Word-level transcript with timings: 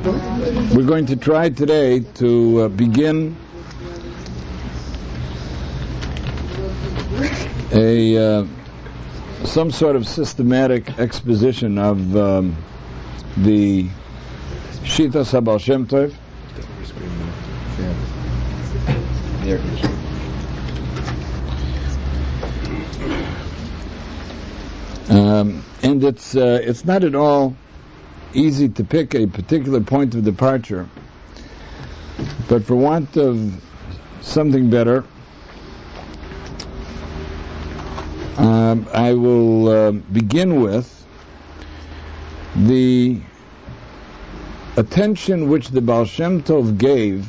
We're 0.00 0.86
going 0.86 1.06
to 1.06 1.16
try 1.16 1.50
today 1.50 2.00
to 2.00 2.62
uh, 2.62 2.68
begin 2.68 3.36
a 7.72 8.16
uh, 8.16 8.46
some 9.44 9.70
sort 9.70 9.96
of 9.96 10.06
systematic 10.08 10.98
exposition 10.98 11.78
of 11.78 12.16
um, 12.16 12.56
the 13.36 13.88
Shitas 14.82 15.44
Baal 15.44 15.58
Shem 15.58 15.86
Tov. 15.86 16.14
Um, 25.10 25.64
and 25.82 26.02
it's 26.02 26.34
uh, 26.34 26.60
it's 26.62 26.84
not 26.84 27.04
at 27.04 27.14
all 27.14 27.56
easy 28.34 28.68
to 28.68 28.84
pick 28.84 29.14
a 29.14 29.26
particular 29.26 29.80
point 29.80 30.14
of 30.14 30.24
departure, 30.24 30.88
but 32.48 32.64
for 32.64 32.76
want 32.76 33.16
of 33.16 33.62
something 34.20 34.70
better, 34.70 35.04
um, 38.36 38.86
I 38.92 39.12
will 39.14 39.68
uh, 39.68 39.90
begin 39.92 40.60
with 40.60 41.06
the 42.56 43.20
attention 44.76 45.48
which 45.48 45.68
the 45.68 45.80
Baal 45.80 46.04
Shem 46.04 46.42
Tov 46.42 46.78
gave 46.78 47.26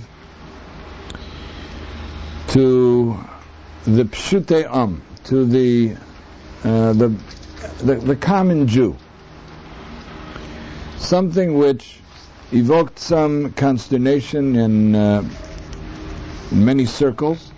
to 2.49 3.17
the 3.85 4.03
Pshutei 4.05 4.65
Am, 4.73 5.01
to 5.25 5.45
the, 5.45 5.95
uh, 6.63 6.93
the, 6.93 7.09
the, 7.83 7.95
the 7.95 8.15
common 8.15 8.67
Jew 8.67 8.97
something 11.03 11.57
which 11.57 11.99
evoked 12.51 12.97
some 12.97 13.51
consternation 13.53 14.55
in, 14.55 14.95
uh, 14.95 15.23
in 16.51 16.65
many 16.65 16.85
circles, 16.85 17.51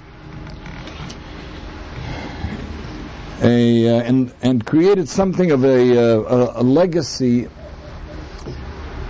a, 3.41 3.87
uh, 3.87 4.01
and, 4.01 4.33
and 4.41 4.65
created 4.65 5.07
something 5.07 5.51
of 5.51 5.63
a, 5.63 5.97
uh, 5.97 6.21
a, 6.21 6.61
a 6.61 6.63
legacy 6.63 7.47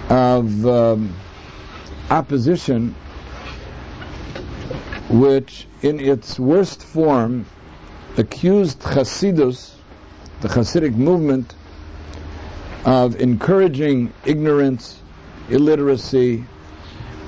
of 0.10 0.66
um, 0.66 1.16
opposition 2.10 2.96
which 5.10 5.68
in 5.82 6.00
its 6.00 6.40
worst 6.40 6.84
form 6.84 7.46
accused 8.18 8.80
Hasidus, 8.82 9.76
the 10.42 10.48
Hasidic 10.48 10.96
movement, 10.96 11.54
of 12.86 13.20
encouraging 13.20 14.14
ignorance, 14.26 15.02
illiteracy, 15.50 16.46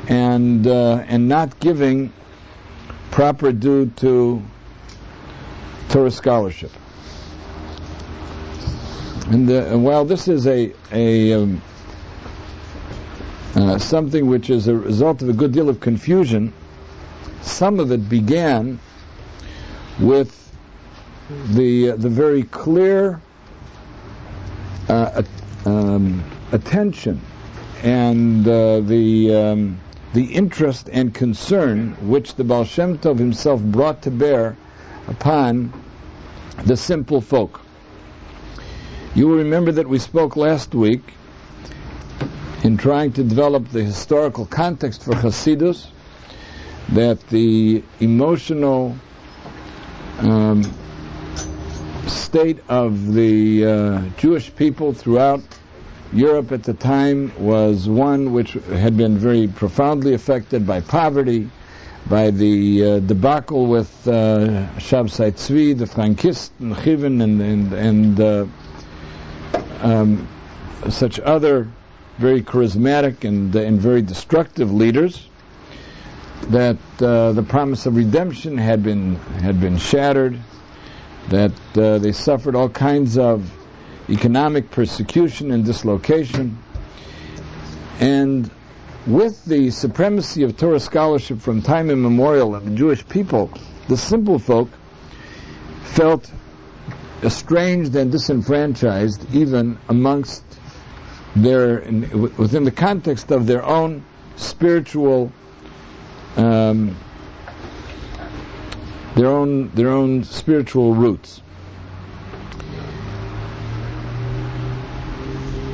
and 0.07 0.67
uh, 0.67 1.03
and 1.07 1.27
not 1.27 1.59
giving 1.59 2.13
proper 3.11 3.51
due 3.51 3.87
to 3.87 4.41
Torah 5.89 6.11
scholarship. 6.11 6.71
And, 9.29 9.49
uh, 9.49 9.77
while 9.77 10.05
this 10.05 10.27
is 10.27 10.45
a 10.45 10.71
a 10.91 11.33
um, 11.33 11.61
uh, 13.55 13.79
something 13.79 14.27
which 14.27 14.51
is 14.51 14.67
a 14.67 14.75
result 14.75 15.23
of 15.23 15.29
a 15.29 15.33
good 15.33 15.51
deal 15.51 15.69
of 15.69 15.79
confusion, 15.79 16.53
some 17.41 17.79
of 17.79 17.91
it 17.91 18.07
began 18.07 18.79
with 19.99 20.33
the 21.47 21.91
the 21.91 22.09
very 22.09 22.43
clear 22.43 23.19
uh, 24.87 25.23
um, 25.67 26.23
attention 26.53 27.19
and 27.83 28.47
uh, 28.47 28.79
the 28.79 29.35
um, 29.35 29.79
the 30.13 30.23
interest 30.23 30.89
and 30.91 31.13
concern 31.13 31.91
which 32.07 32.35
the 32.35 32.43
Baal 32.43 32.63
Shem 32.63 32.97
Tov 32.97 33.19
himself 33.19 33.61
brought 33.61 34.03
to 34.03 34.11
bear 34.11 34.55
upon 35.07 35.73
the 36.63 36.77
simple 36.77 37.19
folk. 37.19 37.61
You 39.13 39.27
will 39.27 39.37
remember 39.37 39.73
that 39.73 39.87
we 39.87 39.99
spoke 39.99 40.37
last 40.37 40.73
week 40.73 41.01
in 42.63 42.77
trying 42.77 43.11
to 43.13 43.23
develop 43.23 43.67
the 43.69 43.83
historical 43.83 44.45
context 44.45 45.03
for 45.03 45.13
Hasidus, 45.13 45.87
that 46.89 47.19
the 47.27 47.83
emotional 47.99 48.95
um, 50.19 50.63
state 52.07 52.59
of 52.69 53.13
the 53.13 53.65
uh, 53.65 54.01
Jewish 54.17 54.55
people 54.55 54.93
throughout 54.93 55.41
Europe 56.13 56.51
at 56.51 56.63
the 56.63 56.73
time 56.73 57.31
was 57.37 57.89
one 57.89 58.31
which 58.31 58.53
had 58.53 58.95
been 58.95 59.17
very 59.17 59.47
profoundly 59.47 60.13
affected 60.13 60.65
by 60.65 60.79
poverty, 60.79 61.49
by 62.09 62.31
the 62.31 62.83
uh, 62.83 62.99
debacle 62.99 63.65
with 63.67 64.07
uh, 64.07 64.67
Shabtai 64.77 65.33
Tzvi, 65.33 65.77
the 65.77 65.85
Frankist, 65.85 66.51
and 66.59 66.73
Chayon, 66.75 67.21
and, 67.21 67.41
and, 67.41 67.73
and 67.73 68.19
uh, 68.21 68.45
um, 69.81 70.27
such 70.89 71.19
other 71.19 71.67
very 72.17 72.41
charismatic 72.41 73.25
and, 73.25 73.53
and 73.55 73.79
very 73.79 74.01
destructive 74.01 74.71
leaders, 74.71 75.27
that 76.49 76.77
uh, 77.01 77.33
the 77.33 77.43
promise 77.43 77.85
of 77.85 77.95
redemption 77.97 78.57
had 78.57 78.81
been, 78.81 79.15
had 79.41 79.59
been 79.59 79.77
shattered, 79.77 80.39
that 81.29 81.51
uh, 81.77 81.97
they 81.97 82.13
suffered 82.13 82.55
all 82.55 82.69
kinds 82.69 83.17
of 83.17 83.51
economic 84.09 84.71
persecution 84.71 85.51
and 85.51 85.65
dislocation. 85.65 86.57
And 87.99 88.49
with 89.05 89.45
the 89.45 89.71
supremacy 89.71 90.43
of 90.43 90.57
Torah 90.57 90.79
scholarship 90.79 91.39
from 91.39 91.61
time 91.61 91.89
immemorial 91.89 92.55
and 92.55 92.67
the 92.67 92.75
Jewish 92.75 93.07
people, 93.07 93.51
the 93.87 93.97
simple 93.97 94.39
folk 94.39 94.69
felt 95.83 96.31
estranged 97.23 97.95
and 97.95 98.11
disenfranchised 98.11 99.33
even 99.33 99.77
amongst 99.89 100.43
their, 101.35 101.81
within 102.37 102.63
the 102.63 102.71
context 102.71 103.31
of 103.31 103.47
their 103.47 103.63
own 103.63 104.03
spiritual, 104.35 105.31
um, 106.35 106.95
their 109.15 109.27
own, 109.27 109.69
their 109.69 109.89
own 109.89 110.23
spiritual 110.23 110.93
roots. 110.93 111.41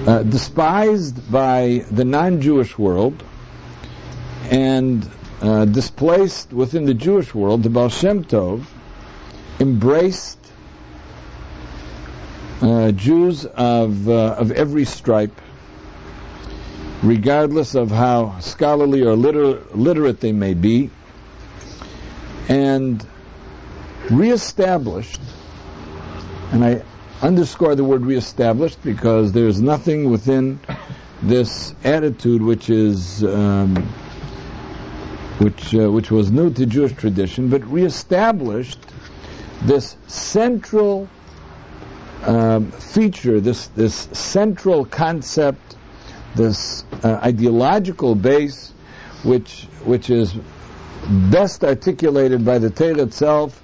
Uh, 0.06 0.22
despised 0.22 1.31
by 1.31 1.86
the 1.90 2.03
non-Jewish 2.03 2.78
world 2.78 3.24
and 4.52 5.09
uh, 5.41 5.64
displaced 5.64 6.52
within 6.52 6.84
the 6.84 6.94
Jewish 6.94 7.34
world, 7.34 7.64
the 7.64 7.69
Baal 7.69 7.88
Shem 7.88 8.25
Tov 8.25 8.66
embraced 9.62 10.40
uh, 12.62 12.91
Jews 12.91 13.46
of 13.46 14.09
uh, 14.09 14.36
of 14.40 14.52
every 14.52 14.84
stripe, 14.84 15.40
regardless 17.02 17.74
of 17.74 17.90
how 17.90 18.40
scholarly 18.40 19.03
or 19.03 19.16
liter- 19.16 19.62
literate 19.74 20.20
they 20.20 20.34
may 20.34 20.53
be, 20.53 20.90
and 22.50 23.06
reestablished. 24.09 25.22
And 26.52 26.66
I 26.66 26.84
underscore 27.23 27.73
the 27.73 27.84
word 27.84 28.06
reestablished 28.06 28.84
because 28.84 29.31
there's 29.31 29.61
nothing 29.61 30.09
within 30.09 30.59
this 31.22 31.73
attitude 31.85 32.41
which 32.41 32.69
is 32.69 33.23
um, 33.23 33.75
which 35.39 35.73
uh, 35.73 35.89
which 35.89 36.11
was 36.11 36.31
new 36.31 36.51
to 36.53 36.66
Jewish 36.66 36.94
tradition, 36.94 37.47
but 37.50 37.66
reestablished 37.66 38.79
this 39.61 39.95
central 40.07 41.07
um, 42.23 42.72
feature, 42.72 43.40
this 43.40 43.67
this 43.67 43.95
central 44.11 44.84
concept, 44.84 45.78
this 46.35 46.84
uh, 47.03 47.19
ideological 47.23 48.16
base, 48.16 48.73
which 49.23 49.64
which 49.85 50.09
is 50.09 50.35
best 51.31 51.64
articulated 51.64 52.43
by 52.43 52.59
the 52.59 52.69
Torah 52.69 53.03
itself 53.03 53.61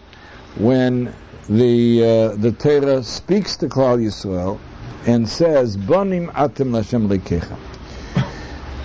when 0.56 1.14
the 1.50 2.04
uh, 2.04 2.36
the 2.36 2.52
Torah 2.52 3.04
speaks 3.04 3.58
to 3.58 3.68
Klal 3.68 4.00
Yisrael 4.00 4.60
and 5.08 5.28
says, 5.28 5.76
"Bonim 5.76 6.32
atem 6.34 6.76
Hashem 6.76 7.10
lekecha." 7.10 7.58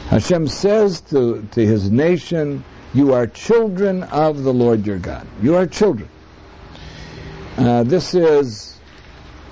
Hashem 0.09 0.49
says 0.49 1.03
to 1.03 1.47
to 1.53 1.67
His 1.67 1.91
nation, 1.91 2.65
"You 2.95 3.13
are 3.13 3.27
children 3.27 4.03
of 4.05 4.43
the 4.43 4.53
Lord 4.53 4.87
your 4.87 4.99
God. 4.99 5.27
You 5.43 5.57
are 5.57 5.67
children." 5.67 6.09
Uh, 7.59 7.85
this 7.85 8.15
is 8.15 8.81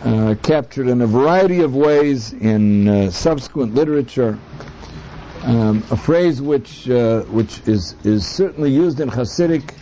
uh, 0.01 0.35
captured 0.43 0.89
in 0.89 1.03
a 1.03 1.07
variety 1.07 1.61
of 1.61 1.75
ways 1.75 2.33
in 2.33 2.89
uh, 2.89 3.11
subsequent 3.11 3.75
literature. 3.75 4.39
Um, 5.45 5.85
a 5.91 5.97
phrase 5.97 6.41
which 6.41 6.89
uh, 6.89 7.23
which 7.25 7.61
is 7.69 7.95
is 8.05 8.27
certainly 8.27 8.71
used 8.71 9.01
in 9.01 9.11
Hasidic 9.11 9.75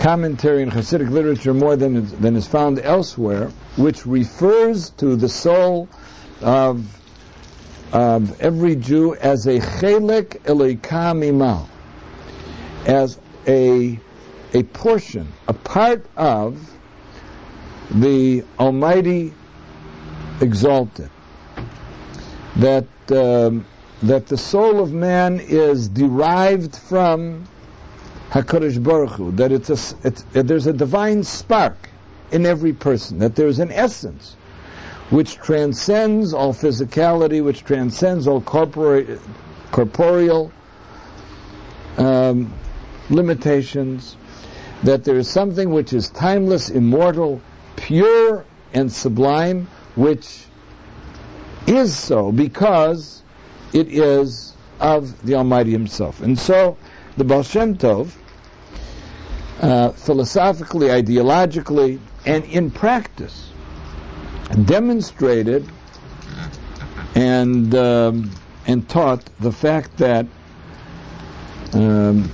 commentary 0.00 0.62
in 0.62 0.70
Hasidic 0.70 1.10
literature 1.10 1.52
more 1.52 1.76
than 1.76 2.06
than 2.20 2.34
is 2.34 2.46
found 2.46 2.78
elsewhere, 2.78 3.50
which 3.76 4.06
refers 4.06 4.90
to 4.90 5.14
the 5.14 5.28
soul 5.28 5.88
of 6.40 6.82
of 7.92 8.40
every 8.40 8.76
Jew 8.76 9.14
as 9.14 9.46
a 9.46 9.58
chelek 9.58 10.40
Eloka 10.44 11.12
mima'al, 11.14 11.68
as 12.86 13.18
a 13.46 14.00
a 14.54 14.62
portion, 14.62 15.28
a 15.46 15.52
part 15.52 16.06
of 16.16 16.58
the 17.90 18.42
Almighty 18.58 19.34
exalted. 20.40 21.10
That 22.56 22.86
um, 23.10 23.66
that 24.02 24.28
the 24.28 24.38
soul 24.38 24.80
of 24.80 24.94
man 24.94 25.40
is 25.40 25.90
derived 25.90 26.74
from 26.74 27.46
Hakadosh 28.30 28.82
Baruch 28.82 29.10
Hu. 29.12 29.32
That 29.32 29.52
it's 29.52 29.70
a, 29.70 29.96
it's, 30.06 30.22
there's 30.32 30.66
a 30.66 30.72
divine 30.72 31.24
spark 31.24 31.76
in 32.30 32.46
every 32.46 32.72
person. 32.72 33.18
That 33.18 33.34
there's 33.34 33.58
an 33.58 33.72
essence 33.72 34.36
which 35.10 35.36
transcends 35.36 36.32
all 36.32 36.54
physicality, 36.54 37.44
which 37.44 37.64
transcends 37.64 38.28
all 38.28 38.40
corpore- 38.40 39.18
corporeal 39.72 40.52
um, 41.98 42.52
limitations. 43.08 44.16
That 44.84 45.04
there 45.04 45.16
is 45.16 45.28
something 45.28 45.70
which 45.70 45.92
is 45.92 46.08
timeless, 46.08 46.70
immortal, 46.70 47.40
pure, 47.76 48.44
and 48.72 48.90
sublime, 48.90 49.68
which 49.96 50.44
is 51.66 51.96
so 51.96 52.30
because 52.32 53.22
it 53.72 53.88
is 53.88 54.54
of 54.78 55.20
the 55.26 55.34
Almighty 55.34 55.72
Himself. 55.72 56.22
And 56.22 56.38
so, 56.38 56.76
the 57.16 57.24
Baal 57.24 57.42
Shem 57.42 57.76
Tov, 57.76 58.12
uh, 59.60 59.90
philosophically, 59.90 60.88
ideologically, 60.88 62.00
and 62.24 62.44
in 62.44 62.70
practice, 62.70 63.52
demonstrated 64.64 65.68
and 67.14 67.74
um, 67.74 68.30
and 68.66 68.88
taught 68.88 69.24
the 69.38 69.52
fact 69.52 69.96
that 69.98 70.26
um, 71.72 72.30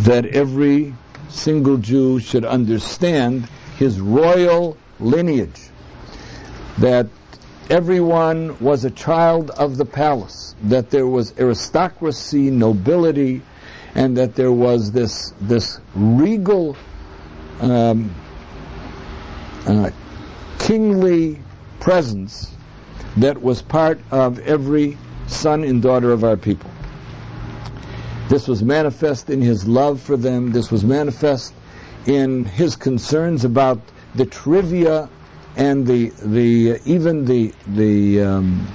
that 0.00 0.26
every 0.26 0.94
single 1.28 1.76
Jew 1.76 2.18
should 2.18 2.44
understand 2.44 3.48
his 3.76 4.00
royal 4.00 4.76
lineage, 4.98 5.68
that 6.78 7.06
everyone 7.70 8.58
was 8.58 8.84
a 8.84 8.90
child 8.90 9.50
of 9.50 9.76
the 9.76 9.84
palace, 9.84 10.54
that 10.62 10.90
there 10.90 11.06
was 11.06 11.34
aristocracy, 11.38 12.50
nobility, 12.50 13.42
and 13.98 14.16
that 14.16 14.36
there 14.36 14.52
was 14.52 14.92
this 14.92 15.34
this 15.40 15.80
regal, 15.96 16.76
um, 17.60 18.14
uh, 19.66 19.90
kingly 20.60 21.40
presence 21.80 22.54
that 23.16 23.42
was 23.42 23.60
part 23.60 23.98
of 24.12 24.38
every 24.38 24.96
son 25.26 25.64
and 25.64 25.82
daughter 25.82 26.12
of 26.12 26.22
our 26.22 26.36
people. 26.36 26.70
This 28.28 28.46
was 28.46 28.62
manifest 28.62 29.30
in 29.30 29.42
his 29.42 29.66
love 29.66 30.00
for 30.00 30.16
them. 30.16 30.52
This 30.52 30.70
was 30.70 30.84
manifest 30.84 31.52
in 32.06 32.44
his 32.44 32.76
concerns 32.76 33.44
about 33.44 33.80
the 34.14 34.26
trivia 34.26 35.08
and 35.56 35.84
the 35.84 36.10
the 36.22 36.80
even 36.84 37.24
the 37.24 37.52
the 37.66 38.22
um, 38.22 38.68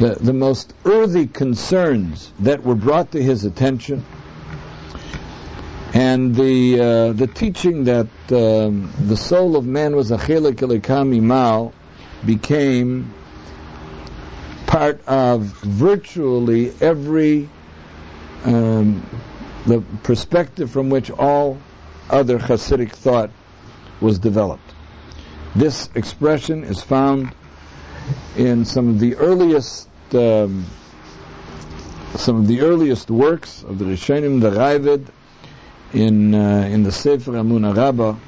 the, 0.00 0.16
the 0.20 0.32
most 0.32 0.74
earthy 0.84 1.28
concerns 1.28 2.32
that 2.40 2.64
were 2.64 2.74
brought 2.74 3.12
to 3.12 3.22
his 3.22 3.44
attention, 3.44 4.04
and 6.00 6.34
the 6.34 6.80
uh, 6.80 7.12
the 7.12 7.26
teaching 7.26 7.84
that 7.84 8.08
um, 8.32 8.90
the 9.06 9.16
soul 9.16 9.54
of 9.56 9.66
man 9.66 9.94
was 9.94 10.10
a 10.10 10.16
chelek 10.16 10.56
Eloka 10.64 11.00
mima'al 11.04 11.74
became 12.24 13.12
part 14.66 15.06
of 15.06 15.42
virtually 15.84 16.72
every 16.80 17.50
um, 18.44 19.04
the 19.66 19.82
perspective 20.02 20.70
from 20.70 20.88
which 20.88 21.10
all 21.10 21.58
other 22.08 22.38
Hasidic 22.38 22.92
thought 22.92 23.30
was 24.00 24.18
developed. 24.18 24.72
This 25.54 25.90
expression 25.94 26.64
is 26.64 26.80
found 26.82 27.34
in 28.38 28.64
some 28.64 28.88
of 28.88 29.00
the 29.00 29.16
earliest 29.16 29.88
um, 30.14 30.64
some 32.16 32.36
of 32.36 32.46
the 32.48 32.62
earliest 32.62 33.10
works 33.10 33.62
of 33.64 33.78
the 33.78 33.84
Rishonim, 33.84 34.40
the 34.40 34.50
Raavad, 34.50 35.06
in 35.92 36.34
uh, 36.34 36.68
in 36.70 36.82
the 36.82 36.92
Sefer 36.92 37.32
Emunah 37.32 37.76
Ramah, 37.76 38.18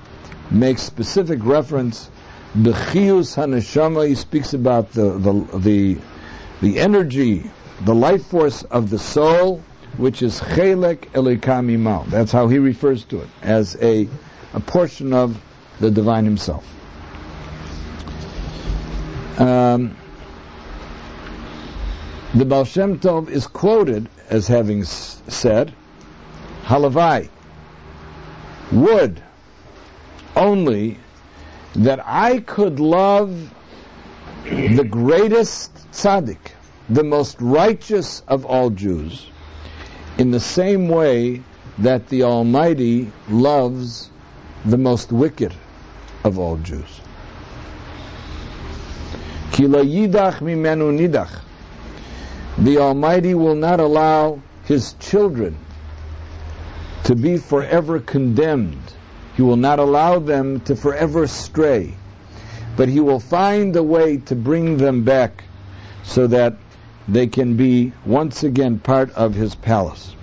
makes 0.50 0.82
specific 0.82 1.44
reference. 1.44 2.10
Bechius 2.56 3.34
Haneshama, 3.36 4.06
he 4.08 4.14
speaks 4.14 4.52
about 4.52 4.92
the, 4.92 5.12
the 5.18 5.58
the 5.58 5.98
the 6.60 6.78
energy, 6.78 7.50
the 7.80 7.94
life 7.94 8.26
force 8.26 8.62
of 8.64 8.90
the 8.90 8.98
soul, 8.98 9.62
which 9.96 10.22
is 10.22 10.40
Chelek 10.40 11.10
Eloka 11.12 11.60
Mima'al. 11.64 12.06
That's 12.06 12.32
how 12.32 12.48
he 12.48 12.58
refers 12.58 13.04
to 13.06 13.20
it, 13.20 13.28
as 13.42 13.76
a, 13.80 14.08
a 14.54 14.60
portion 14.60 15.12
of 15.12 15.40
the 15.80 15.90
divine 15.90 16.24
himself. 16.24 16.64
Um, 19.40 19.96
the 22.34 22.44
Baal 22.44 22.64
Shem 22.64 22.98
Tov 22.98 23.28
is 23.28 23.46
quoted 23.46 24.08
as 24.28 24.46
having 24.46 24.84
said, 24.84 25.74
Halavai, 26.64 27.28
would 28.72 29.22
only 30.34 30.98
that 31.74 32.00
I 32.04 32.40
could 32.40 32.80
love 32.80 33.52
the 34.44 34.84
greatest 34.84 35.74
tzaddik, 35.92 36.52
the 36.88 37.04
most 37.04 37.40
righteous 37.40 38.22
of 38.26 38.46
all 38.46 38.70
Jews, 38.70 39.26
in 40.18 40.30
the 40.30 40.40
same 40.40 40.88
way 40.88 41.42
that 41.78 42.08
the 42.08 42.24
Almighty 42.24 43.12
loves 43.28 44.10
the 44.64 44.78
most 44.78 45.12
wicked 45.12 45.52
of 46.24 46.38
all 46.38 46.56
Jews. 46.56 47.00
The 52.58 52.78
Almighty 52.78 53.34
will 53.34 53.54
not 53.54 53.80
allow 53.80 54.40
His 54.64 54.94
children 54.94 55.56
to 57.04 57.14
be 57.14 57.36
forever 57.36 58.00
condemned. 58.00 58.82
He 59.36 59.42
will 59.42 59.56
not 59.56 59.78
allow 59.78 60.18
them 60.18 60.60
to 60.60 60.76
forever 60.76 61.26
stray. 61.26 61.94
But 62.76 62.88
He 62.88 63.00
will 63.00 63.20
find 63.20 63.74
a 63.76 63.82
way 63.82 64.18
to 64.18 64.34
bring 64.34 64.76
them 64.76 65.04
back 65.04 65.44
so 66.04 66.26
that 66.26 66.56
they 67.08 67.26
can 67.26 67.56
be 67.56 67.92
once 68.04 68.44
again 68.44 68.78
part 68.78 69.10
of 69.12 69.34
His 69.34 69.54
palace. 69.54 70.14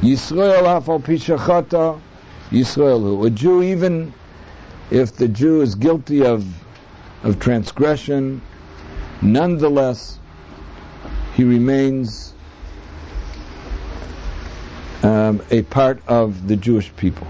Yisrael 0.00 0.64
af 0.64 0.88
al 0.88 1.00
pi 1.00 1.14
shechata, 1.14 2.00
Yisrael, 2.50 3.26
a 3.26 3.30
Jew 3.30 3.62
even 3.62 4.12
if 4.90 5.16
the 5.16 5.28
Jew 5.28 5.60
is 5.60 5.74
guilty 5.74 6.24
of 6.24 6.46
of 7.22 7.40
transgression, 7.40 8.40
nonetheless 9.20 10.18
he 11.34 11.44
remains 11.44 12.32
um, 15.02 15.42
a 15.50 15.62
part 15.62 16.02
of 16.08 16.48
the 16.48 16.56
Jewish 16.56 16.94
people. 16.96 17.26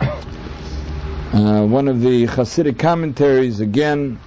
Uh, 0.00 1.66
one 1.66 1.88
of 1.88 2.00
the 2.00 2.26
Hasidic 2.26 2.78
commentaries, 2.78 3.60
again, 3.60 4.18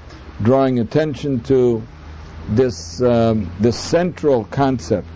drawing 0.42 0.80
attention 0.80 1.40
to 1.42 1.82
this 2.50 3.02
um, 3.02 3.52
this 3.60 3.80
central 3.80 4.46
concept, 4.46 5.08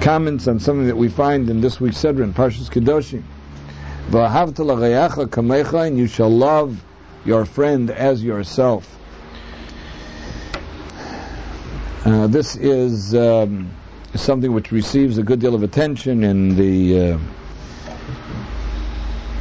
comments 0.00 0.48
on 0.48 0.58
something 0.60 0.86
that 0.86 0.96
we 0.96 1.08
find 1.08 1.50
in 1.50 1.60
this 1.60 1.80
week's 1.80 1.98
Sedron, 1.98 2.32
Parshas 2.32 2.70
Kedoshim. 2.70 3.22
And 5.86 5.98
you 5.98 6.06
shall 6.06 6.30
love 6.30 6.84
your 7.24 7.44
friend 7.44 7.90
as 7.90 8.22
yourself. 8.22 8.96
Uh, 12.04 12.28
this 12.28 12.54
is 12.54 13.14
um, 13.16 13.75
something 14.16 14.52
which 14.52 14.72
receives 14.72 15.18
a 15.18 15.22
good 15.22 15.40
deal 15.40 15.54
of 15.54 15.62
attention 15.62 16.24
in 16.24 16.56
the 16.56 17.12
uh, 17.12 17.18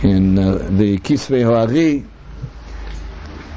in 0.03 0.37
uh, 0.37 0.57
the 0.71 0.97
Kisvei 0.99 1.43
Hoari, 1.43 2.05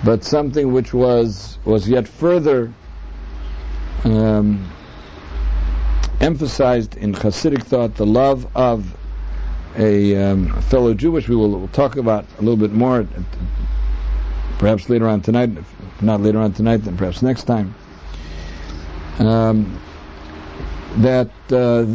but 0.04 0.24
something 0.24 0.72
which 0.72 0.92
was 0.94 1.58
was 1.64 1.88
yet 1.88 2.08
further 2.08 2.72
um, 4.04 4.70
emphasized 6.20 6.96
in 6.96 7.12
Hasidic 7.14 7.62
thought, 7.64 7.94
the 7.96 8.06
love 8.06 8.46
of 8.56 8.96
a 9.76 10.16
um, 10.16 10.60
fellow 10.62 10.94
Jew, 10.94 11.12
which 11.12 11.28
we 11.28 11.36
will 11.36 11.50
we'll 11.50 11.68
talk 11.68 11.96
about 11.96 12.26
a 12.38 12.40
little 12.40 12.56
bit 12.56 12.72
more, 12.72 13.06
perhaps 14.58 14.88
later 14.88 15.08
on 15.08 15.20
tonight. 15.20 15.56
If 15.56 16.02
not 16.02 16.20
later 16.20 16.38
on 16.38 16.52
tonight, 16.52 16.78
then 16.78 16.96
perhaps 16.96 17.22
next 17.22 17.44
time. 17.44 17.74
Um, 19.18 19.80
that 20.98 21.30
uh, 21.50 21.86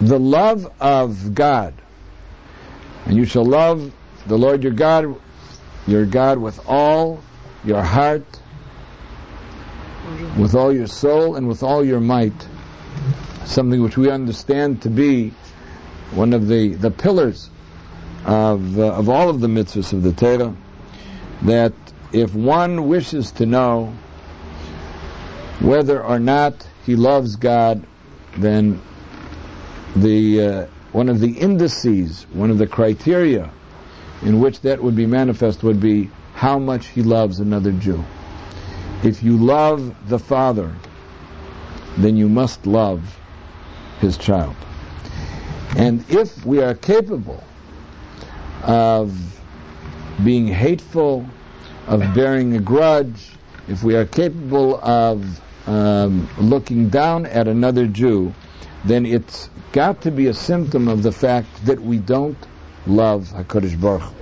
the 0.00 0.18
love 0.18 0.70
of 0.80 1.34
God, 1.34 1.74
and 3.06 3.16
you 3.16 3.24
shall 3.24 3.44
love 3.44 3.92
the 4.26 4.36
Lord 4.36 4.62
your 4.62 4.72
God, 4.72 5.16
your 5.86 6.04
God 6.04 6.38
with 6.38 6.60
all 6.66 7.22
your 7.64 7.82
heart, 7.82 8.24
with 10.36 10.54
all 10.54 10.72
your 10.72 10.88
soul 10.88 11.36
and 11.36 11.46
with 11.46 11.62
all 11.62 11.84
your 11.84 12.00
might, 12.00 12.48
something 13.44 13.80
which 13.80 13.96
we 13.96 14.10
understand 14.10 14.82
to 14.82 14.90
be 14.90 15.32
one 16.12 16.32
of 16.32 16.48
the, 16.48 16.74
the 16.74 16.90
pillars 16.90 17.48
of, 18.24 18.78
uh, 18.78 18.92
of 18.94 19.08
all 19.08 19.28
of 19.28 19.40
the 19.40 19.46
mitzvahs 19.46 19.92
of 19.92 20.02
the 20.02 20.12
Torah, 20.12 20.54
that 21.42 21.72
if 22.12 22.34
one 22.34 22.88
wishes 22.88 23.30
to 23.32 23.46
know 23.46 23.94
whether 25.60 26.02
or 26.02 26.18
not 26.18 26.66
he 26.84 26.96
loves 26.96 27.36
God, 27.36 27.86
then 28.36 28.80
the 29.96 30.42
uh, 30.42 30.66
one 30.92 31.08
of 31.08 31.20
the 31.20 31.32
indices, 31.32 32.26
one 32.32 32.50
of 32.50 32.58
the 32.58 32.66
criteria 32.66 33.50
in 34.22 34.38
which 34.40 34.60
that 34.60 34.82
would 34.82 34.94
be 34.94 35.06
manifest 35.06 35.62
would 35.62 35.80
be 35.80 36.10
how 36.34 36.58
much 36.58 36.88
he 36.88 37.02
loves 37.02 37.40
another 37.40 37.72
Jew. 37.72 38.04
If 39.02 39.22
you 39.22 39.36
love 39.36 40.08
the 40.08 40.18
father, 40.18 40.74
then 41.96 42.16
you 42.16 42.28
must 42.28 42.66
love 42.66 43.18
his 44.00 44.16
child. 44.16 44.54
And 45.76 46.04
if 46.10 46.44
we 46.44 46.62
are 46.62 46.74
capable 46.74 47.42
of 48.62 49.12
being 50.24 50.46
hateful, 50.46 51.26
of 51.86 52.00
bearing 52.14 52.54
a 52.54 52.60
grudge, 52.60 53.32
if 53.68 53.82
we 53.82 53.96
are 53.96 54.04
capable 54.04 54.80
of 54.82 55.40
um, 55.66 56.28
looking 56.38 56.88
down 56.88 57.26
at 57.26 57.48
another 57.48 57.86
Jew, 57.86 58.34
then 58.84 59.06
it's 59.06 59.48
got 59.72 60.02
to 60.02 60.10
be 60.10 60.26
a 60.26 60.34
symptom 60.34 60.88
of 60.88 61.02
the 61.02 61.12
fact 61.12 61.66
that 61.66 61.80
we 61.80 61.98
don't 61.98 62.38
love 62.86 63.28
HaKadosh 63.28 63.80
Baruch 63.80 64.02
Hu. 64.02 64.14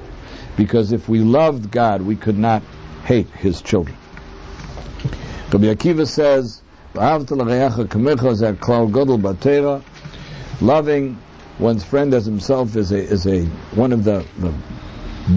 Because 0.56 0.92
if 0.92 1.09
we 1.09 1.20
loved 1.20 1.70
God, 1.70 2.02
we 2.02 2.16
could 2.16 2.38
not 2.38 2.62
hate 3.04 3.30
His 3.30 3.62
children. 3.62 3.97
Rabbi 5.52 5.66
Akiva 5.66 6.06
says, 6.06 6.62
Loving 10.61 11.18
one's 11.59 11.85
friend 11.85 12.14
as 12.14 12.26
himself 12.26 12.76
is 12.76 12.92
a, 12.92 12.99
is 12.99 13.26
a 13.26 13.44
one 13.75 13.92
of 13.92 14.04
the, 14.04 14.26
the 14.38 14.52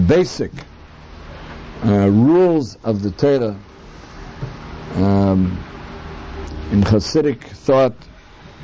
basic 0.06 0.50
uh, 1.84 2.08
rules 2.08 2.76
of 2.82 3.02
the 3.02 3.10
Torah. 3.10 3.56
Um, 4.94 5.58
in 6.70 6.82
Hasidic 6.82 7.42
thought, 7.42 7.94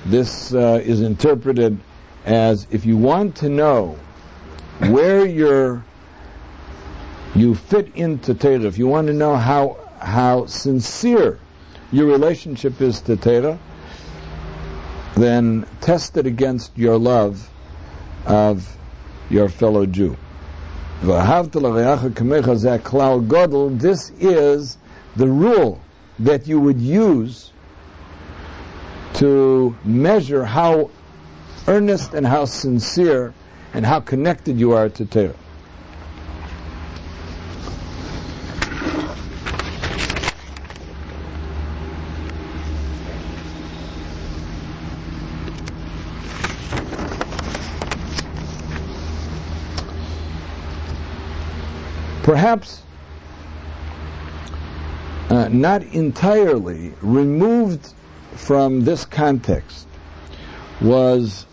this 0.06 0.54
uh, 0.54 0.80
is 0.82 1.00
interpreted 1.02 1.78
as 2.24 2.66
if 2.70 2.86
you 2.86 2.96
want 2.96 3.36
to 3.36 3.48
know 3.48 3.98
where 4.78 5.26
you're, 5.26 5.84
you 7.34 7.54
fit 7.54 7.94
into 7.94 8.34
Torah, 8.34 8.64
if 8.64 8.78
you 8.78 8.86
want 8.86 9.08
to 9.08 9.12
know 9.12 9.36
how, 9.36 9.78
how 9.98 10.46
sincere 10.46 11.38
your 11.92 12.06
relationship 12.06 12.80
is 12.80 13.02
to 13.02 13.16
Torah, 13.16 13.58
then 15.16 15.66
test 15.80 16.16
it 16.16 16.26
against 16.26 16.78
your 16.78 16.98
love 16.98 17.50
of 18.24 18.76
your 19.28 19.48
fellow 19.48 19.84
Jew. 19.86 20.16
This 21.02 21.18
is 24.18 24.78
the 25.16 25.26
rule 25.26 25.80
that 26.18 26.46
you 26.46 26.60
would 26.60 26.80
use 26.80 27.52
to 29.14 29.76
measure 29.84 30.44
how 30.44 30.90
earnest 31.66 32.14
and 32.14 32.26
how 32.26 32.44
sincere 32.44 33.34
and 33.74 33.84
how 33.84 34.00
connected 34.00 34.58
you 34.58 34.72
are 34.72 34.88
to 34.88 35.04
Torah. 35.04 35.34
Perhaps 52.22 52.82
uh, 55.30 55.48
not 55.48 55.82
entirely 55.82 56.92
removed 57.00 57.94
from 58.40 58.84
this 58.84 59.04
context 59.04 59.86
was 60.80 61.44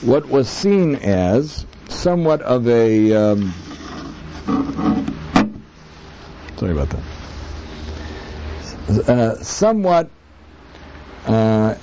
what 0.00 0.26
was 0.26 0.48
seen 0.48 0.96
as 0.96 1.66
somewhat 1.88 2.42
of 2.42 2.66
a 2.66 3.12
um, 3.12 3.54
sorry 6.56 6.72
about 6.72 6.88
that. 6.90 7.02
Uh, 9.08 9.34
somewhat 9.42 10.10
uh, 11.26 11.74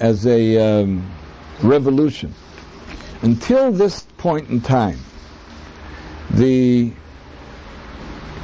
as 0.00 0.26
a 0.26 0.58
um, 0.58 1.10
revolution. 1.62 2.34
Until 3.22 3.72
this 3.72 4.02
point 4.18 4.50
in 4.50 4.60
time 4.60 4.98
the 6.30 6.92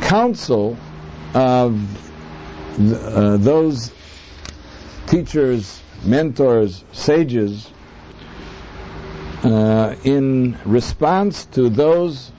council 0.03 0.77
of 1.35 1.79
uh, 2.79 3.37
those 3.37 3.93
teachers, 5.11 5.83
mentors, 6.05 6.85
sages, 6.93 7.69
uh, 9.43 9.97
in 10.05 10.57
response 10.65 11.47
to 11.47 11.69
those 11.69 12.31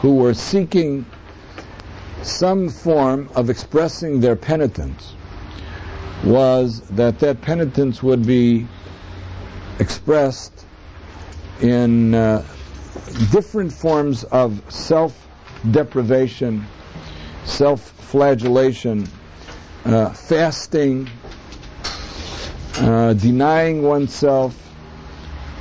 who 0.00 0.16
were 0.16 0.34
seeking 0.34 1.06
some 2.22 2.68
form 2.68 3.30
of 3.36 3.48
expressing 3.48 4.18
their 4.18 4.34
penitence, 4.34 5.14
was 6.24 6.80
that 6.90 7.20
that 7.20 7.40
penitence 7.42 8.02
would 8.02 8.26
be 8.26 8.66
expressed 9.78 10.66
in 11.60 12.12
uh, 12.12 12.44
different 13.30 13.72
forms 13.72 14.24
of 14.24 14.60
self 14.68 15.28
deprivation, 15.70 16.66
self 17.44 17.82
flagellation, 17.82 19.06
uh, 19.84 20.10
fasting, 20.10 21.08
uh, 22.80 23.12
denying 23.14 23.82
oneself 23.82 24.56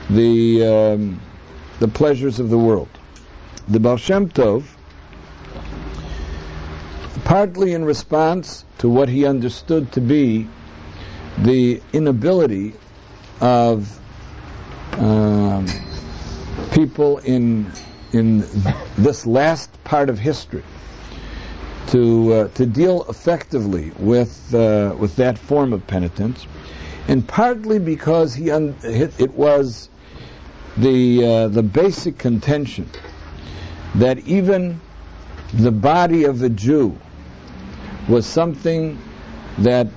the 0.09 0.65
um, 0.65 1.21
the 1.79 1.87
pleasures 1.87 2.39
of 2.39 2.49
the 2.49 2.57
world. 2.57 2.89
The 3.67 3.79
Baal 3.79 3.97
Shem 3.97 4.29
Tov, 4.29 4.65
partly 7.25 7.73
in 7.73 7.83
response 7.83 8.65
to 8.79 8.89
what 8.89 9.09
he 9.09 9.25
understood 9.25 9.91
to 9.93 10.01
be 10.01 10.47
the 11.39 11.81
inability 11.93 12.73
of 13.41 13.99
um, 14.97 15.67
people 16.71 17.17
in 17.19 17.71
in 18.13 18.39
this 18.97 19.25
last 19.25 19.83
part 19.83 20.09
of 20.09 20.17
history 20.17 20.63
to 21.87 22.33
uh, 22.33 22.47
to 22.49 22.65
deal 22.65 23.05
effectively 23.09 23.91
with 23.97 24.53
uh, 24.53 24.95
with 24.97 25.15
that 25.17 25.37
form 25.37 25.73
of 25.73 25.85
penitence, 25.87 26.45
and 27.07 27.27
partly 27.27 27.79
because 27.79 28.33
he 28.33 28.49
it, 28.49 29.33
was 29.33 29.89
the 30.75 31.25
uh, 31.25 31.47
the 31.47 31.63
basic 31.63 32.17
contention 32.17 32.89
that 33.95 34.19
even 34.27 34.79
the 35.53 35.71
body 35.71 36.25
of 36.25 36.43
a 36.43 36.49
Jew 36.49 36.97
was 38.07 38.25
something 38.25 38.99
that 39.59 39.87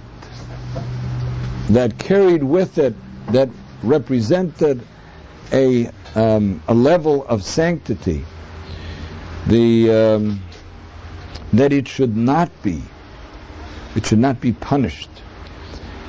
that 1.69 1.99
carried 1.99 2.43
with 2.43 2.79
it 2.79 2.95
that 3.33 3.49
represented 3.83 4.87
a 5.53 5.91
um, 6.15 6.63
a 6.69 6.75
level 6.75 7.27
of 7.27 7.43
sanctity 7.43 8.25
the 9.47 9.91
um, 9.91 10.43
that 11.53 11.73
it 11.73 11.89
should 11.89 12.17
not 12.17 12.51
be 12.63 12.83
it 13.97 14.07
should 14.07 14.19
not 14.19 14.41
be 14.41 14.53
punished 14.53 15.11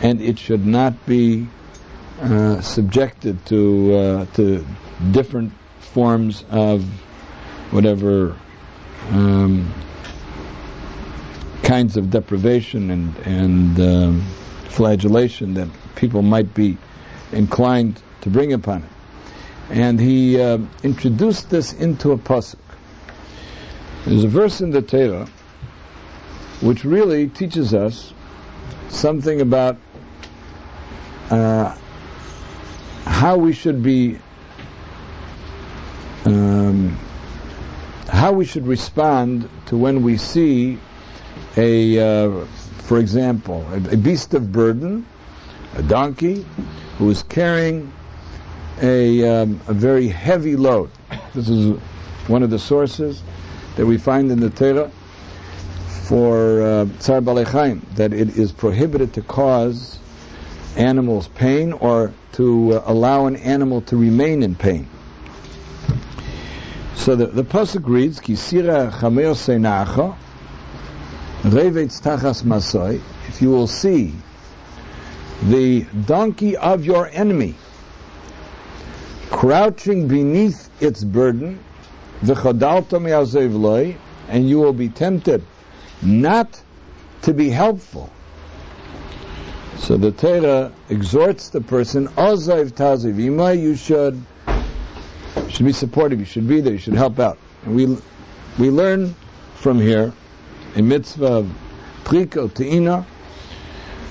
and 0.01 0.21
it 0.21 0.39
should 0.39 0.65
not 0.65 1.05
be 1.05 1.47
uh, 2.21 2.61
subjected 2.61 3.45
to 3.45 3.93
uh, 3.95 4.25
to 4.33 4.65
different 5.11 5.53
forms 5.79 6.43
of 6.49 6.83
whatever 7.71 8.35
um, 9.09 9.73
kinds 11.63 11.97
of 11.97 12.09
deprivation 12.09 12.89
and 12.91 13.15
and 13.25 13.79
um, 13.79 14.21
flagellation 14.69 15.53
that 15.53 15.69
people 15.95 16.21
might 16.21 16.53
be 16.53 16.77
inclined 17.31 18.01
to 18.21 18.29
bring 18.29 18.53
upon 18.53 18.83
it. 18.83 18.89
And 19.69 19.99
he 19.99 20.39
uh, 20.39 20.57
introduced 20.83 21.49
this 21.49 21.73
into 21.73 22.11
a 22.11 22.17
pasuk. 22.17 22.59
There's 24.05 24.23
a 24.23 24.27
verse 24.27 24.61
in 24.61 24.71
the 24.71 24.81
Torah 24.81 25.27
which 26.61 26.83
really 26.83 27.27
teaches 27.27 27.73
us 27.73 28.13
something 28.89 29.41
about 29.41 29.77
uh, 31.31 31.75
how 33.05 33.37
we 33.37 33.53
should 33.53 33.81
be, 33.81 34.19
um, 36.25 36.97
how 38.07 38.33
we 38.33 38.45
should 38.45 38.67
respond 38.67 39.49
to 39.65 39.77
when 39.77 40.03
we 40.03 40.17
see 40.17 40.77
a 41.57 41.99
uh, 41.99 42.45
for 42.91 42.99
example, 42.99 43.65
a, 43.71 43.93
a 43.93 43.95
beast 43.95 44.33
of 44.33 44.51
burden, 44.51 45.05
a 45.77 45.81
donkey, 45.81 46.45
who 46.97 47.09
is 47.09 47.23
carrying 47.23 47.89
a, 48.81 49.25
um, 49.25 49.61
a 49.67 49.73
very 49.73 50.09
heavy 50.09 50.57
load. 50.57 50.91
This 51.33 51.47
is 51.47 51.79
one 52.27 52.43
of 52.43 52.49
the 52.49 52.59
sources 52.59 53.23
that 53.77 53.85
we 53.85 53.97
find 53.97 54.29
in 54.29 54.41
the 54.41 54.49
Torah 54.49 54.91
for 56.03 56.61
uh, 56.61 56.85
Tsar 56.99 57.21
Balei 57.21 57.81
that 57.95 58.11
it 58.11 58.37
is 58.37 58.51
prohibited 58.51 59.13
to 59.13 59.21
cause 59.21 59.97
animals 60.75 61.27
pain 61.27 61.73
or 61.73 62.13
to 62.33 62.73
uh, 62.73 62.83
allow 62.85 63.25
an 63.25 63.35
animal 63.35 63.81
to 63.81 63.97
remain 63.97 64.43
in 64.43 64.55
pain. 64.55 64.87
So 66.95 67.15
the, 67.15 67.27
the 67.27 67.43
pasuk 67.43 67.87
reads, 67.87 68.19
"Kisira 68.19 68.91
seinacha, 68.91 70.15
masoi." 72.43 73.01
If 73.27 73.41
you 73.41 73.49
will 73.49 73.67
see 73.67 74.13
the 75.43 75.81
donkey 76.05 76.55
of 76.55 76.85
your 76.85 77.07
enemy 77.07 77.55
crouching 79.31 80.07
beneath 80.07 80.69
its 80.81 81.03
burden, 81.03 81.59
the 82.21 82.35
v'chodalto 82.35 83.97
and 84.29 84.47
you 84.47 84.59
will 84.59 84.73
be 84.73 84.89
tempted 84.89 85.43
not 86.01 86.61
to 87.23 87.33
be 87.33 87.49
helpful. 87.49 88.11
So 89.77 89.97
the 89.97 90.11
Torah 90.11 90.71
exhorts 90.89 91.49
the 91.49 91.61
person, 91.61 92.07
Ozav 92.09 92.71
Taziv, 92.71 93.17
you 93.59 93.75
should 93.75 94.23
should 95.49 95.65
be 95.65 95.73
supportive, 95.73 96.19
you 96.19 96.25
should 96.25 96.47
be 96.47 96.61
there, 96.61 96.73
you 96.73 96.79
should 96.79 96.93
help 96.93 97.19
out. 97.19 97.37
And 97.63 97.75
we 97.75 97.97
we 98.59 98.69
learn 98.69 99.15
from 99.55 99.79
here 99.79 100.13
a 100.75 100.81
mitzvah 100.81 101.25
of 101.25 101.51
priko 102.03 102.49
te'ina, 102.49 103.05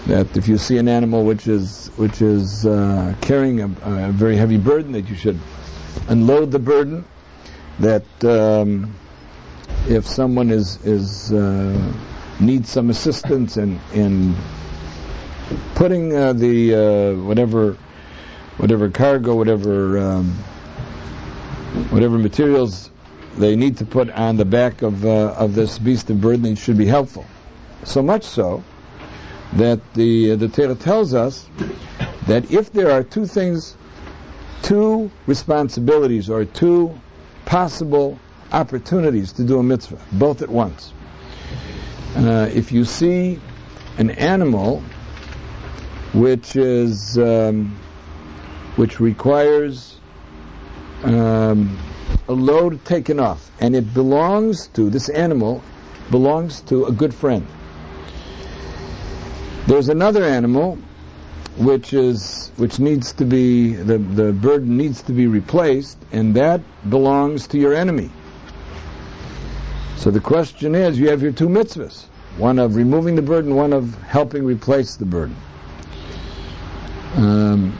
that 0.07 0.37
if 0.37 0.49
you 0.49 0.59
see 0.59 0.79
an 0.79 0.89
animal 0.89 1.25
which 1.25 1.47
is 1.47 1.89
which 1.97 2.23
is 2.23 2.67
uh, 2.67 3.15
carrying 3.21 3.61
a, 3.61 3.65
a, 3.83 4.13
very 4.13 4.37
heavy 4.37 4.57
burden, 4.57 4.93
that 4.93 5.09
you 5.09 5.15
should 5.15 5.39
unload 6.09 6.51
the 6.51 6.59
burden. 6.59 7.05
That 7.79 8.25
um, 8.25 8.95
if 9.89 10.07
someone 10.07 10.51
is 10.51 10.85
is 10.85 11.33
uh, 11.33 11.93
needs 12.39 12.71
some 12.71 12.91
assistance 12.91 13.57
in 13.57 13.79
in 13.93 14.35
putting 15.75 16.15
uh, 16.15 16.33
the 16.33 16.75
uh, 16.75 17.15
whatever 17.23 17.77
whatever 18.57 18.91
cargo, 18.91 19.35
whatever 19.35 19.99
um, 19.99 20.33
whatever 21.91 22.19
materials 22.19 22.91
they 23.37 23.57
need 23.57 23.79
to 23.79 23.87
put 23.87 24.11
on 24.11 24.37
the 24.37 24.45
back 24.45 24.83
of 24.83 25.05
uh, 25.05 25.35
of 25.39 25.55
this 25.55 25.79
beast 25.79 26.11
of 26.11 26.21
burden 26.21 26.55
should 26.55 26.79
be 26.79 26.87
helpful. 26.87 27.25
So 27.85 28.03
much 28.03 28.25
so 28.25 28.63
that 29.55 29.81
the 29.95 30.33
uh, 30.33 30.37
the 30.37 30.49
Torah 30.49 30.75
tells 30.75 31.15
us 31.15 31.49
that 32.27 32.51
if 32.51 32.73
there 32.73 32.91
are 32.91 33.03
two 33.03 33.27
things, 33.27 33.77
two 34.63 35.11
responsibilities 35.27 36.29
or 36.29 36.45
two 36.45 36.95
possible 37.45 38.19
opportunities 38.53 39.33
to 39.33 39.45
do 39.45 39.59
a 39.59 39.63
mitzvah, 39.63 39.99
both 40.13 40.43
at 40.43 40.49
once. 40.49 40.93
Uh, 42.17 42.51
if 42.53 42.73
you 42.73 42.85
see 42.85 43.41
an 43.99 44.11
animal 44.11 44.83
which 46.13 46.57
is 46.57 47.19
um, 47.19 47.77
which 48.77 49.01
requires 49.01 49.99
um, 51.05 51.79
a 52.29 52.33
load 52.33 52.85
taken 52.85 53.21
off, 53.21 53.51
and 53.61 53.77
it 53.77 53.95
belongs 53.95 54.67
to 54.69 54.91
this 54.91 55.09
animal 55.09 55.63
belongs 56.11 56.61
to 56.63 56.87
a 56.87 56.93
good 56.93 57.15
friend. 57.15 57.47
There's 59.67 59.89
another 59.89 60.25
animal 60.25 60.79
which 61.57 61.93
is 61.93 62.51
which 62.57 62.79
needs 62.79 63.13
to 63.15 63.25
be 63.25 63.75
the 63.75 63.99
the 63.99 64.33
burden 64.33 64.77
needs 64.77 65.03
to 65.03 65.13
be 65.13 65.27
replaced, 65.27 65.99
and 66.11 66.35
that 66.35 66.61
belongs 66.89 67.47
to 67.49 67.59
your 67.59 67.75
enemy. 67.75 68.11
So 69.97 70.11
the 70.11 70.21
question 70.21 70.75
is, 70.75 70.99
you 70.99 71.09
have 71.11 71.23
your 71.23 71.33
two 71.33 71.49
mitzvahs: 71.49 72.05
one 72.39 72.59
of 72.59 72.75
removing 72.75 73.15
the 73.15 73.23
burden, 73.23 73.55
one 73.55 73.73
of 73.73 73.95
helping 74.03 74.45
replace 74.45 74.97
the 74.97 75.05
burden. 75.05 75.37
Um, 77.17 77.73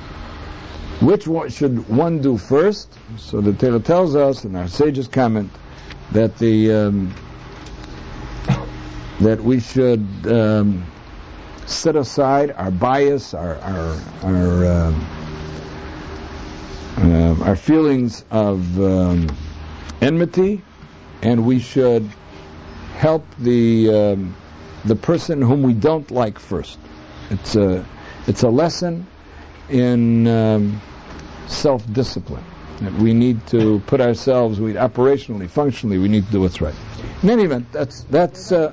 which 1.01 1.27
one 1.27 1.49
should 1.49 1.89
one 1.89 2.21
do 2.21 2.37
first? 2.37 2.93
So 3.17 3.41
the 3.41 3.53
Torah 3.53 3.81
tells 3.81 4.15
us, 4.17 4.45
in 4.45 4.55
our 4.57 4.69
sages 4.69 5.09
comment, 5.09 5.51
that 6.13 6.37
the 6.39 6.73
um, 6.73 7.15
that 9.21 9.41
we 9.41 9.61
should 9.61 10.07
um, 10.27 10.85
set 11.67 11.97
aside 11.97 12.51
our 12.51 12.71
bias, 12.71 13.33
our 13.35 13.57
our 13.59 14.01
our, 14.23 14.67
um, 14.67 15.07
uh, 16.99 17.45
our 17.45 17.57
feelings 17.57 18.25
of 18.31 18.81
um, 18.81 19.29
enmity, 20.01 20.61
and 21.23 21.47
we 21.47 21.61
should 21.61 22.11
help 22.97 23.25
the 23.39 23.89
um, 23.95 24.37
the 24.85 24.97
person 24.97 25.41
whom 25.41 25.63
we 25.63 25.73
don't 25.73 26.11
like 26.11 26.39
first. 26.39 26.79
It's 27.31 27.55
a 27.57 27.87
it's 28.27 28.43
a 28.43 28.51
lesson 28.51 29.07
in 29.71 30.27
um, 30.27 30.81
self-discipline. 31.47 32.45
That 32.81 32.93
we 32.95 33.13
need 33.13 33.47
to 33.49 33.81
put 33.87 34.01
ourselves, 34.01 34.59
we 34.59 34.73
operationally, 34.73 35.51
functionally, 35.51 35.99
we 35.99 36.09
need 36.09 36.25
to 36.27 36.33
do 36.33 36.41
what's 36.41 36.63
right. 36.63 36.75
In 37.23 37.29
any 37.29 37.45
event, 37.45 37.71
that's 37.73 38.03
that's. 38.05 38.53
Uh, 38.53 38.73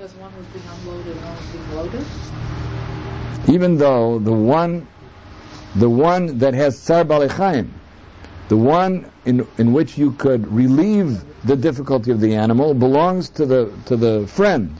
even 3.50 3.78
though 3.78 4.20
the 4.20 4.32
one, 4.32 4.88
the 5.76 5.90
one 5.90 6.38
that 6.38 6.54
has 6.54 6.80
tsar 6.80 7.04
balechaim, 7.04 7.70
the 8.48 8.56
one 8.56 9.12
in 9.26 9.46
in 9.58 9.74
which 9.74 9.98
you 9.98 10.12
could 10.14 10.48
relieve 10.48 11.22
the 11.44 11.58
difficulty 11.58 12.12
of 12.12 12.22
the 12.22 12.34
animal, 12.34 12.74
belongs 12.74 13.30
to 13.32 13.46
the 13.46 13.72
to 13.88 13.98
the 13.98 14.26
friend. 14.28 14.74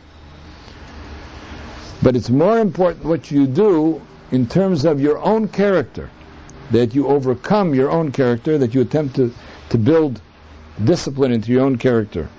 But 2.02 2.16
it's 2.16 2.30
more 2.30 2.60
important 2.60 3.04
what 3.04 3.30
you 3.30 3.46
do 3.46 4.02
in 4.32 4.48
terms 4.48 4.86
of 4.86 5.00
your 5.00 5.18
own 5.20 5.48
character 5.48 6.10
that 6.72 6.94
you 6.94 7.08
overcome 7.08 7.74
your 7.74 7.90
own 7.90 8.12
character, 8.12 8.58
that 8.58 8.74
you 8.74 8.82
attempt 8.82 9.16
to, 9.16 9.34
to 9.70 9.78
build 9.78 10.22
discipline 10.84 11.32
into 11.32 11.52
your 11.52 11.64
own 11.64 11.78
character, 11.78 12.30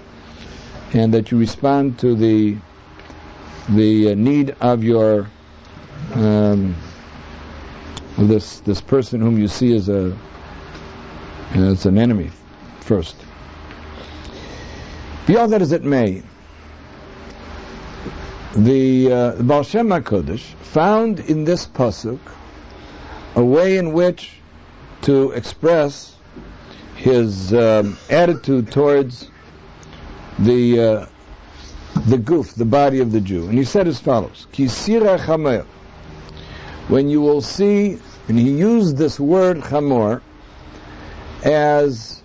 and 0.92 1.12
that 1.14 1.30
you 1.30 1.38
respond 1.38 1.98
to 1.98 2.14
the 2.14 2.56
the 3.70 4.12
uh, 4.12 4.14
need 4.14 4.56
of 4.60 4.82
your 4.82 5.28
um, 6.14 6.74
this 8.16 8.60
this 8.60 8.80
person 8.80 9.20
whom 9.20 9.38
you 9.38 9.48
see 9.48 9.74
as 9.74 9.88
a 9.88 10.16
as 11.54 11.86
an 11.86 11.98
enemy 11.98 12.30
first. 12.80 13.16
Be 15.26 15.36
all 15.36 15.48
that 15.48 15.60
as 15.60 15.72
it 15.72 15.84
may, 15.84 16.22
the 18.56 19.12
uh, 19.12 19.32
HaKodesh 19.34 20.40
found 20.40 21.20
in 21.20 21.44
this 21.44 21.66
pasuk 21.66 22.18
a 23.34 23.44
way 23.44 23.78
in 23.78 23.92
which 23.92 24.38
to 25.02 25.30
express 25.32 26.16
his 26.96 27.52
um, 27.54 27.96
attitude 28.10 28.72
towards 28.72 29.30
the 30.40 30.80
uh, 30.80 31.06
the 32.06 32.18
goof, 32.18 32.54
the 32.54 32.64
body 32.64 33.00
of 33.00 33.12
the 33.12 33.20
Jew. 33.20 33.48
And 33.48 33.56
he 33.56 33.64
said 33.64 33.86
as 33.86 34.00
follows: 34.00 34.46
Kisira 34.52 35.18
chamor. 35.18 35.64
When 36.88 37.08
you 37.08 37.20
will 37.20 37.42
see, 37.42 37.98
and 38.28 38.38
he 38.38 38.50
used 38.50 38.96
this 38.96 39.20
word 39.20 39.58
chamor 39.58 40.22
as 41.44 42.22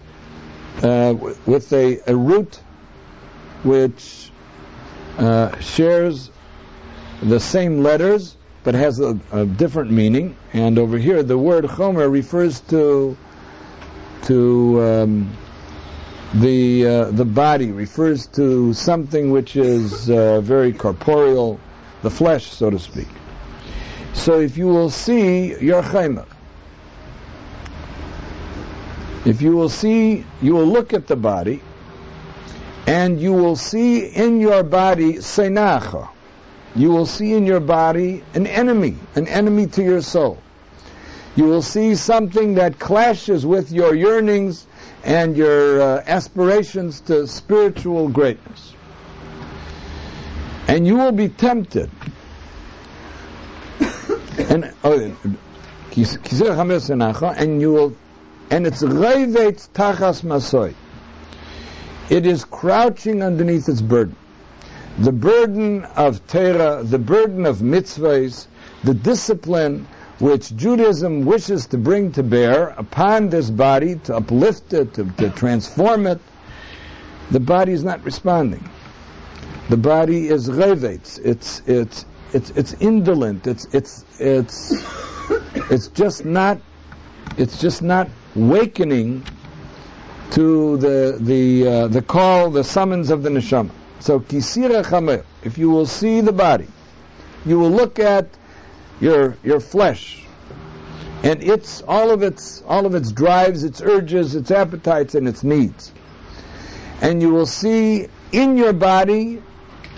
uh, 0.81 1.15
with 1.45 1.71
a, 1.73 1.99
a, 2.07 2.15
root 2.15 2.59
which 3.63 4.31
uh, 5.17 5.59
shares 5.59 6.31
the 7.21 7.39
same 7.39 7.83
letters 7.83 8.35
but 8.63 8.75
has 8.75 8.99
a, 8.99 9.19
a, 9.31 9.45
different 9.45 9.91
meaning. 9.91 10.35
And 10.53 10.79
over 10.79 10.97
here, 10.97 11.21
the 11.21 11.37
word 11.37 11.65
chomer 11.65 12.09
refers 12.09 12.61
to 12.61 13.17
to 14.23 14.81
um, 14.81 15.37
the 16.33 16.87
uh, 16.87 17.11
the 17.11 17.25
body, 17.25 17.71
refers 17.71 18.27
to 18.27 18.73
something 18.73 19.31
which 19.31 19.55
is 19.55 20.09
uh, 20.09 20.39
very 20.41 20.71
corporeal, 20.71 21.59
the 22.01 22.09
flesh, 22.09 22.51
so 22.51 22.69
to 22.69 22.79
speak. 22.79 23.07
So 24.13 24.39
if 24.39 24.57
you 24.57 24.67
will 24.67 24.89
see 24.89 25.59
your 25.59 25.81
chomer, 25.81 26.27
if 29.25 29.41
you 29.41 29.55
will 29.55 29.69
see, 29.69 30.25
you 30.41 30.53
will 30.53 30.67
look 30.67 30.93
at 30.93 31.07
the 31.07 31.15
body, 31.15 31.61
and 32.87 33.19
you 33.19 33.33
will 33.33 33.55
see 33.55 34.05
in 34.05 34.39
your 34.39 34.63
body 34.63 35.13
senacha 35.13 36.09
you 36.75 36.89
will 36.89 37.05
see 37.05 37.33
in 37.33 37.45
your 37.45 37.59
body 37.59 38.23
an 38.33 38.47
enemy, 38.47 38.95
an 39.15 39.27
enemy 39.27 39.67
to 39.67 39.83
your 39.83 40.01
soul. 40.01 40.39
You 41.35 41.45
will 41.45 41.61
see 41.61 41.95
something 41.95 42.55
that 42.55 42.79
clashes 42.79 43.45
with 43.45 43.71
your 43.71 43.93
yearnings 43.93 44.65
and 45.03 45.37
your 45.37 45.81
uh, 45.81 46.03
aspirations 46.05 47.01
to 47.01 47.27
spiritual 47.27 48.07
greatness. 48.09 48.73
And 50.67 50.87
you 50.87 50.95
will 50.95 51.11
be 51.11 51.29
tempted 51.29 51.91
and 54.37 54.73
oh, 54.83 54.93
and 57.37 57.61
you 57.61 57.71
will, 57.71 57.95
and 58.49 58.65
it's 58.65 58.81
tachas 58.81 60.23
masoy. 60.23 60.73
It 62.09 62.25
is 62.25 62.45
crouching 62.45 63.23
underneath 63.23 63.69
its 63.69 63.81
burden. 63.81 64.15
The 64.99 65.11
burden 65.11 65.85
of 65.95 66.25
Torah, 66.27 66.83
the 66.83 66.99
burden 66.99 67.45
of 67.45 67.57
mitzvahs, 67.57 68.47
the 68.83 68.93
discipline 68.93 69.87
which 70.19 70.55
Judaism 70.55 71.25
wishes 71.25 71.65
to 71.67 71.77
bring 71.77 72.11
to 72.13 72.23
bear 72.23 72.69
upon 72.77 73.29
this 73.29 73.49
body, 73.49 73.95
to 74.03 74.15
uplift 74.17 74.73
it, 74.73 74.93
to, 74.95 75.05
to 75.17 75.29
transform 75.31 76.05
it, 76.05 76.19
the 77.31 77.39
body 77.39 77.71
is 77.71 77.83
not 77.83 78.03
responding. 78.03 78.69
The 79.69 79.77
body 79.77 80.27
is 80.27 80.49
revetz. 80.49 81.19
It's 81.23 81.61
it's 81.65 82.05
it's 82.33 82.51
it's 82.51 82.73
indolent. 82.73 83.47
It's 83.47 83.65
it's 83.73 84.05
it's 84.19 84.83
it's 85.71 85.87
just 85.87 86.25
not 86.25 86.59
it's 87.37 87.59
just 87.59 87.81
not 87.81 88.09
wakening 88.35 89.23
to 90.31 90.77
the 90.77 91.17
the 91.19 91.67
uh, 91.67 91.87
the 91.87 92.01
call, 92.01 92.49
the 92.49 92.63
summons 92.63 93.09
of 93.09 93.23
the 93.23 93.29
neshama. 93.29 93.71
So 93.99 94.19
kisira 94.19 94.83
chamer. 94.83 95.23
If 95.43 95.57
you 95.57 95.69
will 95.69 95.85
see 95.85 96.21
the 96.21 96.31
body, 96.31 96.67
you 97.45 97.59
will 97.59 97.71
look 97.71 97.99
at 97.99 98.27
your 98.99 99.37
your 99.43 99.59
flesh, 99.59 100.23
and 101.23 101.43
its 101.43 101.81
all 101.87 102.11
of 102.11 102.23
its 102.23 102.63
all 102.67 102.85
of 102.85 102.95
its 102.95 103.11
drives, 103.11 103.63
its 103.63 103.81
urges, 103.81 104.35
its 104.35 104.51
appetites, 104.51 105.15
and 105.15 105.27
its 105.27 105.43
needs, 105.43 105.91
and 107.01 107.21
you 107.21 107.29
will 107.29 107.45
see 107.45 108.07
in 108.31 108.57
your 108.57 108.73
body 108.73 109.41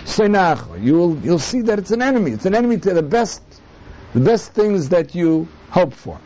senach. 0.04 0.82
You 0.82 0.94
will 0.94 1.16
you'll 1.18 1.38
see 1.38 1.62
that 1.62 1.78
it's 1.78 1.90
an 1.90 2.02
enemy. 2.02 2.32
It's 2.32 2.46
an 2.46 2.54
enemy 2.54 2.78
to 2.78 2.94
the 2.94 3.02
best 3.02 3.42
the 4.14 4.20
best 4.20 4.52
things 4.52 4.90
that 4.90 5.14
you 5.14 5.48
hope 5.70 5.92
for. 5.92 6.20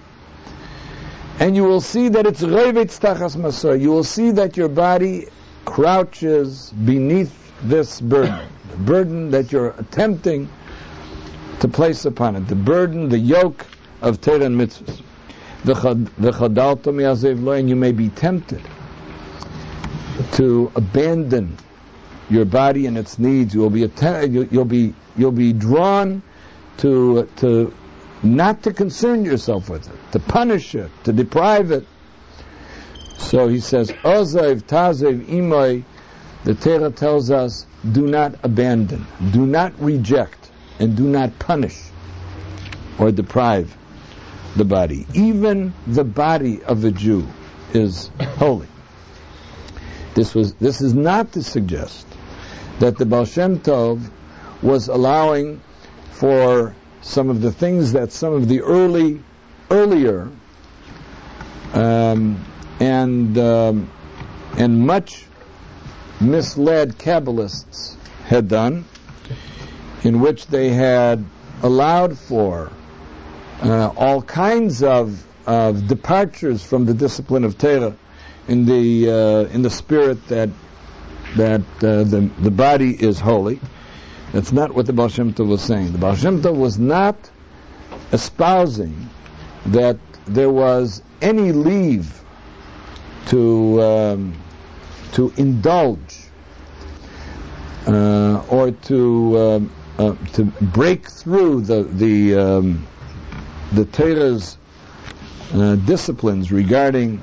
And 1.39 1.57
you 1.57 1.65
will 1.65 1.81
see 1.81 2.09
that 2.09 2.27
it's 2.27 2.43
revetz 2.43 3.01
tachas 3.01 3.37
masor. 3.37 3.81
You 3.81 3.91
will 3.91 4.05
see 4.05 4.31
that 4.33 4.57
your 4.57 4.69
body 4.69 5.29
crouches 5.65 6.73
beneath 6.85 7.53
this 7.63 8.01
burden, 8.01 8.47
the 8.71 8.77
burden 8.79 9.31
that 9.31 9.53
you're 9.53 9.75
attempting 9.79 10.49
to 11.61 11.69
place 11.69 12.05
upon 12.05 12.37
it, 12.37 12.49
the 12.49 12.55
burden, 12.55 13.09
the 13.09 13.19
yoke 13.19 13.67
of 14.03 14.21
Torah 14.21 14.47
and 14.47 14.61
mitzvahs. 14.61 15.03
And 17.59 17.69
you 17.69 17.77
may 17.77 17.93
be 17.93 18.09
tempted 18.09 18.63
to 20.33 20.73
abandon 20.75 21.57
your 22.31 22.47
body 22.47 22.87
and 22.87 22.97
its 22.97 23.19
needs. 23.19 23.55
You 23.55 23.61
will 23.61 23.71
be 23.71 23.81
you'll 24.51 24.65
be 24.65 24.95
you'll 25.17 25.33
be 25.33 25.53
drawn 25.53 26.23
to 26.79 27.29
to 27.37 27.75
not 28.23 28.63
to 28.65 28.73
concern 28.73 29.25
yourself 29.25 29.69
with 29.69 29.89
it, 29.89 30.13
to 30.13 30.19
punish 30.19 30.75
it, 30.75 30.91
to 31.05 31.13
deprive 31.13 31.71
it. 31.71 31.87
So 33.19 33.49
he 33.49 33.61
says, 33.61 33.91
Ozav 33.91 34.63
Tazev 34.63 35.27
Imoy, 35.27 35.85
the 36.45 36.55
Torah 36.55 36.91
tells 36.91 37.31
us, 37.31 37.67
do 37.93 38.07
not 38.07 38.35
abandon, 38.43 39.07
do 39.31 39.47
not 39.47 39.79
reject, 39.81 40.51
and 40.79 40.97
do 40.97 41.05
not 41.05 41.39
punish 41.39 41.91
or 42.99 43.11
deprive 43.11 43.77
the 44.57 44.65
body. 44.65 45.07
Even 45.15 45.73
the 45.87 46.05
body 46.05 46.63
of 46.63 46.85
a 46.85 46.91
Jew 46.91 47.27
is 47.73 48.11
holy. 48.21 48.67
This 50.15 50.35
was 50.35 50.55
this 50.55 50.81
is 50.81 50.93
not 50.93 51.33
to 51.33 51.43
suggest 51.43 52.07
that 52.81 52.99
the 52.99 53.07
Baal 53.07 53.25
Shem 53.25 53.61
Tov 53.61 54.11
was 54.61 54.89
allowing 54.89 55.61
for 56.11 56.75
some 57.03 57.31
of 57.31 57.41
the 57.41 57.53
things 57.53 57.93
that 57.93 58.13
some 58.13 58.33
of 58.33 58.49
the 58.49 58.61
early, 58.61 59.23
earlier, 59.71 60.31
um, 61.73 62.45
and 62.79 63.37
um, 63.39 63.91
and 64.59 64.87
much 64.87 65.27
misled 66.21 66.99
Kabbalists 66.99 67.97
had 68.25 68.49
done, 68.49 68.85
in 70.03 70.21
which 70.21 70.47
they 70.47 70.71
had 70.71 71.25
allowed 71.63 72.19
for 72.19 72.71
uh, 73.63 73.93
all 73.97 74.23
kinds 74.23 74.83
of, 74.83 75.23
of 75.47 75.87
departures 75.87 76.63
from 76.65 76.87
the 76.87 76.95
discipline 76.95 77.45
of 77.45 77.59
Torah 77.59 77.95
in 78.49 78.65
the 78.65 79.11
uh, 79.11 79.55
in 79.55 79.63
the 79.63 79.71
spirit 79.71 80.27
that 80.29 80.51
that 81.37 81.61
uh, 81.61 82.05
the 82.05 82.31
the 82.41 82.51
body 82.51 82.91
is 82.91 83.21
holy 83.21 83.61
that's 84.33 84.53
not 84.53 84.75
what 84.75 84.87
the 84.87 84.93
Baal 84.93 85.09
Shem 85.09 85.35
Tov 85.35 85.49
was 85.49 85.63
saying. 85.63 85.93
The 85.93 85.99
Baal 85.99 86.15
Shem 86.15 86.43
Tov 86.43 86.57
was 86.57 86.79
not 86.79 87.31
espousing 88.13 89.11
that 89.67 89.99
there 90.27 90.51
was 90.51 91.03
any 91.21 91.53
leave 91.53 92.23
to 93.27 93.83
um, 93.83 94.35
to 95.13 95.33
indulge 95.37 96.17
uh, 97.87 98.45
or 98.49 98.71
to 98.71 99.39
um, 99.39 99.73
uh, 99.99 100.15
to 100.35 100.45
break 100.45 101.09
through 101.09 101.63
the 101.63 101.83
the 101.83 102.35
um, 102.37 102.87
the 103.73 103.85
Torah's 103.85 104.57
uh, 105.53 105.75
disciplines 105.77 106.53
regarding 106.53 107.23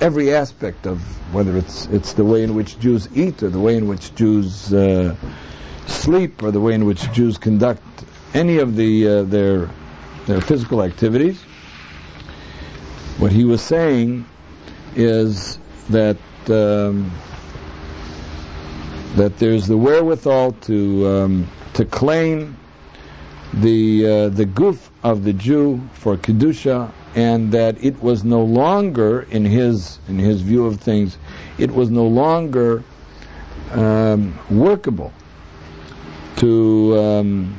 every 0.00 0.34
aspect 0.34 0.86
of 0.86 1.00
whether 1.32 1.56
it's 1.56 1.86
it's 1.86 2.12
the 2.12 2.24
way 2.24 2.42
in 2.42 2.54
which 2.54 2.78
Jews 2.78 3.08
eat 3.14 3.42
or 3.42 3.48
the 3.48 3.60
way 3.60 3.76
in 3.76 3.88
which 3.88 4.14
Jews 4.14 4.72
uh, 4.72 5.16
sleep 5.86 6.42
or 6.42 6.50
the 6.50 6.60
way 6.60 6.74
in 6.74 6.84
which 6.84 7.10
Jews 7.12 7.38
conduct 7.38 7.82
any 8.34 8.58
of 8.58 8.76
the 8.76 9.06
uh, 9.06 9.22
their 9.24 9.70
their 10.26 10.40
physical 10.40 10.82
activities. 10.82 11.42
What 13.18 13.32
he 13.32 13.44
was 13.44 13.62
saying 13.62 14.26
is 14.94 15.58
that 15.90 16.16
um, 16.48 17.10
that 19.16 19.38
there's 19.38 19.66
the 19.66 19.76
wherewithal 19.76 20.52
to 20.52 21.08
um, 21.08 21.50
to 21.74 21.84
claim 21.84 22.56
the 23.54 24.06
uh, 24.06 24.28
the 24.30 24.46
goof 24.46 24.90
of 25.02 25.24
the 25.24 25.32
Jew 25.32 25.80
for 25.92 26.16
kedusha, 26.16 26.90
and 27.14 27.52
that 27.52 27.82
it 27.84 28.02
was 28.02 28.24
no 28.24 28.42
longer 28.42 29.22
in 29.22 29.44
his 29.44 29.98
in 30.08 30.18
his 30.18 30.40
view 30.40 30.66
of 30.66 30.80
things, 30.80 31.18
it 31.58 31.70
was 31.70 31.90
no 31.90 32.06
longer 32.06 32.82
um, 33.72 34.38
workable 34.50 35.12
to 36.36 36.98
um, 36.98 37.56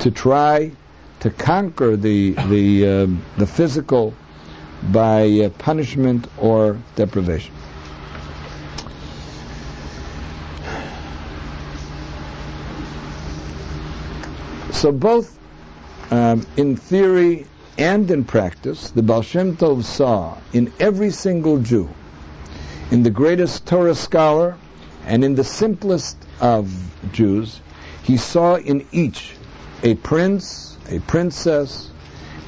to 0.00 0.10
try 0.10 0.72
to 1.20 1.30
conquer 1.30 1.96
the 1.96 2.32
the 2.48 2.86
um, 2.86 3.22
the 3.36 3.46
physical 3.46 4.14
by 4.92 5.28
uh, 5.28 5.48
punishment 5.50 6.28
or 6.38 6.78
deprivation. 6.94 7.54
So 14.72 14.92
both 14.92 15.38
um, 16.10 16.46
in 16.56 16.76
theory 16.76 17.46
and 17.78 18.10
in 18.10 18.24
practice, 18.24 18.90
the 18.90 19.02
Baal 19.02 19.22
Shem 19.22 19.56
Tov 19.56 19.84
saw 19.84 20.36
in 20.52 20.72
every 20.78 21.10
single 21.10 21.58
Jew, 21.58 21.88
in 22.90 23.02
the 23.02 23.10
greatest 23.10 23.66
Torah 23.66 23.94
scholar, 23.94 24.56
and 25.06 25.24
in 25.24 25.34
the 25.34 25.44
simplest 25.44 26.16
of 26.40 26.70
Jews, 27.12 27.60
he 28.06 28.16
saw 28.16 28.54
in 28.54 28.86
each 28.92 29.34
a 29.82 29.96
prince, 29.96 30.78
a 30.88 31.00
princess. 31.00 31.90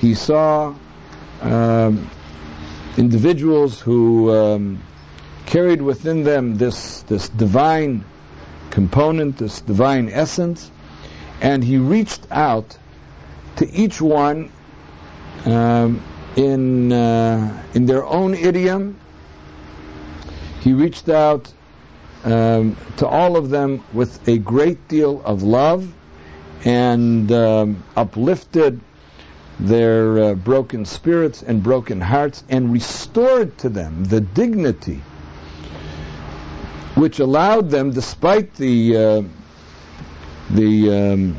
He 0.01 0.15
saw 0.15 0.75
um, 1.43 2.09
individuals 2.97 3.81
who 3.81 4.31
um, 4.33 4.83
carried 5.47 5.83
within 5.83 6.23
them 6.23 6.55
this 6.55 7.03
this 7.03 7.29
divine 7.29 8.05
component, 8.71 9.39
this 9.39 9.61
divine 9.61 10.09
essence, 10.09 10.71
and 11.41 11.65
he 11.65 11.79
reached 11.79 12.25
out 12.31 12.79
to 13.57 13.69
each 13.69 14.01
one 14.01 14.53
um, 15.45 16.01
in 16.37 16.93
uh, 16.93 17.65
in 17.75 17.87
their 17.87 18.07
own 18.07 18.35
idiom. 18.35 18.97
He 20.61 20.73
reached 20.73 21.09
out 21.09 21.53
um, 22.25 22.77
to 22.97 23.07
all 23.07 23.37
of 23.37 23.51
them 23.51 23.85
with 23.93 24.27
a 24.29 24.39
great 24.39 24.89
deal 24.89 25.23
of 25.25 25.43
love 25.43 25.93
and 26.65 27.31
um, 27.31 27.83
uplifted 27.97 28.81
their 29.61 30.19
uh, 30.19 30.35
broken 30.35 30.85
spirits 30.85 31.43
and 31.43 31.63
broken 31.63 32.01
hearts 32.01 32.45
and 32.49 32.73
restored 32.73 33.57
to 33.59 33.69
them 33.69 34.05
the 34.05 34.21
dignity 34.21 35.01
which 36.99 37.21
allowed 37.21 37.71
them, 37.71 37.93
despite 37.93 38.55
the 38.55 38.97
uh, 38.97 39.23
the 40.51 40.91
um, 40.91 41.37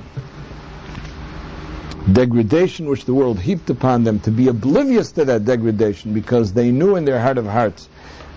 degradation 2.14 2.88
which 2.88 3.06
the 3.06 3.14
world 3.14 3.40
heaped 3.40 3.70
upon 3.70 4.04
them, 4.04 4.20
to 4.22 4.32
be 4.32 4.48
oblivious 4.48 5.12
to 5.12 5.26
that 5.26 5.44
degradation 5.44 6.14
because 6.14 6.54
they 6.54 6.72
knew 6.72 6.96
in 6.96 7.04
their 7.04 7.20
heart 7.20 7.38
of 7.38 7.46
hearts 7.46 7.90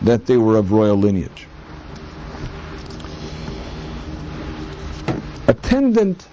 that 0.02 0.26
they 0.26 0.37
were 0.37 0.57
of 0.57 0.72
royal 0.72 0.96
lineage. 0.96 1.46
Attendant 5.72 6.26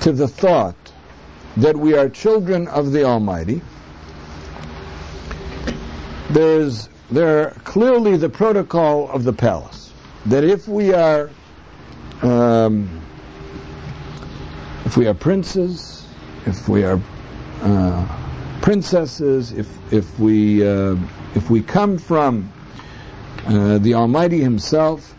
to 0.00 0.12
the 0.12 0.28
thought 0.28 0.76
that 1.56 1.76
we 1.76 1.96
are 1.96 2.08
children 2.08 2.68
of 2.68 2.92
the 2.92 3.02
Almighty, 3.02 3.60
there's 6.30 6.88
there 7.10 7.50
clearly 7.64 8.16
the 8.16 8.28
protocol 8.28 9.10
of 9.10 9.24
the 9.24 9.32
palace 9.32 9.92
that 10.26 10.44
if 10.44 10.68
we 10.68 10.94
are 10.94 11.28
um, 12.22 12.88
if 14.84 14.96
we 14.96 15.08
are 15.08 15.14
princes, 15.14 16.06
if 16.46 16.68
we 16.68 16.84
are 16.84 17.00
uh, 17.62 18.58
princesses, 18.62 19.50
if 19.50 19.68
if 19.92 20.20
we 20.20 20.64
uh, 20.64 20.94
if 21.34 21.50
we 21.50 21.60
come 21.60 21.98
from 21.98 22.52
uh, 23.46 23.78
the 23.78 23.94
Almighty 23.94 24.40
Himself, 24.40 25.16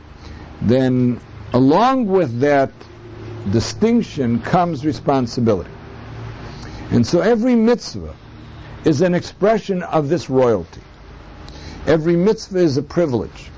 then 0.61 1.19
along 1.55 2.05
with 2.05 2.41
that 2.41 2.69
distinction 3.49 4.41
comes 4.41 4.85
responsibility. 4.85 5.71
And 6.91 7.07
so 7.07 7.21
every 7.21 7.55
mitzvah 7.55 8.13
is 8.83 8.99
an 8.99 9.15
expression 9.15 9.81
of 9.81 10.09
this 10.09 10.29
royalty. 10.29 10.81
Every 11.87 12.17
mitzvah 12.17 12.59
is 12.59 12.75
a 12.75 12.83
privilege. 12.83 13.49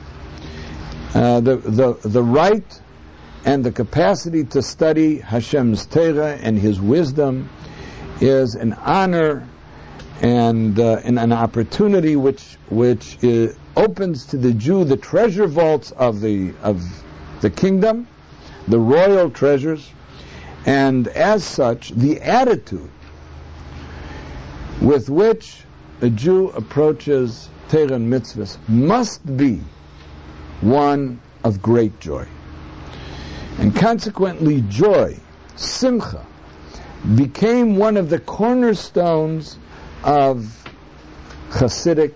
Uh, 1.15 1.39
the, 1.39 1.55
the, 1.55 1.93
the 2.07 2.21
right 2.21 2.81
and 3.45 3.63
the 3.63 3.71
capacity 3.71 4.43
to 4.43 4.61
study 4.61 5.17
Hashem's 5.17 5.87
Torah 5.87 6.37
and 6.39 6.55
His 6.55 6.79
wisdom 6.79 7.49
is 8.21 8.53
an 8.53 8.73
honor 8.73 9.49
and, 10.21 10.79
uh, 10.79 11.01
and 11.03 11.17
an 11.17 11.31
opportunity 11.31 12.15
which, 12.15 12.57
which 12.69 13.17
opens 13.75 14.27
to 14.27 14.37
the 14.37 14.53
Jew 14.53 14.83
the 14.83 14.97
treasure 14.97 15.47
vaults 15.47 15.89
of 15.89 16.21
the, 16.21 16.53
of 16.61 16.83
the 17.41 17.49
kingdom, 17.49 18.07
the 18.67 18.79
royal 18.79 19.29
treasures, 19.29 19.91
and 20.65 21.07
as 21.07 21.43
such, 21.43 21.91
the 21.91 22.21
attitude 22.21 22.89
with 24.81 25.09
which 25.09 25.63
a 26.01 26.09
Jew 26.09 26.49
approaches 26.49 27.49
and 27.73 28.11
mitzvahs 28.11 28.57
must 28.69 29.37
be 29.37 29.61
one 30.61 31.19
of 31.43 31.61
great 31.61 31.99
joy. 31.99 32.25
And 33.57 33.75
consequently, 33.75 34.61
joy, 34.69 35.17
simcha, 35.55 36.25
became 37.15 37.75
one 37.75 37.97
of 37.97 38.09
the 38.09 38.19
cornerstones 38.19 39.57
of 40.03 40.47
Hasidic 41.49 42.13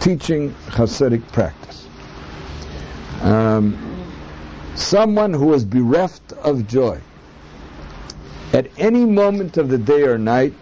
teaching, 0.00 0.54
Hasidic 0.68 1.26
practice. 1.32 1.88
Um, 3.54 3.78
someone 4.74 5.32
who 5.32 5.54
is 5.54 5.64
bereft 5.64 6.32
of 6.32 6.66
joy 6.66 7.00
at 8.52 8.66
any 8.76 9.04
moment 9.04 9.56
of 9.56 9.68
the 9.68 9.78
day 9.78 10.02
or 10.02 10.18
night 10.18 10.54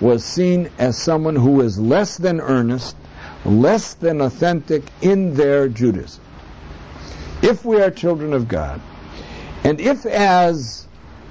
was 0.00 0.24
seen 0.24 0.70
as 0.78 0.98
someone 0.98 1.36
who 1.36 1.60
is 1.60 1.78
less 1.78 2.16
than 2.16 2.40
earnest, 2.40 2.96
less 3.44 3.94
than 3.94 4.20
authentic 4.20 4.82
in 5.02 5.34
their 5.34 5.68
Judaism. 5.68 6.22
If 7.42 7.64
we 7.64 7.80
are 7.80 7.90
children 7.90 8.32
of 8.32 8.48
God, 8.48 8.80
and 9.62 9.80
if 9.80 10.04
as 10.06 10.86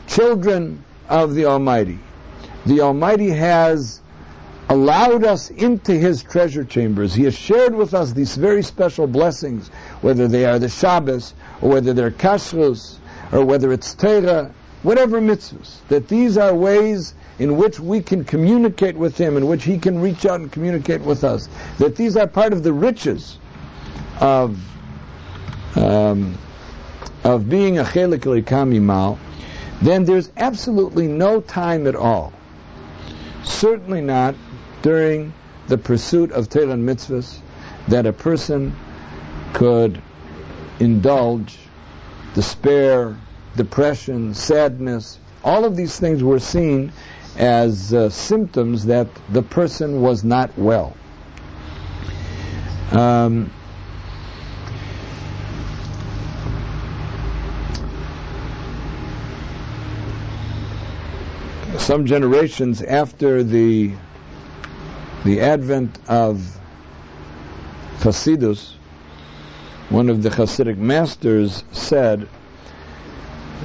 children 0.07 0.83
of 1.07 1.35
the 1.35 1.45
Almighty, 1.45 1.99
the 2.65 2.81
Almighty 2.81 3.29
has 3.29 4.01
allowed 4.69 5.23
us 5.23 5.49
into 5.49 5.93
His 5.93 6.21
treasure 6.23 6.63
chambers, 6.63 7.13
He 7.13 7.23
has 7.23 7.35
shared 7.35 7.75
with 7.75 7.93
us 7.93 8.13
these 8.13 8.35
very 8.35 8.61
special 8.61 9.07
blessings, 9.07 9.71
whether 10.01 10.27
they 10.27 10.45
are 10.45 10.59
the 10.59 10.69
Shabbos, 10.69 11.33
or 11.61 11.69
whether 11.69 11.93
they're 11.93 12.11
kashrus, 12.11 12.97
or 13.31 13.45
whether 13.45 13.71
it's 13.73 13.93
Torah, 13.93 14.51
whatever 14.83 15.19
mitzvahs, 15.19 15.77
that 15.89 16.07
these 16.07 16.37
are 16.37 16.53
ways 16.53 17.13
in 17.37 17.57
which 17.57 17.79
we 17.79 18.01
can 18.01 18.23
communicate 18.23 18.95
with 18.95 19.17
Him, 19.17 19.37
in 19.37 19.47
which 19.47 19.63
He 19.63 19.77
can 19.77 19.99
reach 19.99 20.25
out 20.25 20.39
and 20.39 20.51
communicate 20.51 21.01
with 21.01 21.23
us. 21.23 21.49
That 21.77 21.95
these 21.95 22.17
are 22.17 22.27
part 22.27 22.53
of 22.53 22.63
the 22.63 22.73
riches 22.73 23.37
of 24.19 24.57
um, 25.75 26.37
of 27.23 27.49
being 27.49 27.77
a 27.79 27.83
chelik 27.83 28.81
mal, 28.81 29.19
then 29.81 30.05
there's 30.05 30.31
absolutely 30.37 31.07
no 31.07 31.41
time 31.41 31.87
at 31.87 31.95
all. 31.95 32.33
Certainly 33.43 34.01
not 34.01 34.35
during 34.81 35.33
the 35.67 35.77
pursuit 35.77 36.31
of 36.31 36.53
and 36.55 36.87
mitzvahs 36.87 37.39
that 37.87 38.05
a 38.05 38.13
person 38.13 38.75
could 39.53 40.01
indulge 40.79 41.57
despair, 42.33 43.17
depression, 43.55 44.33
sadness. 44.33 45.19
All 45.43 45.65
of 45.65 45.75
these 45.75 45.99
things 45.99 46.23
were 46.23 46.39
seen 46.39 46.91
as 47.37 47.93
uh, 47.93 48.09
symptoms 48.09 48.85
that 48.85 49.07
the 49.29 49.41
person 49.41 50.01
was 50.01 50.23
not 50.23 50.57
well. 50.57 50.95
Um, 52.91 53.51
some 61.77 62.05
generations 62.05 62.81
after 62.81 63.43
the 63.43 63.93
the 65.23 65.41
advent 65.41 65.99
of 66.07 66.41
Hasidus, 67.99 68.73
one 69.89 70.09
of 70.09 70.21
the 70.21 70.29
Hasidic 70.29 70.77
masters 70.77 71.63
said 71.71 72.27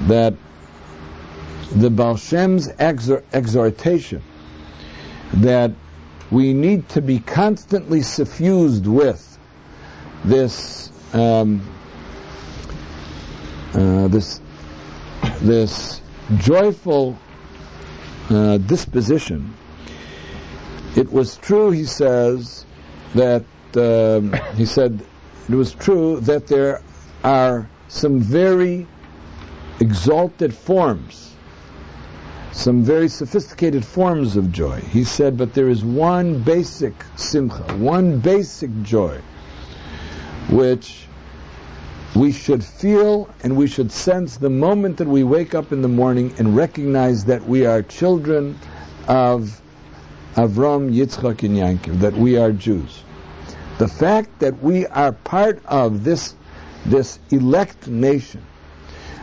that 0.06 0.34
the 1.70 1.90
Baal 1.90 2.16
Shem's 2.16 2.68
exhortation 2.68 4.22
that 5.34 5.72
we 6.30 6.54
need 6.54 6.88
to 6.90 7.02
be 7.02 7.18
constantly 7.18 8.00
suffused 8.02 8.86
with 8.86 9.38
this 10.24 10.90
um, 11.12 11.60
uh, 13.74 14.08
this 14.08 14.40
this 15.42 16.00
joyful 16.38 17.18
uh, 18.30 18.58
disposition. 18.58 19.54
It 20.96 21.12
was 21.12 21.36
true, 21.36 21.70
he 21.70 21.84
says, 21.84 22.64
that 23.14 23.44
um, 23.76 24.32
he 24.56 24.64
said 24.64 25.04
it 25.48 25.54
was 25.54 25.74
true 25.74 26.20
that 26.20 26.46
there 26.46 26.80
are 27.22 27.68
some 27.88 28.20
very 28.20 28.86
exalted 29.80 30.54
forms 30.54 31.24
some 32.54 32.84
very 32.84 33.08
sophisticated 33.08 33.84
forms 33.84 34.36
of 34.36 34.52
joy. 34.52 34.78
He 34.80 35.02
said, 35.02 35.36
but 35.36 35.54
there 35.54 35.68
is 35.68 35.84
one 35.84 36.40
basic 36.40 36.94
simcha, 37.16 37.64
one 37.78 38.20
basic 38.20 38.70
joy, 38.84 39.20
which 40.50 41.08
we 42.14 42.30
should 42.30 42.62
feel 42.62 43.28
and 43.42 43.56
we 43.56 43.66
should 43.66 43.90
sense 43.90 44.36
the 44.36 44.50
moment 44.50 44.98
that 44.98 45.08
we 45.08 45.24
wake 45.24 45.54
up 45.54 45.72
in 45.72 45.82
the 45.82 45.88
morning 45.88 46.32
and 46.38 46.56
recognize 46.56 47.24
that 47.24 47.44
we 47.44 47.66
are 47.66 47.82
children 47.82 48.56
of 49.08 49.60
Avram, 50.36 50.94
Yitzchak, 50.94 51.42
and 51.42 51.56
Yankov, 51.56 52.00
that 52.00 52.14
we 52.14 52.36
are 52.36 52.52
Jews. 52.52 53.02
The 53.78 53.88
fact 53.88 54.38
that 54.38 54.62
we 54.62 54.86
are 54.86 55.12
part 55.12 55.64
of 55.66 56.04
this, 56.04 56.34
this 56.86 57.18
elect 57.30 57.88
nation, 57.88 58.44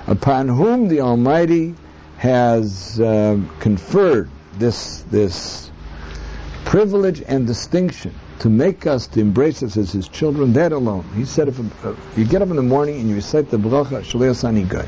upon 0.07 0.47
whom 0.49 0.87
the 0.87 1.01
Almighty 1.01 1.75
has 2.17 2.99
um, 2.99 3.49
conferred 3.59 4.29
this 4.57 5.01
this 5.03 5.71
privilege 6.65 7.23
and 7.27 7.47
distinction 7.47 8.13
to 8.39 8.49
make 8.49 8.85
us 8.85 9.07
to 9.07 9.19
embrace 9.19 9.63
us 9.63 9.77
as 9.77 9.91
his 9.91 10.07
children. 10.07 10.53
That 10.53 10.71
alone, 10.71 11.05
he 11.15 11.25
said, 11.25 11.47
if 11.47 11.59
uh, 11.85 11.95
you 12.17 12.25
get 12.25 12.41
up 12.41 12.49
in 12.49 12.55
the 12.55 12.61
morning 12.61 12.99
and 12.99 13.09
you 13.09 13.15
recite 13.15 13.49
the 13.49 13.57
bracha 13.57 14.01
Shalei 14.01 14.67
Gai, 14.67 14.87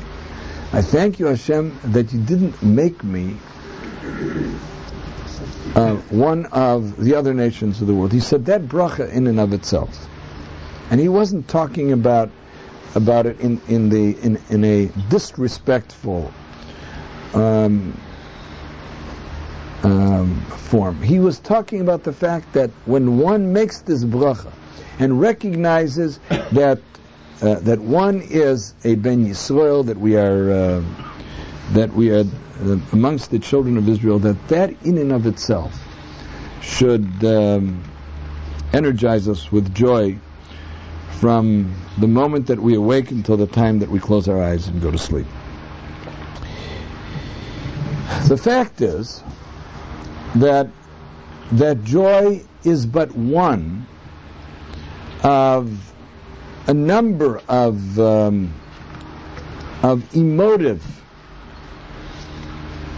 I 0.72 0.82
thank 0.82 1.18
you, 1.18 1.26
Hashem, 1.26 1.78
that 1.84 2.12
you 2.12 2.20
didn't 2.20 2.62
make 2.62 3.02
me 3.02 3.36
one 6.10 6.46
of 6.46 6.96
the 6.96 7.14
other 7.14 7.34
nations 7.34 7.80
of 7.80 7.86
the 7.86 7.94
world. 7.94 8.12
He 8.12 8.20
said 8.20 8.46
that 8.46 8.62
bracha 8.62 9.10
in 9.10 9.26
and 9.26 9.40
of 9.40 9.52
itself, 9.52 10.08
and 10.90 11.00
he 11.00 11.08
wasn't 11.08 11.48
talking 11.48 11.92
about 11.92 12.30
about 12.94 13.26
it 13.26 13.40
in, 13.40 13.60
in 13.68 13.88
the 13.88 14.16
in, 14.20 14.40
in 14.50 14.64
a 14.64 14.86
disrespectful 15.08 16.32
um, 17.34 17.98
um, 19.82 20.40
form. 20.42 21.02
He 21.02 21.18
was 21.18 21.38
talking 21.38 21.80
about 21.80 22.04
the 22.04 22.12
fact 22.12 22.52
that 22.52 22.70
when 22.86 23.18
one 23.18 23.52
makes 23.52 23.80
this 23.80 24.04
bracha 24.04 24.52
and 24.98 25.20
recognizes 25.20 26.18
that 26.52 26.78
uh, 27.42 27.56
that 27.60 27.80
one 27.80 28.22
is 28.22 28.74
a 28.84 28.94
ben 28.94 29.26
Yisrael, 29.26 29.84
that 29.86 29.98
we 29.98 30.16
are 30.16 30.50
uh, 30.50 30.82
that 31.72 31.92
we 31.92 32.10
are 32.10 32.24
amongst 32.92 33.30
the 33.30 33.38
children 33.38 33.76
of 33.76 33.88
Israel, 33.88 34.18
that 34.20 34.48
that 34.48 34.70
in 34.84 34.98
and 34.98 35.12
of 35.12 35.26
itself 35.26 35.76
should 36.62 37.24
um, 37.24 37.82
energize 38.72 39.28
us 39.28 39.52
with 39.52 39.74
joy 39.74 40.18
from 41.20 41.74
the 41.98 42.08
moment 42.08 42.46
that 42.46 42.58
we 42.58 42.74
awake 42.74 43.10
until 43.10 43.36
the 43.36 43.46
time 43.46 43.78
that 43.78 43.88
we 43.88 43.98
close 43.98 44.28
our 44.28 44.42
eyes 44.42 44.68
and 44.68 44.80
go 44.82 44.90
to 44.90 44.98
sleep. 44.98 45.26
The 48.28 48.36
fact 48.36 48.80
is 48.80 49.22
that 50.36 50.68
that 51.52 51.84
joy 51.84 52.42
is 52.64 52.86
but 52.86 53.14
one 53.14 53.86
of 55.22 55.94
a 56.66 56.74
number 56.74 57.40
of 57.48 57.98
um, 57.98 58.52
of 59.82 60.16
emotive 60.16 61.03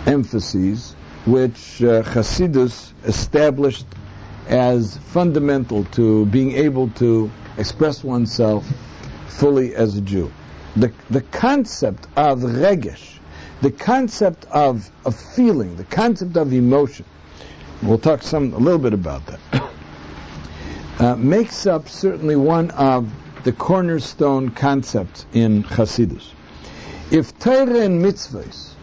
emphases 0.06 0.94
which 1.26 1.82
uh, 1.82 2.02
Hasidus 2.02 2.92
established 3.04 3.86
as 4.48 4.96
fundamental 4.96 5.84
to 5.84 6.24
being 6.26 6.52
able 6.52 6.88
to 6.90 7.30
express 7.58 8.04
oneself 8.04 8.64
fully 9.26 9.74
as 9.74 9.96
a 9.96 10.00
Jew. 10.00 10.32
The, 10.76 10.92
the 11.10 11.22
concept 11.22 12.06
of 12.16 12.40
regesh, 12.40 13.18
the 13.60 13.72
concept 13.72 14.44
of, 14.46 14.88
of 15.04 15.16
feeling, 15.34 15.76
the 15.76 15.84
concept 15.84 16.36
of 16.36 16.52
emotion, 16.52 17.04
we'll 17.82 17.98
talk 17.98 18.22
some 18.22 18.52
a 18.54 18.58
little 18.58 18.78
bit 18.78 18.92
about 18.92 19.22
that, 19.26 19.40
uh, 21.00 21.16
makes 21.16 21.66
up 21.66 21.88
certainly 21.88 22.36
one 22.36 22.70
of 22.72 23.10
the 23.42 23.52
cornerstone 23.52 24.50
concepts 24.50 25.26
in 25.32 25.64
Hasidus. 25.64 26.30
If 27.10 27.36
Torah 27.38 27.80
and 27.80 28.04
mitzvahs 28.04 28.75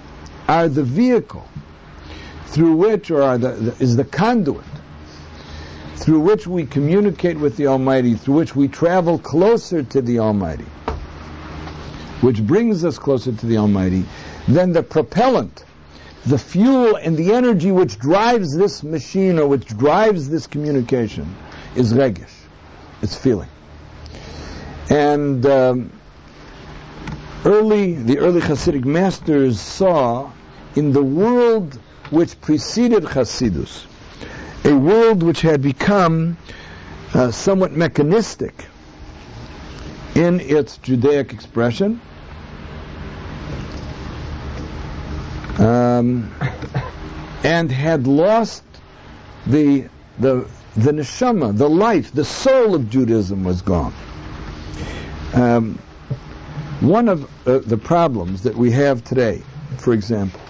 are 0.47 0.67
the 0.67 0.83
vehicle 0.83 1.47
through 2.47 2.75
which, 2.75 3.09
or 3.09 3.37
the, 3.37 3.51
the, 3.51 3.83
is 3.83 3.95
the 3.95 4.03
conduit 4.03 4.65
through 5.95 6.19
which 6.19 6.45
we 6.45 6.65
communicate 6.65 7.39
with 7.39 7.55
the 7.55 7.67
Almighty, 7.67 8.15
through 8.15 8.35
which 8.35 8.55
we 8.55 8.67
travel 8.67 9.17
closer 9.17 9.83
to 9.83 10.01
the 10.01 10.19
Almighty, 10.19 10.65
which 12.21 12.45
brings 12.45 12.83
us 12.83 12.99
closer 12.99 13.31
to 13.31 13.45
the 13.45 13.57
Almighty, 13.57 14.03
then 14.47 14.73
the 14.73 14.83
propellant, 14.83 15.63
the 16.25 16.37
fuel 16.37 16.97
and 16.97 17.15
the 17.15 17.33
energy 17.33 17.71
which 17.71 17.97
drives 17.99 18.55
this 18.55 18.83
machine 18.83 19.39
or 19.39 19.47
which 19.47 19.65
drives 19.65 20.29
this 20.29 20.45
communication 20.45 21.35
is 21.75 21.93
regesh. 21.93 22.33
It's 23.01 23.15
feeling. 23.15 23.49
And 24.89 25.45
um, 25.45 25.91
early, 27.45 27.93
the 27.93 28.19
early 28.19 28.41
Hasidic 28.41 28.85
masters 28.85 29.59
saw 29.59 30.31
in 30.75 30.91
the 30.93 31.03
world 31.03 31.79
which 32.09 32.39
preceded 32.41 33.03
Hasidus, 33.03 33.85
a 34.65 34.75
world 34.75 35.23
which 35.23 35.41
had 35.41 35.61
become 35.61 36.37
uh, 37.13 37.31
somewhat 37.31 37.71
mechanistic 37.71 38.65
in 40.15 40.39
its 40.39 40.77
Judaic 40.77 41.33
expression. 41.33 41.99
Um, 45.57 46.33
and 47.43 47.71
had 47.71 48.07
lost 48.07 48.63
the 49.45 49.87
the 50.17 50.47
the 50.75 50.91
neshama, 50.91 51.55
the 51.55 51.69
life, 51.69 52.11
the 52.11 52.25
soul 52.25 52.73
of 52.73 52.89
Judaism 52.89 53.43
was 53.43 53.61
gone. 53.61 53.93
Um, 55.33 55.77
one 56.83 57.07
of 57.07 57.47
uh, 57.47 57.59
the 57.59 57.77
problems 57.77 58.43
that 58.43 58.55
we 58.55 58.69
have 58.71 59.03
today, 59.05 59.41
for 59.77 59.93
example, 59.93 60.41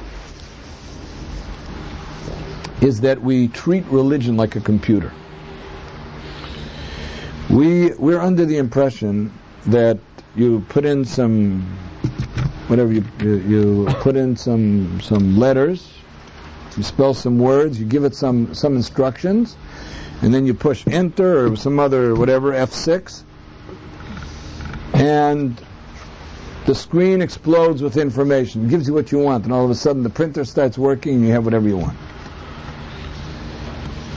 is 2.81 3.01
that 3.01 3.21
we 3.21 3.47
treat 3.49 3.85
religion 3.85 4.35
like 4.35 4.55
a 4.55 4.59
computer. 4.59 5.13
We 7.51 7.93
we're 7.93 8.19
under 8.19 8.45
the 8.45 8.57
impression 8.57 9.31
that 9.67 9.99
you 10.35 10.65
put 10.69 10.85
in 10.85 11.05
some 11.05 11.61
whatever 12.67 12.91
you 12.91 13.05
you 13.19 13.85
put 13.99 14.15
in 14.15 14.35
some 14.35 15.01
some 15.01 15.37
letters, 15.37 15.87
you 16.75 16.81
spell 16.81 17.13
some 17.13 17.37
words, 17.37 17.79
you 17.79 17.85
give 17.85 18.05
it 18.05 18.15
some 18.15 18.55
some 18.55 18.75
instructions, 18.75 19.55
and 20.23 20.33
then 20.33 20.47
you 20.47 20.55
push 20.55 20.83
enter 20.87 21.45
or 21.45 21.55
some 21.55 21.79
other 21.79 22.15
whatever 22.15 22.53
F6, 22.53 23.21
and 24.95 25.61
the 26.65 26.75
screen 26.75 27.21
explodes 27.21 27.81
with 27.81 27.97
information, 27.97 28.69
gives 28.69 28.87
you 28.87 28.93
what 28.93 29.11
you 29.11 29.19
want, 29.19 29.43
and 29.43 29.53
all 29.53 29.65
of 29.65 29.71
a 29.71 29.75
sudden 29.75 30.03
the 30.03 30.09
printer 30.09 30.45
starts 30.45 30.77
working 30.77 31.15
and 31.15 31.25
you 31.25 31.33
have 31.33 31.43
whatever 31.43 31.67
you 31.67 31.77
want. 31.77 31.97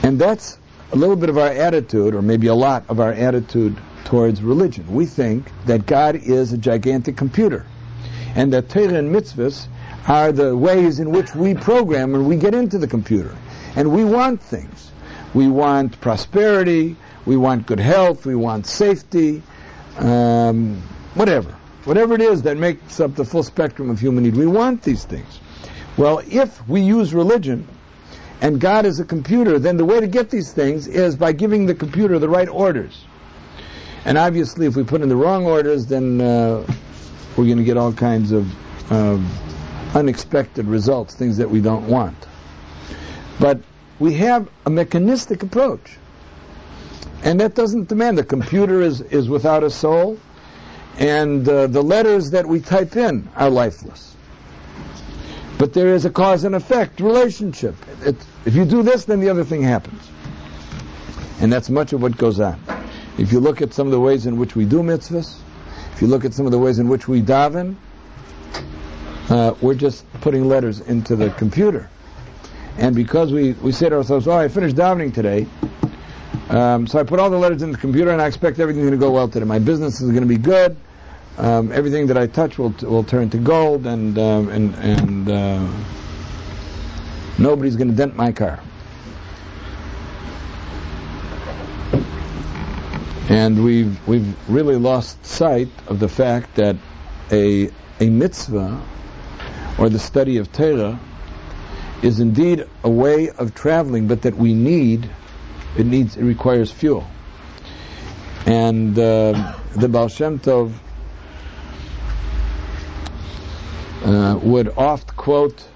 And 0.03 0.17
that's 0.17 0.57
a 0.93 0.95
little 0.95 1.17
bit 1.17 1.29
of 1.29 1.37
our 1.37 1.49
attitude, 1.49 2.15
or 2.15 2.21
maybe 2.21 2.47
a 2.47 2.55
lot 2.55 2.85
of 2.87 3.01
our 3.01 3.11
attitude 3.11 3.77
towards 4.05 4.41
religion. 4.41 4.85
We 4.93 5.05
think 5.05 5.51
that 5.65 5.85
God 5.85 6.15
is 6.15 6.53
a 6.53 6.57
gigantic 6.57 7.17
computer, 7.17 7.65
and 8.35 8.53
that 8.53 8.69
Torah 8.69 8.93
and 8.93 9.13
mitzvahs 9.13 9.67
are 10.07 10.31
the 10.31 10.55
ways 10.55 10.99
in 10.99 11.11
which 11.11 11.35
we 11.35 11.53
program 11.53 12.15
and 12.15 12.25
we 12.25 12.37
get 12.37 12.55
into 12.55 12.77
the 12.77 12.87
computer. 12.87 13.35
And 13.75 13.91
we 13.91 14.05
want 14.05 14.41
things. 14.41 14.91
We 15.33 15.49
want 15.49 15.99
prosperity, 15.99 16.95
we 17.25 17.35
want 17.35 17.67
good 17.67 17.81
health, 17.81 18.25
we 18.25 18.35
want 18.35 18.65
safety, 18.65 19.43
um, 19.99 20.81
whatever. 21.13 21.56
Whatever 21.87 22.15
it 22.15 22.21
is 22.21 22.41
that 22.41 22.57
makes 22.57 22.99
up 22.99 23.15
the 23.15 23.23
full 23.23 23.43
spectrum 23.43 23.89
of 23.89 23.97
human 23.97 24.25
need, 24.25 24.35
we 24.35 24.45
want 24.45 24.83
these 24.83 25.05
things. 25.05 25.39
Well, 25.95 26.21
if 26.29 26.67
we 26.67 26.81
use 26.81 27.13
religion 27.13 27.65
and 28.41 28.59
God 28.59 28.85
is 28.85 28.99
a 28.99 29.05
computer, 29.05 29.57
then 29.57 29.77
the 29.77 29.85
way 29.85 30.01
to 30.01 30.07
get 30.07 30.29
these 30.29 30.51
things 30.51 30.87
is 30.87 31.15
by 31.15 31.31
giving 31.31 31.65
the 31.65 31.73
computer 31.73 32.19
the 32.19 32.27
right 32.27 32.49
orders. 32.49 33.05
And 34.03 34.17
obviously, 34.17 34.65
if 34.65 34.75
we 34.75 34.83
put 34.83 35.01
in 35.01 35.07
the 35.07 35.15
wrong 35.15 35.45
orders, 35.45 35.85
then 35.85 36.19
uh, 36.19 36.67
we're 37.37 37.45
going 37.45 37.57
to 37.57 37.63
get 37.63 37.77
all 37.77 37.93
kinds 37.93 38.33
of 38.33 38.53
unexpected 39.95 40.65
results, 40.65 41.15
things 41.15 41.37
that 41.37 41.49
we 41.49 41.61
don't 41.61 41.87
want. 41.87 42.17
But 43.39 43.61
we 43.97 44.15
have 44.15 44.49
a 44.65 44.69
mechanistic 44.69 45.41
approach. 45.41 45.97
And 47.23 47.39
that 47.39 47.55
doesn't 47.55 47.87
demand 47.87 48.17
the 48.17 48.25
computer 48.25 48.81
is, 48.81 48.99
is 48.99 49.29
without 49.29 49.63
a 49.63 49.69
soul, 49.69 50.19
and 50.97 51.47
uh, 51.47 51.67
the 51.67 51.81
letters 51.81 52.31
that 52.31 52.45
we 52.45 52.59
type 52.59 52.95
in 52.95 53.29
are 53.35 53.49
lifeless. 53.49 54.15
But 55.59 55.73
there 55.73 55.93
is 55.93 56.05
a 56.05 56.09
cause 56.09 56.43
and 56.43 56.55
effect 56.55 56.99
relationship. 56.99 57.75
It, 58.01 58.15
if 58.45 58.55
you 58.55 58.65
do 58.65 58.83
this, 58.83 59.05
then 59.05 59.19
the 59.19 59.29
other 59.29 59.43
thing 59.43 59.61
happens. 59.61 60.01
And 61.39 61.53
that's 61.53 61.69
much 61.69 61.93
of 61.93 62.01
what 62.01 62.17
goes 62.17 62.39
on. 62.39 62.59
If 63.17 63.31
you 63.31 63.39
look 63.39 63.61
at 63.61 63.73
some 63.73 63.87
of 63.87 63.91
the 63.91 63.99
ways 63.99 64.25
in 64.25 64.37
which 64.37 64.55
we 64.55 64.65
do 64.65 64.81
mitzvahs, 64.81 65.39
if 65.93 66.01
you 66.01 66.07
look 66.07 66.25
at 66.25 66.33
some 66.33 66.45
of 66.45 66.51
the 66.51 66.59
ways 66.59 66.79
in 66.79 66.87
which 66.87 67.07
we 67.07 67.21
daven, 67.21 67.75
uh, 69.29 69.53
we're 69.61 69.75
just 69.75 70.09
putting 70.21 70.47
letters 70.47 70.79
into 70.79 71.15
the 71.15 71.29
computer. 71.31 71.89
And 72.77 72.95
because 72.95 73.31
we, 73.33 73.53
we 73.53 73.71
say 73.71 73.89
to 73.89 73.97
ourselves, 73.97 74.27
oh, 74.27 74.33
I 74.37 74.47
finished 74.47 74.75
davening 74.75 75.13
today, 75.13 75.47
um, 76.49 76.85
so 76.87 76.99
I 76.99 77.03
put 77.03 77.19
all 77.19 77.29
the 77.29 77.37
letters 77.37 77.61
in 77.61 77.71
the 77.71 77.77
computer 77.77 78.11
and 78.11 78.21
I 78.21 78.27
expect 78.27 78.59
everything's 78.59 78.85
going 78.85 78.99
to 78.99 79.03
go 79.03 79.11
well 79.11 79.27
today. 79.27 79.45
My 79.45 79.59
business 79.59 80.01
is 80.01 80.11
going 80.11 80.21
to 80.21 80.27
be 80.27 80.37
good 80.37 80.77
um, 81.37 81.71
everything 81.71 82.07
that 82.07 82.17
I 82.17 82.27
touch 82.27 82.57
will 82.57 82.73
will 82.81 83.03
turn 83.03 83.29
to 83.29 83.37
gold, 83.37 83.85
and 83.85 84.17
um, 84.17 84.49
and 84.49 84.75
and 84.75 85.29
uh, 85.29 85.71
nobody's 87.37 87.75
going 87.75 87.89
to 87.89 87.95
dent 87.95 88.15
my 88.15 88.31
car. 88.31 88.59
And 93.29 93.63
we've 93.63 94.07
we've 94.07 94.49
really 94.49 94.77
lost 94.77 95.23
sight 95.25 95.69
of 95.87 95.99
the 95.99 96.09
fact 96.09 96.55
that 96.55 96.75
a 97.31 97.69
a 97.99 98.09
mitzvah 98.09 98.81
or 99.77 99.89
the 99.89 99.99
study 99.99 100.37
of 100.37 100.51
Torah 100.51 100.99
is 102.01 102.19
indeed 102.19 102.65
a 102.83 102.89
way 102.89 103.29
of 103.29 103.53
traveling, 103.53 104.07
but 104.07 104.23
that 104.23 104.35
we 104.35 104.55
need 104.55 105.07
it 105.77 105.85
needs 105.85 106.17
it 106.17 106.23
requires 106.23 106.71
fuel. 106.71 107.05
And 108.47 108.97
uh, 108.97 109.55
the 109.75 109.87
Baal 109.89 110.07
Shem 110.07 110.39
Tov 110.39 110.71
uh, 114.03 114.39
would 114.41 114.69
oft 114.77 115.15
quote 115.15 115.67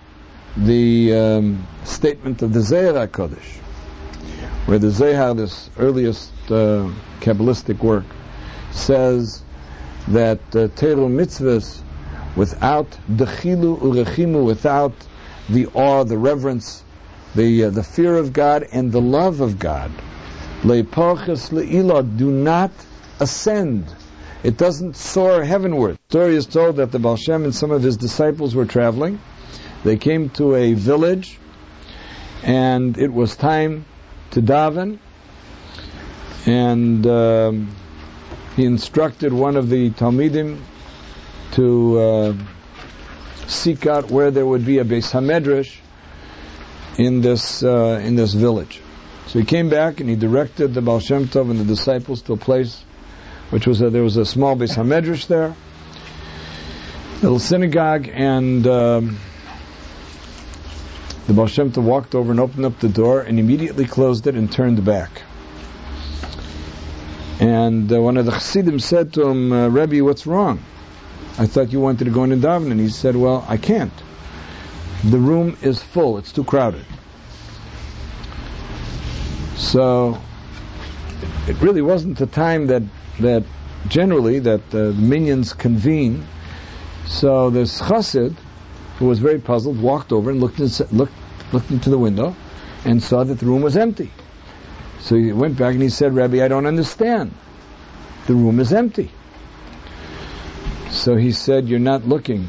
the 0.57 1.13
um, 1.13 1.67
statement 1.83 2.41
of 2.41 2.53
the 2.53 2.61
Zohar 2.61 3.07
Kodesh, 3.07 3.57
where 4.65 4.79
the 4.79 4.91
Zohar, 4.91 5.33
this 5.33 5.69
earliest 5.77 6.31
uh, 6.49 6.89
Kabbalistic 7.19 7.79
work, 7.79 8.05
says 8.71 9.43
that 10.09 10.39
uh, 10.55 10.67
Teru 10.75 11.07
mitzvahs, 11.07 11.81
without 12.35 12.89
dechilu 13.09 13.79
urechimu, 13.79 14.45
without 14.45 14.93
the 15.49 15.67
awe, 15.67 16.03
the 16.03 16.17
reverence, 16.17 16.83
the 17.35 17.65
uh, 17.65 17.69
the 17.69 17.83
fear 17.83 18.17
of 18.17 18.33
God 18.33 18.67
and 18.71 18.91
the 18.91 19.01
love 19.01 19.41
of 19.41 19.57
God, 19.57 19.91
leiparches 20.63 21.49
le'ilah, 21.51 22.17
do 22.17 22.31
not 22.31 22.71
ascend 23.19 23.85
it 24.43 24.57
doesn't 24.57 24.95
soar 24.95 25.43
heavenward. 25.43 25.97
The 26.07 26.17
story 26.17 26.35
is 26.35 26.45
told 26.45 26.77
that 26.77 26.91
the 26.91 26.99
Baal 26.99 27.15
Shem 27.15 27.43
and 27.43 27.53
some 27.53 27.71
of 27.71 27.83
his 27.83 27.97
disciples 27.97 28.55
were 28.55 28.65
traveling. 28.65 29.19
They 29.83 29.97
came 29.97 30.29
to 30.31 30.55
a 30.55 30.73
village, 30.73 31.39
and 32.43 32.97
it 32.97 33.11
was 33.11 33.35
time 33.35 33.85
to 34.31 34.41
daven. 34.41 34.99
And 36.45 37.05
um, 37.05 37.75
he 38.55 38.65
instructed 38.65 39.31
one 39.31 39.57
of 39.57 39.69
the 39.69 39.91
Talmidim 39.91 40.59
to 41.53 41.99
uh, 41.99 42.33
seek 43.47 43.85
out 43.85 44.09
where 44.09 44.31
there 44.31 44.45
would 44.45 44.65
be 44.65 44.79
a 44.79 44.83
Beis 44.83 45.11
Hamedrash, 45.11 45.77
in 46.97 47.21
this 47.21 47.63
uh, 47.63 48.01
in 48.03 48.15
this 48.15 48.33
village. 48.33 48.81
So 49.27 49.39
he 49.39 49.45
came 49.45 49.69
back 49.69 49.99
and 49.99 50.09
he 50.09 50.15
directed 50.15 50.73
the 50.73 50.81
Baal 50.81 50.99
Shem 50.99 51.27
Tov 51.27 51.49
and 51.49 51.59
the 51.59 51.65
disciples 51.65 52.21
to 52.23 52.33
a 52.33 52.37
place 52.37 52.83
which 53.51 53.67
was 53.67 53.81
a, 53.81 53.89
there 53.89 54.03
was 54.03 54.17
a 54.17 54.25
small 54.25 54.55
Beis 54.55 54.75
Hamedrash 54.75 55.27
there, 55.27 55.55
little 57.21 57.39
synagogue, 57.39 58.09
and 58.11 58.65
um, 58.65 59.19
the 61.27 61.33
Baal 61.33 61.47
Shem 61.47 61.71
Tov 61.71 61.83
walked 61.83 62.15
over 62.15 62.31
and 62.31 62.39
opened 62.39 62.65
up 62.65 62.79
the 62.79 62.89
door 62.89 63.21
and 63.21 63.39
immediately 63.39 63.85
closed 63.85 64.25
it 64.25 64.35
and 64.35 64.51
turned 64.51 64.83
back. 64.83 65.21
And 67.39 67.91
uh, 67.91 68.01
one 68.01 68.17
of 68.17 68.25
the 68.25 68.31
Chassidim 68.31 68.79
said 68.79 69.13
to 69.13 69.27
him, 69.27 69.51
uh, 69.51 69.67
Rebbe, 69.67 70.03
what's 70.03 70.27
wrong? 70.27 70.63
I 71.39 71.47
thought 71.47 71.71
you 71.71 71.79
wanted 71.79 72.05
to 72.05 72.11
go 72.11 72.23
in 72.23 72.31
and 72.31 72.41
daven. 72.41 72.69
And 72.71 72.79
he 72.79 72.89
said, 72.89 73.15
well, 73.15 73.43
I 73.47 73.57
can't. 73.57 73.93
The 75.03 75.17
room 75.17 75.57
is 75.61 75.81
full. 75.81 76.19
It's 76.19 76.31
too 76.31 76.43
crowded. 76.43 76.85
So 79.55 80.21
it 81.47 81.59
really 81.61 81.81
wasn't 81.81 82.19
the 82.19 82.27
time 82.27 82.67
that 82.67 82.83
that 83.21 83.43
generally 83.87 84.39
that 84.39 84.69
the 84.71 84.93
minions 84.93 85.53
convene. 85.53 86.25
So 87.07 87.49
this 87.49 87.81
chassid, 87.81 88.35
who 88.97 89.07
was 89.07 89.19
very 89.19 89.39
puzzled, 89.39 89.81
walked 89.81 90.11
over 90.11 90.29
and 90.29 90.39
looked, 90.39 90.59
in, 90.59 90.69
looked, 90.95 91.13
looked 91.51 91.71
into 91.71 91.89
the 91.89 91.97
window 91.97 92.35
and 92.85 93.01
saw 93.01 93.23
that 93.23 93.39
the 93.39 93.45
room 93.45 93.61
was 93.61 93.77
empty. 93.77 94.11
So 94.99 95.15
he 95.15 95.31
went 95.31 95.57
back 95.57 95.73
and 95.73 95.81
he 95.81 95.89
said, 95.89 96.13
Rabbi, 96.13 96.43
I 96.43 96.47
don't 96.47 96.67
understand. 96.67 97.33
The 98.27 98.35
room 98.35 98.59
is 98.59 98.71
empty. 98.71 99.11
So 100.91 101.15
he 101.15 101.31
said, 101.31 101.67
You're 101.67 101.79
not 101.79 102.05
looking 102.05 102.47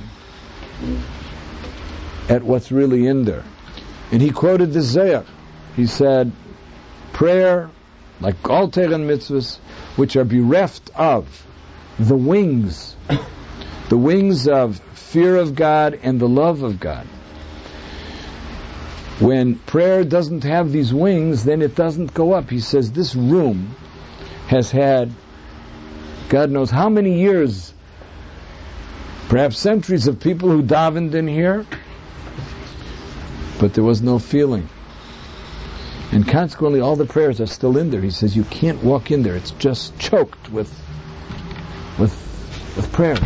at 2.29 2.43
what's 2.43 2.70
really 2.70 3.07
in 3.07 3.25
there. 3.25 3.45
And 4.11 4.20
he 4.20 4.31
quoted 4.31 4.73
the 4.73 4.81
Zayach. 4.81 5.27
He 5.77 5.87
said, 5.87 6.33
Prayer, 7.12 7.70
like 8.20 8.49
all 8.49 8.68
Torah 8.68 8.89
mitzvahs, 8.89 9.59
which 9.97 10.16
are 10.16 10.24
bereft 10.24 10.90
of 10.95 11.47
the 11.99 12.16
wings, 12.16 12.97
the 13.88 13.99
wings 13.99 14.49
of 14.49 14.80
fear 14.95 15.36
of 15.36 15.55
God 15.55 15.99
and 16.03 16.18
the 16.18 16.28
love 16.28 16.62
of 16.62 16.80
God. 16.80 17.07
When 19.20 19.57
prayer 19.57 20.05
doesn't 20.05 20.45
have 20.45 20.72
these 20.72 20.93
wings, 20.93 21.45
then 21.45 21.62
it 21.62 21.76
doesn't 21.76 22.14
go 22.14 22.32
up. 22.32 22.51
He 22.51 22.61
says 22.61 22.90
this 22.90 23.14
room 23.14 23.76
has 24.49 24.70
had, 24.70 25.12
God 26.28 26.51
knows 26.51 26.70
how 26.70 26.88
many 26.88 27.20
years, 27.20 27.72
perhaps 29.28 29.59
centuries 29.59 30.09
of 30.09 30.18
people 30.18 30.51
who 30.51 30.62
davened 30.62 31.14
in 31.14 31.28
here, 31.28 31.66
but 33.61 33.74
there 33.74 33.84
was 33.84 34.03
no 34.03 34.18
feeling. 34.18 34.68
And 36.12 36.28
consequently, 36.28 36.80
all 36.80 36.94
the 36.94 37.06
prayers 37.06 37.40
are 37.40 37.46
still 37.46 37.78
in 37.78 37.88
there. 37.88 38.02
He 38.02 38.10
says 38.10 38.36
you 38.36 38.44
can't 38.44 38.82
walk 38.84 39.10
in 39.10 39.22
there; 39.22 39.34
it's 39.34 39.52
just 39.52 39.98
choked 39.98 40.50
with 40.50 40.68
with 41.98 42.12
with 42.76 42.92
prayers. 42.92 43.18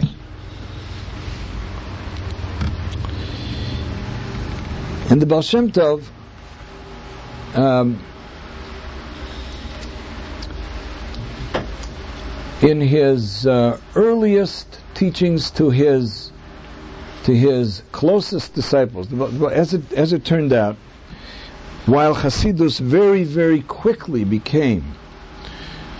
And 5.11 5.20
the 5.20 5.26
Baal 5.26 5.43
Shem 5.43 5.72
Tov, 5.72 6.05
um, 7.55 8.01
in 12.62 12.80
his 12.80 13.49
uh, 13.49 13.80
earliest 13.97 14.80
teachings 14.95 15.51
to 15.53 15.70
his 15.70 16.30
to 17.24 17.34
his 17.34 17.82
closest 17.91 18.55
disciples, 18.55 19.12
as 19.53 19.74
it 19.74 19.93
as 19.93 20.12
it 20.12 20.24
turned 20.24 20.53
out, 20.53 20.76
while 21.87 22.14
Hasidus 22.14 22.80
very 22.80 23.24
very 23.24 23.62
quickly 23.62 24.24
became 24.24 24.95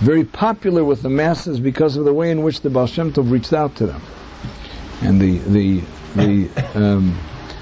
very 0.01 0.24
popular 0.24 0.84
with 0.84 1.01
the 1.01 1.09
masses 1.09 1.59
because 1.59 1.97
of 1.97 2.05
the 2.05 2.12
way 2.12 2.30
in 2.30 2.43
which 2.43 2.61
the 2.61 2.68
Baal 2.68 2.87
Shem 2.87 3.12
Tov 3.12 3.30
reached 3.30 3.53
out 3.53 3.76
to 3.76 3.87
them, 3.87 4.03
and 5.01 5.20
the 5.20 5.39
the 5.39 5.82
the 6.16 6.49
um, 6.74 7.18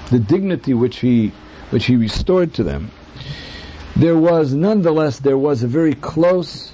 the 0.09 0.19
dignity 0.19 0.73
which 0.73 0.97
he 0.97 1.31
which 1.69 1.85
he 1.85 1.95
restored 1.95 2.53
to 2.55 2.63
them, 2.63 2.91
there 3.95 4.17
was 4.17 4.53
nonetheless 4.53 5.19
there 5.19 5.37
was 5.37 5.63
a 5.63 5.67
very 5.67 5.93
close 5.93 6.71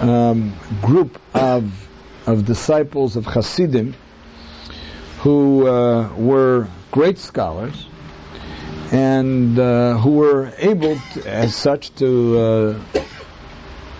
um, 0.00 0.54
group 0.82 1.20
of 1.34 1.88
of 2.26 2.44
disciples 2.44 3.16
of 3.16 3.24
Hasidim 3.24 3.94
who 5.20 5.66
uh, 5.66 6.12
were 6.14 6.68
great 6.90 7.18
scholars 7.18 7.86
and 8.92 9.58
uh, 9.58 9.98
who 9.98 10.12
were 10.12 10.52
able, 10.58 10.96
to, 10.96 11.28
as 11.28 11.54
such, 11.54 11.94
to 11.96 12.38
uh, 12.38 12.82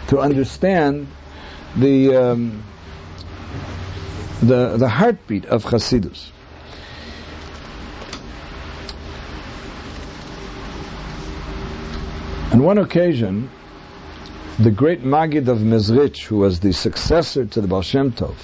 to 0.09 0.19
understand 0.19 1.09
the 1.77 2.17
um, 2.17 2.63
the 4.41 4.77
the 4.77 4.89
heartbeat 4.89 5.45
of 5.47 5.65
Hasidus. 5.65 6.31
On 12.53 12.63
one 12.63 12.79
occasion, 12.79 13.51
the 14.59 14.71
great 14.71 15.05
Maggid 15.05 15.49
of 15.49 15.59
Mezrich, 15.59 16.25
who 16.25 16.39
was 16.39 16.61
the 16.61 16.73
successor 16.73 17.45
to 17.45 17.61
the 17.61 17.69
Baal 17.69 17.83
Shem 17.83 18.11
Tov, 18.11 18.35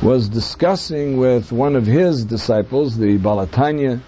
was 0.00 0.28
discussing 0.28 1.16
with 1.16 1.50
one 1.50 1.74
of 1.74 1.84
his 1.84 2.24
disciples, 2.24 2.96
the 2.96 3.16
Baal 3.16 3.44
HaTanya, 3.44 4.00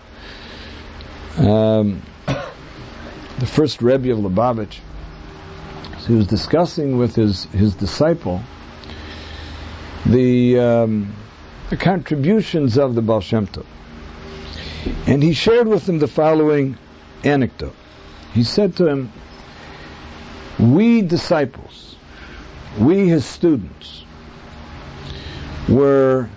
um, 1.39 2.03
the 2.27 3.47
first 3.47 3.83
Rebbe 3.83 4.13
of 4.13 4.19
Lubavitch. 4.19 4.79
So 6.01 6.07
he 6.07 6.15
was 6.15 6.27
discussing 6.27 6.99
with 6.99 7.15
his, 7.15 7.45
his 7.45 7.75
disciple 7.75 8.43
the, 10.05 10.59
um, 10.59 11.15
the 11.71 11.77
contributions 11.77 12.79
of 12.79 12.95
the 12.95 13.03
Baal 13.03 13.21
Shem 13.21 13.47
Tov. 13.47 13.67
And 15.07 15.23
he 15.23 15.33
shared 15.33 15.67
with 15.67 15.89
him 15.89 15.99
the 15.99 16.09
following 16.09 16.79
anecdote 17.25 17.75
he 18.37 18.43
said 18.45 18.77
to 18.77 18.87
him, 18.87 19.11
We 20.59 21.01
disciples, 21.01 21.97
we 22.79 23.09
his 23.09 23.25
students, 23.25 24.05
were 25.67 26.29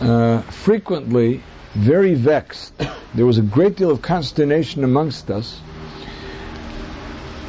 uh, 0.00 0.42
frequently 0.42 1.42
very 1.74 2.14
vexed. 2.14 2.72
There 3.18 3.26
was 3.26 3.38
a 3.38 3.42
great 3.42 3.74
deal 3.74 3.90
of 3.90 4.00
consternation 4.00 4.84
amongst 4.84 5.28
us. 5.28 5.60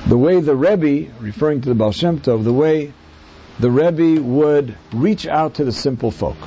The 0.08 0.18
way 0.18 0.40
the 0.40 0.56
Rebbe, 0.56 1.12
referring 1.20 1.62
to 1.62 1.70
the 1.70 1.76
Baal 1.76 1.92
Shem 1.92 2.20
Tov, 2.20 2.44
the 2.44 2.52
way 2.52 2.92
the 3.60 3.70
Rebbe 3.70 4.20
would 4.20 4.76
reach 4.92 5.28
out 5.28 5.54
to 5.54 5.64
the 5.64 5.72
simple 5.72 6.10
folk. 6.10 6.38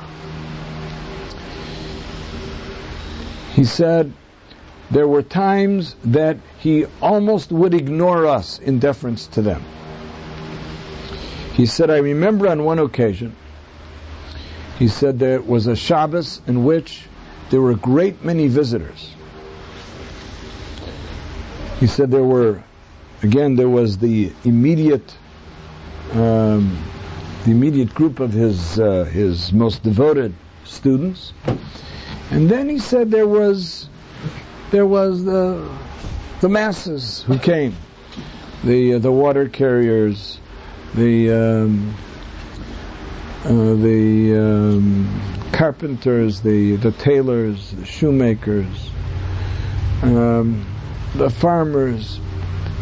He 3.53 3.63
said, 3.63 4.11
there 4.91 5.07
were 5.07 5.23
times 5.23 5.95
that 6.03 6.35
he 6.59 6.85
almost 7.01 7.49
would 7.49 7.73
ignore 7.73 8.25
us 8.25 8.59
in 8.59 8.79
deference 8.79 9.27
to 9.27 9.41
them. 9.41 9.63
He 11.53 11.65
said, 11.65 11.89
I 11.89 11.99
remember 11.99 12.49
on 12.49 12.65
one 12.65 12.79
occasion, 12.79 13.37
he 14.77 14.89
said 14.89 15.17
there 15.17 15.39
was 15.39 15.67
a 15.67 15.77
Shabbos 15.77 16.41
in 16.45 16.65
which 16.65 17.07
there 17.49 17.61
were 17.61 17.71
a 17.71 17.75
great 17.75 18.23
many 18.23 18.47
visitors. 18.47 19.13
He 21.79 21.87
said 21.87 22.11
there 22.11 22.23
were, 22.23 22.63
again, 23.21 23.55
there 23.55 23.69
was 23.69 23.97
the 23.97 24.31
immediate, 24.43 25.15
um, 26.13 26.77
the 27.43 27.51
immediate 27.51 27.93
group 27.93 28.19
of 28.19 28.31
his 28.31 28.79
uh, 28.79 29.03
his 29.05 29.51
most 29.51 29.83
devoted 29.83 30.33
students, 30.63 31.33
and 32.31 32.49
then 32.49 32.69
he 32.69 32.79
said 32.79 33.11
there 33.11 33.27
was 33.27 33.89
there 34.71 34.85
was 34.85 35.23
the 35.23 35.69
the 36.39 36.49
masses 36.49 37.23
who 37.23 37.37
came, 37.37 37.75
the 38.63 38.93
uh, 38.93 38.99
the 38.99 39.11
water 39.11 39.49
carriers, 39.49 40.39
the 40.95 41.31
um, 41.31 41.95
the 43.43 44.39
um, 44.39 45.49
carpenters, 45.51 46.41
the 46.41 46.77
the 46.77 46.91
tailors, 46.91 47.71
the 47.71 47.85
shoemakers, 47.85 48.89
um, 50.01 50.65
the 51.15 51.29
farmers, 51.29 52.19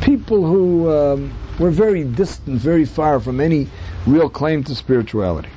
people 0.01 0.45
who 0.45 0.91
um, 0.91 1.33
were 1.59 1.71
very 1.71 2.03
distant, 2.03 2.59
very 2.59 2.85
far 2.85 3.19
from 3.19 3.39
any 3.39 3.67
real 4.05 4.29
claim 4.29 4.63
to 4.63 4.75
spirituality. 4.75 5.49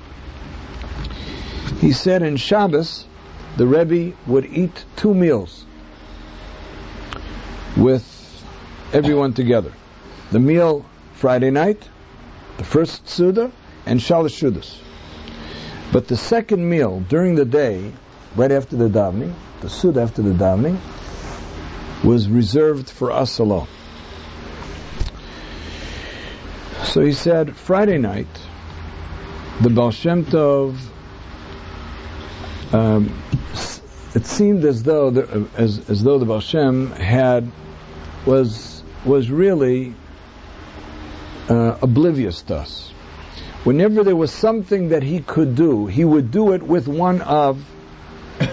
He 1.81 1.93
said 1.93 2.23
in 2.23 2.37
Shabbos, 2.37 3.07
the 3.57 3.67
Rebbe 3.67 4.17
would 4.27 4.47
eat 4.47 4.85
two 4.97 5.15
meals 5.15 5.67
with 7.77 8.05
everyone 8.93 9.35
together. 9.35 9.73
The 10.31 10.41
meal 10.41 10.87
Friday 11.15 11.51
night, 11.51 11.89
the 12.57 12.65
first 12.65 13.09
Suda, 13.09 13.53
and 13.87 14.01
Shalosh 14.01 14.41
Sudas. 14.41 14.79
But 15.93 16.09
the 16.09 16.17
second 16.17 16.69
meal 16.69 17.01
during 17.09 17.35
the 17.35 17.45
day, 17.45 17.93
right 18.37 18.51
after 18.51 18.77
the 18.77 18.89
davening, 18.89 19.35
the 19.61 19.71
Suda 19.71 20.01
after 20.03 20.23
the 20.23 20.33
davening, 20.33 20.79
was 22.03 22.29
reserved 22.29 22.91
for 22.91 23.11
us 23.11 23.39
alone. 23.39 23.69
So 26.85 27.01
he 27.01 27.13
said, 27.13 27.57
Friday 27.57 27.99
night, 27.99 28.29
the 29.63 29.71
Baal 29.71 29.91
Shem 29.91 30.25
Tov, 30.25 30.77
um, 32.73 33.23
it 34.15 34.27
seemed 34.27 34.65
as 34.65 34.83
though 34.83 35.11
the, 35.11 35.49
as, 35.57 35.91
as 35.91 36.03
though 36.03 36.19
the 36.19 36.25
Baal 36.25 36.41
Shem 36.41 36.91
had 36.93 37.51
was 38.27 38.83
was 39.05 39.31
really 39.31 39.95
uh, 41.49 41.79
oblivious 41.83 42.43
to 42.43 42.57
us. 42.57 42.94
Whenever 43.65 44.05
there 44.05 44.15
was 44.15 44.31
something 44.31 44.91
that 44.91 45.03
he 45.03 45.21
could 45.21 45.57
do, 45.57 45.87
he 45.87 46.05
would 46.05 46.31
do 46.31 46.53
it 46.53 46.63
with 46.63 46.87
one 46.87 47.23
of 47.23 47.65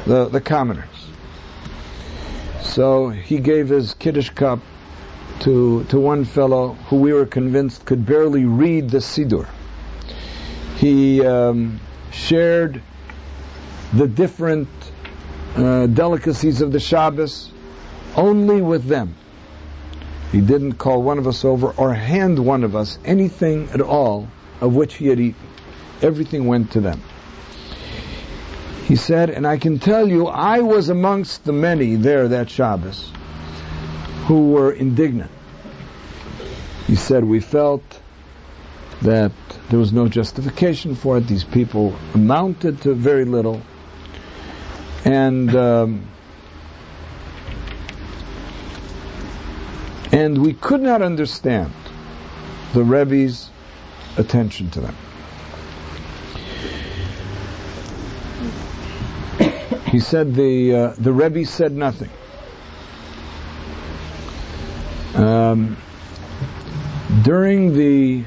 the, 0.05 0.30
the 0.30 0.39
commoners. 0.39 0.86
So 2.62 3.09
he 3.09 3.39
gave 3.39 3.68
his 3.68 3.93
Kiddush 3.93 4.30
cup 4.30 4.59
to, 5.41 5.84
to 5.86 5.99
one 5.99 6.24
fellow 6.24 6.78
who 6.88 6.95
we 6.95 7.12
were 7.12 7.26
convinced 7.26 7.86
could 7.86 8.05
barely 8.05 8.45
read 8.45 8.89
the 8.89 8.99
Siddur. 8.99 9.49
He 10.78 11.26
um, 11.26 11.82
shared 12.14 12.82
the 13.91 14.07
different 14.07 14.70
uh, 15.57 15.88
delicacies 15.88 16.62
of 16.62 16.72
the 16.72 16.80
Shabbos 16.80 17.51
only 18.16 18.62
with 18.62 18.86
them. 18.86 19.16
He 20.32 20.39
didn't 20.39 20.76
call 20.76 21.03
one 21.03 21.18
of 21.18 21.28
us 21.28 21.43
over 21.43 21.72
or 21.72 21.93
hand 21.93 22.39
one 22.39 22.64
of 22.64 22.78
us 22.78 22.97
anything 23.03 23.68
at 23.72 23.82
all 23.82 24.30
of 24.62 24.76
which 24.76 24.95
he 24.95 25.07
had 25.07 25.20
eaten. 25.20 25.47
Everything 26.01 26.47
went 26.47 26.72
to 26.72 26.82
them. 26.82 27.01
He 28.86 28.95
said, 28.95 29.30
and 29.30 29.45
I 29.45 29.57
can 29.57 29.80
tell 29.80 30.07
you, 30.07 30.28
I 30.28 30.59
was 30.59 30.89
amongst 30.89 31.43
the 31.43 31.53
many 31.53 31.95
there 31.95 32.28
that 32.30 32.49
Shabbos 32.49 33.12
who 34.26 34.51
were 34.51 34.72
indignant. 34.72 35.32
He 36.88 36.95
said, 36.95 37.24
we 37.24 37.39
felt 37.39 37.84
that 39.01 39.32
there 39.70 39.80
was 39.80 39.93
no 39.93 40.07
justification 40.07 40.95
for 40.95 41.18
it. 41.18 41.28
These 41.28 41.43
people 41.43 41.95
amounted 42.14 42.82
to 42.82 42.93
very 42.93 43.26
little. 43.26 43.62
And 45.05 45.55
um, 45.55 46.07
and 50.12 50.38
we 50.38 50.53
could 50.53 50.82
not 50.82 51.01
understand 51.01 51.72
the 52.74 52.84
Rebbe's 52.84 53.50
attention 54.18 54.70
to 54.72 54.82
them. 54.82 54.95
He 59.88 59.99
said 59.99 60.34
the 60.36 60.76
uh, 60.76 60.93
the 60.97 61.12
Rebbe 61.12 61.45
said 61.45 61.74
nothing. 61.74 62.09
Um, 65.16 65.76
during 67.24 67.74
the 67.74 68.24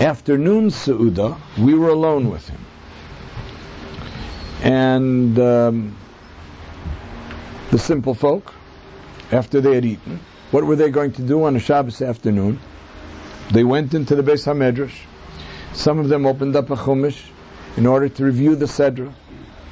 afternoon 0.00 0.70
Seuda, 0.70 1.38
we 1.58 1.74
were 1.74 1.90
alone 1.90 2.30
with 2.30 2.48
him. 2.48 2.60
And 4.62 5.38
um, 5.38 5.96
the 7.70 7.78
simple 7.78 8.14
folk, 8.14 8.54
after 9.30 9.60
they 9.60 9.74
had 9.74 9.84
eaten, 9.84 10.20
what 10.50 10.64
were 10.64 10.76
they 10.76 10.90
going 10.90 11.12
to 11.12 11.22
do 11.22 11.44
on 11.44 11.56
a 11.56 11.60
Shabbos 11.60 12.00
afternoon? 12.00 12.58
They 13.52 13.64
went 13.64 13.94
into 13.94 14.14
the 14.14 14.22
Beis 14.22 14.46
HaMedrash. 14.46 14.94
Some 15.74 15.98
of 15.98 16.08
them 16.08 16.26
opened 16.26 16.56
up 16.56 16.70
a 16.70 16.76
Chumash 16.76 17.20
in 17.76 17.86
order 17.86 18.08
to 18.08 18.24
review 18.24 18.56
the 18.56 18.66
Sedra. 18.66 19.12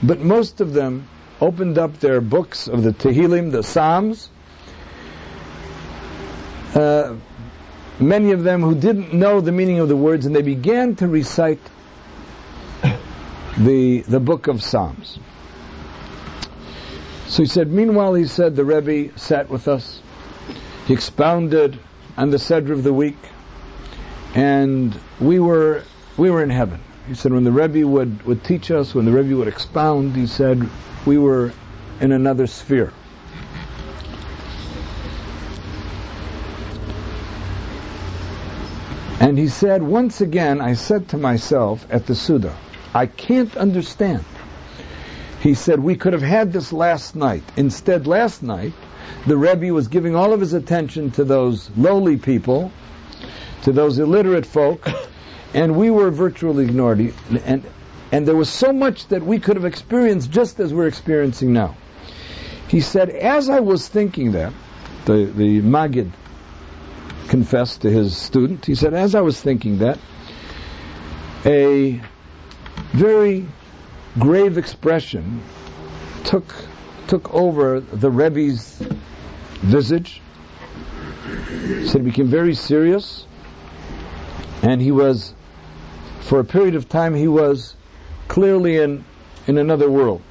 But 0.03 0.21
most 0.21 0.61
of 0.61 0.73
them 0.73 1.09
opened 1.41 1.79
up 1.79 1.99
their 2.01 2.21
books 2.21 2.69
of 2.69 2.83
the 2.83 2.93
Tehillim, 2.93 3.51
the 3.51 3.63
Psalms. 3.63 4.29
Uh, 6.75 7.15
many 7.99 8.33
of 8.33 8.43
them 8.43 8.63
who 8.63 8.75
didn't 8.75 9.13
know 9.13 9.41
the 9.41 9.53
meaning 9.53 9.79
of 9.79 9.89
the 9.89 9.97
words, 9.97 10.27
and 10.27 10.35
they 10.35 10.43
began 10.43 10.97
to 10.97 11.07
recite 11.07 11.61
the 13.59 14.01
the 14.01 14.21
book 14.21 14.47
of 14.47 14.63
Psalms. 14.63 15.19
So 17.29 17.43
he 17.43 17.49
said, 17.49 17.69
meanwhile, 17.69 18.15
he 18.15 18.27
said, 18.27 18.57
the 18.57 18.65
Rebbe 18.65 19.19
sat 19.19 19.49
with 19.49 19.67
us. 19.67 20.01
He 20.87 20.93
expounded 20.93 21.79
on 22.17 22.31
the 22.31 22.37
Sedra 22.37 22.73
of 22.73 22.83
the 22.83 22.93
week, 22.93 23.17
and 24.35 24.99
we 25.21 25.39
were 25.39 25.83
we 26.17 26.31
were 26.31 26.43
in 26.43 26.51
heaven. 26.51 26.81
He 27.09 27.15
said 27.15 27.33
when 27.33 27.45
the 27.45 27.53
Rebbe 27.53 27.87
would, 27.87 28.23
would 28.25 28.45
teach 28.45 28.71
us, 28.71 28.95
when 28.95 29.05
the 29.05 29.13
Rebbe 29.13 29.37
would 29.37 29.49
expound, 29.49 30.15
he 30.15 30.27
said 30.27 30.69
we 31.05 31.19
were 31.19 31.53
in 32.01 32.13
another 32.13 32.47
sphere. 32.47 32.93
And 39.21 39.39
he 39.39 39.49
said, 39.49 39.83
once 39.83 40.21
again, 40.21 40.61
I 40.61 40.75
said 40.75 41.09
to 41.09 41.17
myself 41.17 41.87
at 41.91 42.07
the 42.07 42.15
Suda, 42.15 42.57
I 42.93 43.07
can't 43.07 43.57
understand. 43.57 44.25
He 45.41 45.55
said, 45.55 45.81
we 45.81 45.97
could 45.97 46.13
have 46.13 46.23
had 46.23 46.53
this 46.53 46.73
last 46.73 47.17
night. 47.17 47.43
Instead, 47.57 48.07
last 48.07 48.43
night, 48.43 48.73
the 49.27 49.37
Rebbe 49.37 49.73
was 49.73 49.89
giving 49.89 50.15
all 50.15 50.33
of 50.33 50.41
his 50.41 50.53
attention 50.53 51.11
to 51.13 51.25
those 51.25 51.71
lowly 51.77 52.17
people, 52.17 52.73
to 53.63 53.73
those 53.73 53.99
illiterate 53.99 54.47
folk, 54.47 54.89
and 55.55 55.77
we 55.77 55.91
were 55.91 56.11
virtually 56.11 56.65
ignored. 56.65 57.13
And, 57.45 57.65
and 58.11 58.27
there 58.27 58.37
was 58.37 58.51
so 58.51 58.73
much 58.73 59.09
that 59.09 59.23
we 59.23 59.39
could 59.39 59.57
have 59.57 59.65
experienced 59.65 60.31
just 60.31 60.61
as 60.61 60.73
we're 60.73 60.89
experiencing 60.89 61.53
now. 61.53 61.77
He 62.69 62.81
said, 62.81 63.11
as 63.11 63.51
I 63.51 63.61
was 63.61 63.89
thinking 63.89 64.33
that, 64.33 64.53
the, 65.05 65.25
the 65.25 65.61
Magid 65.61 66.11
confessed 67.29 67.83
to 67.83 67.91
his 67.91 68.17
student, 68.17 68.65
he 68.67 68.75
said, 68.75 68.95
as 68.95 69.15
I 69.15 69.21
was 69.21 69.41
thinking 69.41 69.79
that, 69.79 69.99
a 71.45 72.01
very 72.93 73.47
grave 74.19 74.59
expression 74.59 75.43
took 76.25 76.55
took 77.09 77.35
over 77.35 77.81
the 77.81 78.11
Rebbe's 78.11 78.83
visage. 79.61 80.23
He 81.93 81.99
became 81.99 82.29
very 82.29 82.55
serious, 82.55 83.27
and 84.63 84.81
he 84.81 84.93
was 84.93 85.35
for 86.21 86.39
a 86.39 86.45
period 86.45 86.77
of 86.77 86.89
time 86.89 87.15
he 87.15 87.29
was 87.29 87.75
clearly 88.29 88.79
in, 88.79 89.05
in 89.47 89.59
another 89.59 89.91
world. 89.91 90.23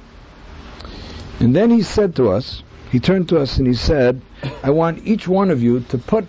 And 1.38 1.54
then 1.54 1.70
he 1.70 1.82
said 1.82 2.16
to 2.16 2.30
us, 2.30 2.62
he 2.90 2.98
turned 2.98 3.28
to 3.28 3.38
us 3.38 3.58
and 3.58 3.66
he 3.66 3.74
said, 3.74 4.20
I 4.62 4.70
want 4.70 5.06
each 5.06 5.28
one 5.28 5.50
of 5.50 5.62
you 5.62 5.80
to 5.90 5.98
put 5.98 6.26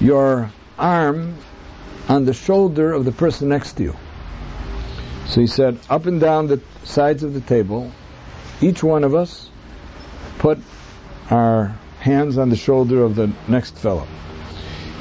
your 0.00 0.52
arm 0.78 1.36
on 2.08 2.24
the 2.24 2.34
shoulder 2.34 2.92
of 2.92 3.04
the 3.04 3.12
person 3.12 3.48
next 3.48 3.74
to 3.74 3.82
you. 3.84 3.96
So 5.26 5.40
he 5.40 5.46
said, 5.46 5.78
up 5.88 6.06
and 6.06 6.20
down 6.20 6.46
the 6.46 6.60
sides 6.84 7.22
of 7.22 7.34
the 7.34 7.40
table, 7.40 7.90
each 8.60 8.82
one 8.82 9.04
of 9.04 9.14
us 9.14 9.48
put 10.38 10.58
our 11.30 11.76
hands 12.00 12.36
on 12.36 12.50
the 12.50 12.56
shoulder 12.56 13.02
of 13.02 13.14
the 13.14 13.32
next 13.48 13.78
fellow. 13.78 14.06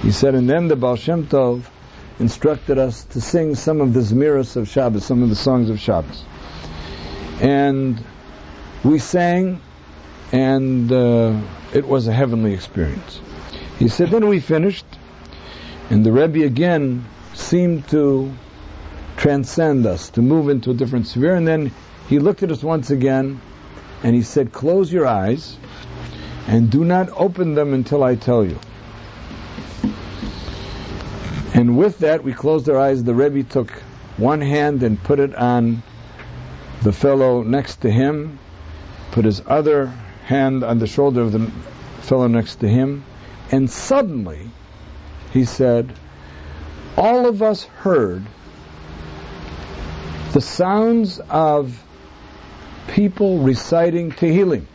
He 0.02 0.12
said, 0.12 0.34
and 0.34 0.50
then 0.50 0.68
the 0.68 0.76
Baal 0.76 0.96
Shem 0.96 1.28
Tov 1.28 1.64
instructed 2.20 2.80
us 2.80 3.04
to 3.06 3.22
sing 3.22 3.54
some 3.56 3.82
of 3.82 3.94
the 3.94 4.02
Zmiras 4.02 4.56
of 4.56 4.68
Shabbos, 4.68 5.06
some 5.06 5.22
of 5.22 5.30
the 5.30 5.36
songs 5.36 5.70
of 5.70 5.80
Shabbos. 5.80 6.24
And 7.40 8.04
we 8.84 8.98
sang, 8.98 9.62
and 10.32 10.92
uh, 10.92 11.40
it 11.74 11.88
was 11.88 12.08
a 12.08 12.14
heavenly 12.14 12.54
experience. 12.54 13.22
He 13.78 13.88
said, 13.88 14.10
then 14.10 14.28
we 14.28 14.40
finished, 14.40 14.86
and 15.92 16.04
the 16.04 16.12
Rebbe 16.12 16.46
again 16.46 17.06
seemed 17.34 17.88
to 17.90 18.32
transcend 19.18 19.86
us, 19.86 20.10
to 20.12 20.22
move 20.22 20.50
into 20.50 20.72
a 20.72 20.74
different 20.74 21.08
sphere, 21.08 21.36
and 21.36 21.48
then 21.48 21.72
he 22.10 22.18
looked 22.18 22.42
at 22.42 22.52
us 22.52 22.64
once 22.64 22.90
again, 22.90 23.40
and 24.04 24.16
he 24.16 24.24
said, 24.24 24.52
close 24.52 24.92
your 24.92 25.06
eyes, 25.06 25.58
and 26.48 26.72
do 26.72 26.84
not 26.84 27.10
open 27.16 27.54
them 27.54 27.74
until 27.74 28.04
I 28.04 28.16
tell 28.16 28.44
you. 28.44 28.58
And 31.54 31.78
with 31.78 32.00
that, 32.00 32.24
we 32.24 32.34
closed 32.34 32.70
our 32.70 32.78
eyes. 32.78 33.04
The 33.04 33.14
Rebbe 33.14 33.44
took 33.44 33.72
one 34.18 34.42
hand 34.42 34.84
and 34.84 35.02
put 35.02 35.20
it 35.20 35.36
on 35.36 35.84
the 36.82 36.94
fellow 36.94 37.44
next 37.44 37.82
to 37.82 37.92
him, 37.92 38.40
put 39.12 39.26
his 39.26 39.42
other 39.46 39.88
hand 40.26 40.64
on 40.64 40.80
the 40.80 40.88
shoulder 40.88 41.22
of 41.22 41.32
the 41.32 41.52
fellow 42.02 42.28
next 42.28 42.58
to 42.58 42.68
him, 42.68 43.04
and 43.52 43.70
suddenly, 43.70 44.50
he 45.32 45.46
said, 45.46 45.94
all 46.98 47.28
of 47.28 47.42
us 47.42 47.64
heard 47.64 48.24
the 50.34 50.42
sounds 50.42 51.20
of 51.30 51.84
people 52.88 53.40
reciting 53.40 54.12
Tehillim, 54.12 54.66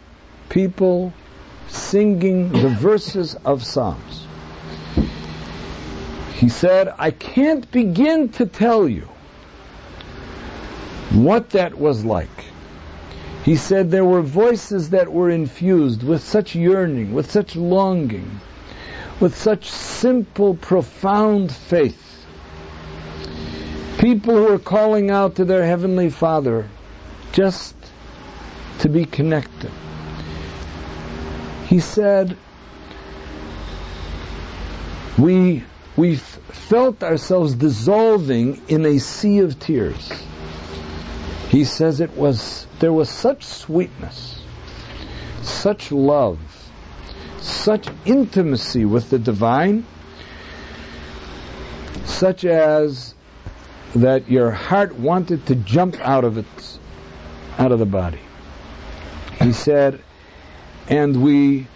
people 0.48 1.12
singing 1.68 2.50
the 2.50 2.68
verses 2.68 3.34
of 3.44 3.64
Psalms. 3.64 4.26
He 6.36 6.50
said, 6.50 6.92
I 6.98 7.12
can't 7.12 7.70
begin 7.70 8.28
to 8.30 8.44
tell 8.44 8.86
you 8.86 9.08
what 11.10 11.50
that 11.50 11.78
was 11.78 12.04
like. 12.04 12.28
He 13.42 13.56
said 13.56 13.90
there 13.90 14.04
were 14.04 14.20
voices 14.20 14.90
that 14.90 15.10
were 15.10 15.30
infused 15.30 16.02
with 16.02 16.22
such 16.22 16.54
yearning, 16.54 17.14
with 17.14 17.30
such 17.30 17.56
longing, 17.56 18.40
with 19.18 19.34
such 19.34 19.70
simple, 19.70 20.54
profound 20.56 21.50
faith. 21.52 22.26
People 23.98 24.34
who 24.34 24.44
were 24.44 24.58
calling 24.58 25.10
out 25.10 25.36
to 25.36 25.46
their 25.46 25.64
Heavenly 25.64 26.10
Father 26.10 26.68
just 27.32 27.74
to 28.80 28.90
be 28.90 29.06
connected. 29.06 29.70
He 31.66 31.80
said, 31.80 32.36
we, 35.16 35.64
we 35.96 36.16
felt 36.16 37.02
ourselves 37.02 37.54
dissolving 37.54 38.60
in 38.68 38.84
a 38.84 38.98
sea 38.98 39.38
of 39.38 39.58
tears. 39.58 40.12
He 41.48 41.64
says 41.64 42.00
it 42.00 42.16
was, 42.16 42.66
there 42.80 42.92
was 42.92 43.08
such 43.08 43.44
sweetness, 43.44 44.42
such 45.42 45.90
love, 45.90 46.38
such 47.40 47.88
intimacy 48.04 48.84
with 48.84 49.08
the 49.08 49.18
divine, 49.18 49.86
such 52.04 52.44
as 52.44 53.14
that 53.94 54.28
your 54.28 54.50
heart 54.50 54.98
wanted 54.98 55.46
to 55.46 55.54
jump 55.54 55.96
out 56.00 56.24
of 56.24 56.36
it, 56.36 56.78
out 57.58 57.72
of 57.72 57.78
the 57.78 57.86
body. 57.86 58.20
He 59.40 59.52
said, 59.52 60.02
and 60.88 61.22
we, 61.22 61.66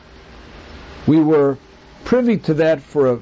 we 1.07 1.21
were 1.21 1.57
privy 2.05 2.39
to 2.39 2.55
that 2.55 2.83
for 2.83 3.14
a 3.14 3.21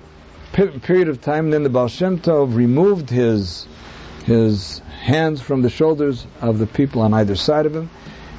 period 0.53 1.09
of 1.09 1.21
time. 1.21 1.51
Then 1.51 1.63
the 1.63 1.69
Baal 1.69 1.89
Shem 1.89 2.19
Tov 2.19 2.55
removed 2.55 3.11
his 3.11 3.67
his 4.25 4.81
hands 4.81 5.41
from 5.41 5.63
the 5.63 5.71
shoulders 5.71 6.27
of 6.41 6.59
the 6.59 6.67
people 6.67 7.01
on 7.01 7.15
either 7.15 7.35
side 7.35 7.65
of 7.65 7.75
him 7.75 7.89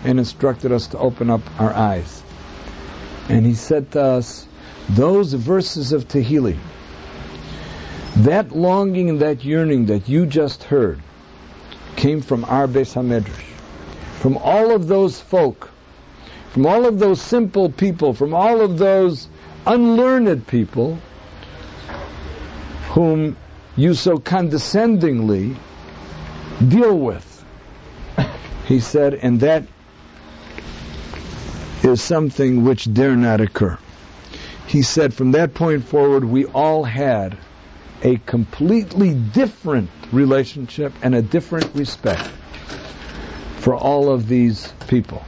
and 0.03 0.19
instructed 0.19 0.71
us 0.71 0.87
to 0.87 0.99
open 0.99 1.29
up 1.29 1.41
our 1.59 1.73
eyes. 1.73 2.23
And 3.27 3.45
he 3.45 3.55
said 3.55 3.91
to 3.93 4.01
us, 4.01 4.47
those 4.89 5.33
verses 5.33 5.91
of 5.91 6.07
Tehillim, 6.07 6.59
that 8.17 8.51
longing 8.51 9.09
and 9.09 9.19
that 9.21 9.43
yearning 9.43 9.87
that 9.87 10.07
you 10.07 10.25
just 10.25 10.63
heard 10.63 11.01
came 11.95 12.21
from 12.21 12.45
our 12.45 12.67
Beis 12.67 12.93
HaMedrash. 12.93 13.45
From 14.19 14.37
all 14.37 14.71
of 14.71 14.87
those 14.87 15.19
folk, 15.19 15.69
from 16.51 16.65
all 16.65 16.85
of 16.85 16.99
those 16.99 17.21
simple 17.21 17.69
people, 17.71 18.13
from 18.13 18.33
all 18.33 18.61
of 18.61 18.77
those 18.77 19.27
unlearned 19.65 20.47
people 20.47 20.99
whom 22.89 23.37
you 23.75 23.93
so 23.93 24.17
condescendingly 24.17 25.55
deal 26.65 26.97
with. 26.97 27.25
He 28.65 28.79
said, 28.79 29.13
and 29.13 29.39
that 29.41 29.63
is 31.83 32.01
something 32.01 32.63
which 32.63 32.91
dare 32.91 33.15
not 33.15 33.41
occur. 33.41 33.77
He 34.67 34.81
said, 34.81 35.13
from 35.13 35.31
that 35.31 35.53
point 35.53 35.85
forward, 35.85 36.23
we 36.23 36.45
all 36.45 36.83
had 36.83 37.37
a 38.03 38.17
completely 38.17 39.13
different 39.13 39.89
relationship 40.11 40.93
and 41.01 41.15
a 41.15 41.21
different 41.21 41.73
respect 41.75 42.27
for 43.57 43.75
all 43.75 44.11
of 44.11 44.27
these 44.27 44.71
people. 44.87 45.23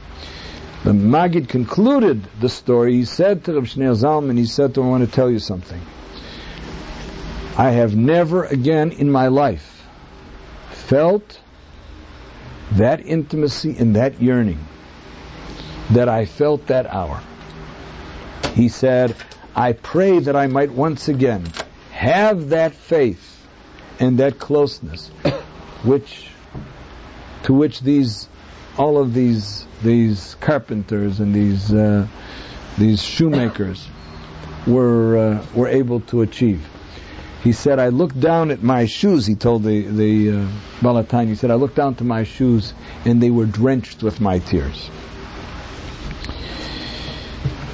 The 0.84 0.94
Maggid 0.94 1.48
concluded 1.48 2.22
the 2.40 2.48
story. 2.48 2.94
He 2.94 3.04
said 3.04 3.44
to 3.44 3.54
Rav 3.54 3.64
Shneur 3.64 3.94
Zalman, 3.94 4.36
he 4.36 4.46
said 4.46 4.74
to 4.74 4.80
him, 4.80 4.86
I 4.86 4.90
want 4.90 5.04
to 5.04 5.10
tell 5.10 5.30
you 5.30 5.38
something. 5.38 5.80
I 7.56 7.70
have 7.70 7.94
never 7.94 8.44
again 8.44 8.92
in 8.92 9.10
my 9.10 9.28
life 9.28 9.86
felt 10.70 11.38
that 12.72 13.04
intimacy 13.04 13.76
and 13.78 13.96
that 13.96 14.22
yearning 14.22 14.66
that 15.90 16.08
I 16.08 16.24
felt 16.24 16.68
that 16.68 16.86
hour. 16.86 17.20
He 18.54 18.68
said, 18.68 19.14
I 19.54 19.72
pray 19.72 20.18
that 20.18 20.34
I 20.34 20.46
might 20.46 20.70
once 20.70 21.08
again 21.08 21.44
have 21.90 22.50
that 22.50 22.72
faith 22.72 23.46
and 24.00 24.18
that 24.18 24.38
closeness 24.38 25.08
which 25.84 26.28
to 27.44 27.52
which 27.52 27.80
these 27.80 28.28
all 28.78 28.98
of 28.98 29.12
these 29.12 29.66
these 29.82 30.36
carpenters 30.40 31.20
and 31.20 31.34
these 31.34 31.72
uh, 31.72 32.06
these 32.78 33.02
shoemakers 33.02 33.86
were 34.66 35.18
uh, 35.18 35.46
were 35.54 35.68
able 35.68 36.00
to 36.00 36.22
achieve. 36.22 36.66
He 37.42 37.50
said, 37.50 37.80
I 37.80 37.88
looked 37.88 38.20
down 38.20 38.52
at 38.52 38.62
my 38.62 38.86
shoes, 38.86 39.26
he 39.26 39.34
told 39.34 39.64
the, 39.64 39.82
the 39.82 40.30
uh, 40.30 40.48
Baal 40.80 41.02
HaTanya, 41.02 41.28
he 41.28 41.34
said, 41.34 41.50
I 41.50 41.54
looked 41.54 41.74
down 41.74 41.96
to 41.96 42.04
my 42.04 42.22
shoes 42.22 42.72
and 43.04 43.20
they 43.20 43.30
were 43.30 43.46
drenched 43.46 44.02
with 44.04 44.20
my 44.20 44.38
tears. 44.38 44.90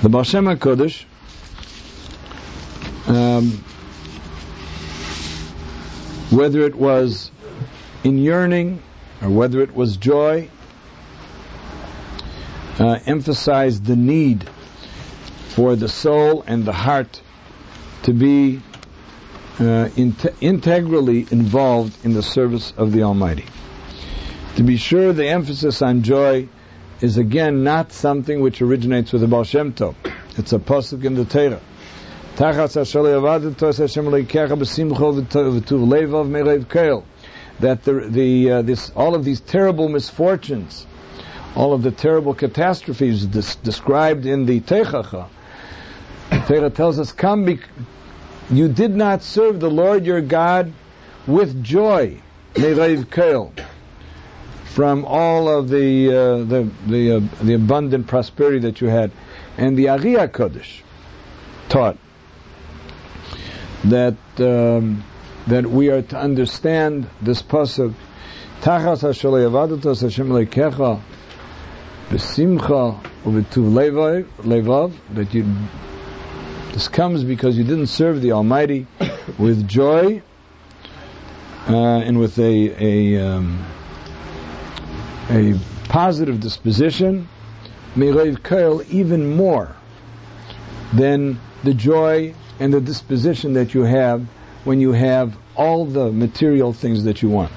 The 0.00 0.08
Baal 0.08 0.22
Shem 0.22 0.46
HaKodesh, 0.46 1.04
um, 3.08 3.50
whether 6.30 6.60
it 6.60 6.74
was 6.74 7.30
in 8.04 8.16
yearning 8.16 8.82
or 9.20 9.28
whether 9.28 9.60
it 9.60 9.74
was 9.74 9.98
joy, 9.98 10.48
uh, 12.78 13.00
emphasized 13.04 13.84
the 13.84 13.96
need 13.96 14.48
for 15.48 15.76
the 15.76 15.88
soul 15.88 16.42
and 16.46 16.64
the 16.64 16.72
heart 16.72 17.20
to 18.04 18.14
be 18.14 18.62
uh, 19.60 19.88
integrally 20.40 21.26
involved 21.30 22.04
in 22.04 22.12
the 22.12 22.22
service 22.22 22.72
of 22.76 22.92
the 22.92 23.02
Almighty. 23.02 23.44
To 24.56 24.62
be 24.62 24.76
sure, 24.76 25.12
the 25.12 25.28
emphasis 25.28 25.82
on 25.82 26.02
joy 26.02 26.48
is 27.00 27.16
again 27.16 27.64
not 27.64 27.92
something 27.92 28.40
which 28.40 28.60
originates 28.60 29.12
with 29.12 29.22
the 29.22 29.28
Baal 29.28 29.44
Shem 29.44 29.72
Tov. 29.72 29.94
It's 30.36 30.52
a 30.52 30.58
pasuk 30.58 31.04
in 31.04 31.14
the 31.14 31.24
Torah. 31.24 31.60
That 37.60 37.82
the, 37.82 38.08
the 38.08 38.50
uh, 38.50 38.62
this 38.62 38.90
all 38.90 39.14
of 39.16 39.24
these 39.24 39.40
terrible 39.40 39.88
misfortunes, 39.88 40.86
all 41.56 41.72
of 41.72 41.82
the 41.82 41.90
terrible 41.90 42.34
catastrophes 42.34 43.26
described 43.26 44.26
in 44.26 44.46
the 44.46 44.60
Tochacha, 44.60 45.28
Torah 46.46 46.70
tells 46.70 47.00
us, 47.00 47.10
come 47.10 47.44
be, 47.44 47.58
you 48.50 48.68
did 48.68 48.94
not 48.94 49.22
serve 49.22 49.60
the 49.60 49.70
Lord 49.70 50.06
your 50.06 50.20
God 50.20 50.72
with 51.26 51.62
joy, 51.62 52.20
from 54.64 55.04
all 55.04 55.48
of 55.48 55.68
the 55.68 56.08
uh, 56.08 56.38
the 56.44 56.70
the, 56.86 57.16
uh, 57.16 57.20
the, 57.42 57.54
abundant 57.54 58.06
prosperity 58.06 58.60
that 58.60 58.80
you 58.80 58.88
had, 58.88 59.10
and 59.56 59.76
the 59.76 59.88
Ari 59.90 60.14
HaKodesh 60.14 60.80
taught 61.68 61.98
that 63.84 64.16
um, 64.38 65.04
that 65.46 65.66
we 65.66 65.90
are 65.90 66.02
to 66.02 66.16
understand 66.16 67.08
this 67.20 67.42
pasuk. 67.42 67.94
Tachas 68.62 69.02
Hashem 69.02 70.28
leikecha 70.30 71.00
b'simcha 72.08 73.00
u'v'tuv 73.24 74.22
levav 74.42 74.94
that 75.14 75.34
you 75.34 75.44
this 76.72 76.88
comes 76.88 77.24
because 77.24 77.56
you 77.56 77.64
didn't 77.64 77.86
serve 77.88 78.20
the 78.20 78.32
Almighty 78.32 78.86
with 79.38 79.66
joy 79.66 80.22
uh, 81.68 81.98
and 81.98 82.18
with 82.18 82.38
a 82.38 82.74
a, 82.78 83.26
um, 83.26 83.64
a 85.30 85.54
positive 85.88 86.40
disposition, 86.40 87.28
even 87.96 89.36
more 89.36 89.74
than 90.92 91.40
the 91.64 91.74
joy 91.74 92.34
and 92.60 92.72
the 92.72 92.80
disposition 92.80 93.54
that 93.54 93.74
you 93.74 93.82
have 93.82 94.26
when 94.64 94.80
you 94.80 94.92
have 94.92 95.36
all 95.56 95.84
the 95.84 96.10
material 96.12 96.72
things 96.72 97.04
that 97.04 97.22
you 97.22 97.28
want. 97.28 97.52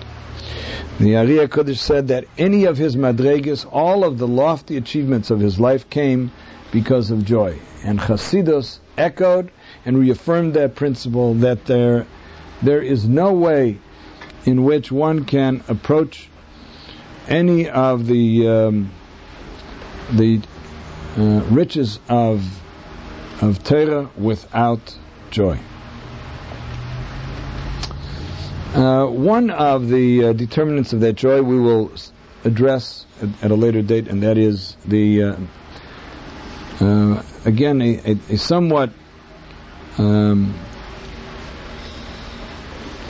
The 0.99 1.17
Ari 1.17 1.37
HaKodesh 1.47 1.77
said 1.77 2.09
that 2.09 2.25
any 2.37 2.65
of 2.65 2.77
his 2.77 2.95
madregas, 2.95 3.65
all 3.71 4.03
of 4.03 4.17
the 4.17 4.27
lofty 4.27 4.77
achievements 4.77 5.31
of 5.31 5.39
his 5.39 5.59
life 5.59 5.89
came 5.89 6.31
because 6.71 7.11
of 7.11 7.25
joy. 7.25 7.57
And 7.83 7.99
Chasidus 7.99 8.79
echoed 8.97 9.51
and 9.85 9.97
reaffirmed 9.97 10.53
that 10.55 10.75
principle 10.75 11.35
that 11.35 11.65
there, 11.65 12.05
there 12.61 12.81
is 12.81 13.07
no 13.07 13.33
way 13.33 13.79
in 14.45 14.63
which 14.63 14.91
one 14.91 15.25
can 15.25 15.63
approach 15.67 16.29
any 17.27 17.69
of 17.69 18.07
the 18.07 18.47
um, 18.47 18.91
the 20.11 20.41
uh, 21.17 21.21
riches 21.49 21.99
of 22.09 22.43
of 23.41 23.63
Torah 23.63 24.09
without 24.17 24.97
joy. 25.29 25.59
Uh, 28.73 29.05
one 29.05 29.49
of 29.49 29.89
the 29.89 30.25
uh, 30.25 30.33
determinants 30.33 30.93
of 30.93 31.01
that 31.01 31.13
joy 31.13 31.41
we 31.41 31.59
will 31.59 31.91
address 32.45 33.05
at, 33.21 33.43
at, 33.43 33.51
a 33.51 33.55
later 33.55 33.81
date, 33.81 34.07
and 34.07 34.23
that 34.23 34.37
is 34.37 34.77
the 34.85 35.23
uh, 35.23 35.35
uh, 36.79 37.23
again, 37.45 37.81
a, 37.81 37.99
a, 38.05 38.11
a 38.29 38.37
somewhat 38.37 38.91
um, 39.97 40.53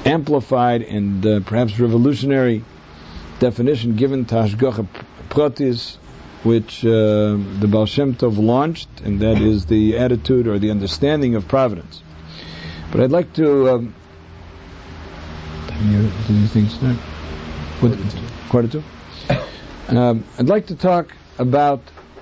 amplified 0.05 0.82
and 0.82 1.25
uh, 1.25 1.39
perhaps 1.41 1.79
revolutionary 1.79 2.63
definition 3.39 3.95
given 3.95 4.25
to 4.25 4.36
Hashgacha 4.36 4.88
Pratis 5.29 5.97
which 6.43 6.84
uh, 6.84 7.38
the 7.59 7.67
Baal 7.69 7.86
Shem 7.86 8.15
Tov 8.15 8.38
launched, 8.38 9.01
and 9.01 9.19
that 9.19 9.39
is 9.39 9.67
the 9.67 9.97
attitude 9.97 10.47
or 10.47 10.57
the 10.57 10.71
understanding 10.71 11.36
of 11.36 11.47
providence. 11.47 12.01
But 12.91 13.01
I'd 13.01 13.11
like 13.11 13.34
to. 13.34 13.69
Um, 13.69 13.95
do 15.67 16.34
you 16.34 16.47
think 16.47 16.71
it's 16.71 16.82
not? 16.82 16.95
Quarter 18.49 18.67
two? 18.67 18.84
Um, 19.88 20.23
I'd 20.38 20.47
like 20.47 20.67
to 20.67 20.75
talk 20.75 21.13
about, 21.38 21.82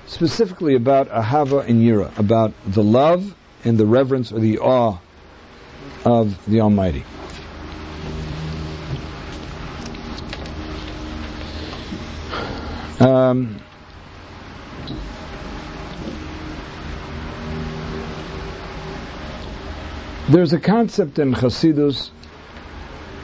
specifically 0.10 0.74
about 0.74 1.08
Ahava 1.10 1.68
and 1.68 1.82
Yira, 1.82 2.18
about 2.18 2.52
the 2.66 2.84
love 2.84 3.36
and 3.64 3.78
the 3.78 3.86
reverence 3.86 4.32
or 4.32 4.40
the 4.40 4.58
awe 4.58 4.98
of 6.04 6.44
the 6.48 6.62
Almighty. 6.62 7.06
Um, 13.00 13.62
there's 20.30 20.52
a 20.52 20.60
concept 20.60 21.20
in 21.20 21.34
Hasidus 21.34 22.10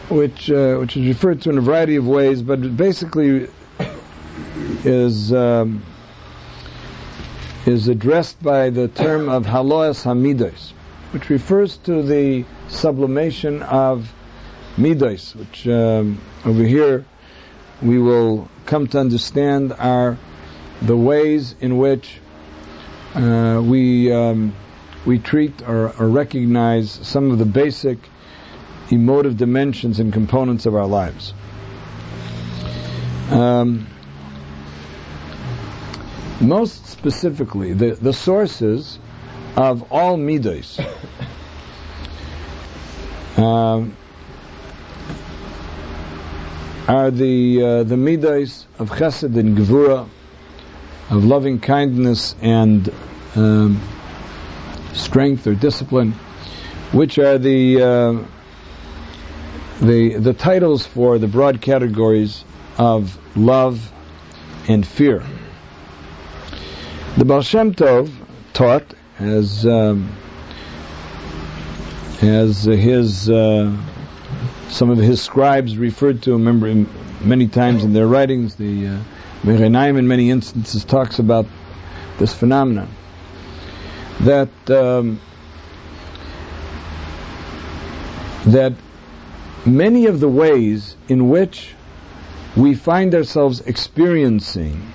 which 0.09 0.51
uh, 0.51 0.75
which 0.75 0.95
is 0.95 1.07
referred 1.07 1.41
to 1.41 1.49
in 1.49 1.57
a 1.57 1.61
variety 1.61 1.95
of 1.95 2.07
ways, 2.07 2.43
but 2.43 2.77
basically 2.77 3.49
is 4.83 5.33
um, 5.33 5.83
is 7.67 7.87
addressed 7.87 8.41
by 8.41 8.69
the 8.69 8.87
term 8.87 9.29
of 9.29 9.45
haloas 9.45 10.03
hamidos, 10.03 10.71
which 11.11 11.29
refers 11.29 11.77
to 11.77 12.03
the 12.03 12.45
sublimation 12.67 13.63
of 13.63 14.13
midos, 14.77 15.35
which 15.35 15.67
um, 15.67 16.21
over 16.45 16.63
here 16.63 17.05
we 17.81 17.99
will 17.99 18.49
come 18.65 18.87
to 18.87 18.99
understand 18.99 19.73
are 19.73 20.17
the 20.81 20.95
ways 20.95 21.55
in 21.59 21.77
which 21.77 22.19
uh, 23.15 23.61
we 23.63 24.11
um, 24.11 24.53
we 25.05 25.19
treat 25.19 25.61
or, 25.61 25.93
or, 25.99 26.09
recognize 26.09 26.91
some 26.91 27.31
of 27.31 27.37
the 27.37 27.45
basic 27.45 27.97
emotive 28.89 29.37
dimensions 29.37 29.99
and 29.99 30.11
components 30.11 30.65
of 30.65 30.75
our 30.75 30.87
lives. 30.87 31.33
Um, 33.29 33.87
most 36.41 36.85
specifically, 36.87 37.73
the, 37.73 37.95
the 37.95 38.13
sources 38.13 38.99
of 39.55 39.91
all 39.91 40.17
midos 40.17 40.79
um, 43.37 43.95
are 46.87 47.09
the 47.09 47.63
uh, 47.63 47.83
the 47.83 47.97
midas 47.97 48.67
of 48.77 48.89
chesed 48.89 49.35
and 49.37 49.57
gevura, 49.57 50.07
of 51.09 51.25
loving 51.25 51.59
kindness 51.59 52.35
and 52.41 52.91
um, 53.35 53.81
strength 54.93 55.47
or 55.47 55.55
discipline, 55.55 56.11
which 56.91 57.17
are 57.17 57.37
the 57.37 57.81
uh, 57.81 58.23
the 59.81 60.17
the 60.17 60.33
titles 60.33 60.85
for 60.85 61.17
the 61.17 61.27
broad 61.27 61.61
categories 61.61 62.43
of 62.77 63.17
love 63.37 63.91
and 64.67 64.85
fear. 64.85 65.23
The 67.17 67.23
Baal 67.23 67.43
Shem 67.43 67.73
Tov 67.73 68.11
taught 68.51 68.83
as 69.19 69.65
um, 69.65 70.11
as 72.21 72.65
his 72.65 73.29
uh, 73.29 73.73
some 74.67 74.89
of 74.89 74.97
his 74.97 75.21
scribes 75.21 75.77
referred 75.77 76.23
to 76.23 76.35
him, 76.35 76.89
many 77.21 77.47
times 77.47 77.85
in 77.85 77.93
their 77.93 78.05
writings. 78.05 78.55
The 78.55 78.87
uh, 78.87 78.99
Meor 79.45 79.59
Einayim 79.59 79.97
in 79.97 80.09
many 80.09 80.29
instances 80.29 80.83
talks 80.83 81.19
about 81.19 81.45
this 82.19 82.33
phenomenon 82.33 82.89
that 84.19 84.69
um, 84.69 85.21
that 88.47 88.73
many 89.65 90.07
of 90.07 90.19
the 90.19 90.27
ways 90.27 90.97
in 91.07 91.29
which 91.29 91.75
we 92.57 92.75
find 92.75 93.15
ourselves 93.15 93.61
experiencing 93.61 94.91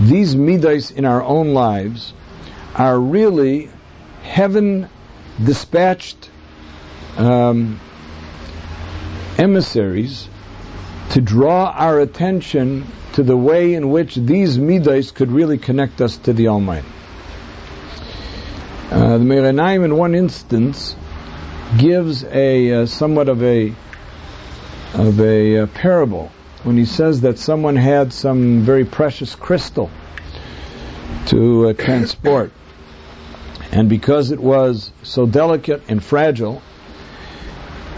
these 0.00 0.34
midas 0.34 0.90
in 0.90 1.04
our 1.04 1.22
own 1.22 1.54
lives 1.54 2.12
are 2.74 2.98
really 2.98 3.70
heaven 4.22 4.88
dispatched 5.42 6.30
um, 7.16 7.80
emissaries 9.38 10.28
to 11.10 11.20
draw 11.20 11.70
our 11.70 12.00
attention 12.00 12.86
to 13.12 13.22
the 13.22 13.36
way 13.36 13.74
in 13.74 13.90
which 13.90 14.16
these 14.16 14.58
midas 14.58 15.12
could 15.12 15.30
really 15.30 15.58
connect 15.58 16.00
us 16.00 16.16
to 16.16 16.32
the 16.32 16.48
Almighty. 16.48 16.88
Uh, 18.90 19.18
the 19.18 19.24
Meor 19.24 19.44
Einayim, 19.44 19.84
in 19.84 19.96
one 19.96 20.14
instance, 20.14 20.96
gives 21.78 22.24
a 22.24 22.72
uh, 22.72 22.86
somewhat 22.86 23.28
of 23.28 23.42
a 23.42 23.72
of 24.94 25.20
a 25.20 25.58
uh, 25.58 25.66
parable 25.68 26.30
when 26.64 26.78
he 26.78 26.86
says 26.86 27.20
that 27.20 27.38
someone 27.38 27.76
had 27.76 28.12
some 28.12 28.62
very 28.62 28.86
precious 28.86 29.34
crystal 29.34 29.90
to 31.26 31.68
uh, 31.68 31.72
transport, 31.74 32.52
and 33.72 33.88
because 33.88 34.30
it 34.30 34.40
was 34.40 34.90
so 35.02 35.26
delicate 35.26 35.82
and 35.88 36.02
fragile, 36.02 36.62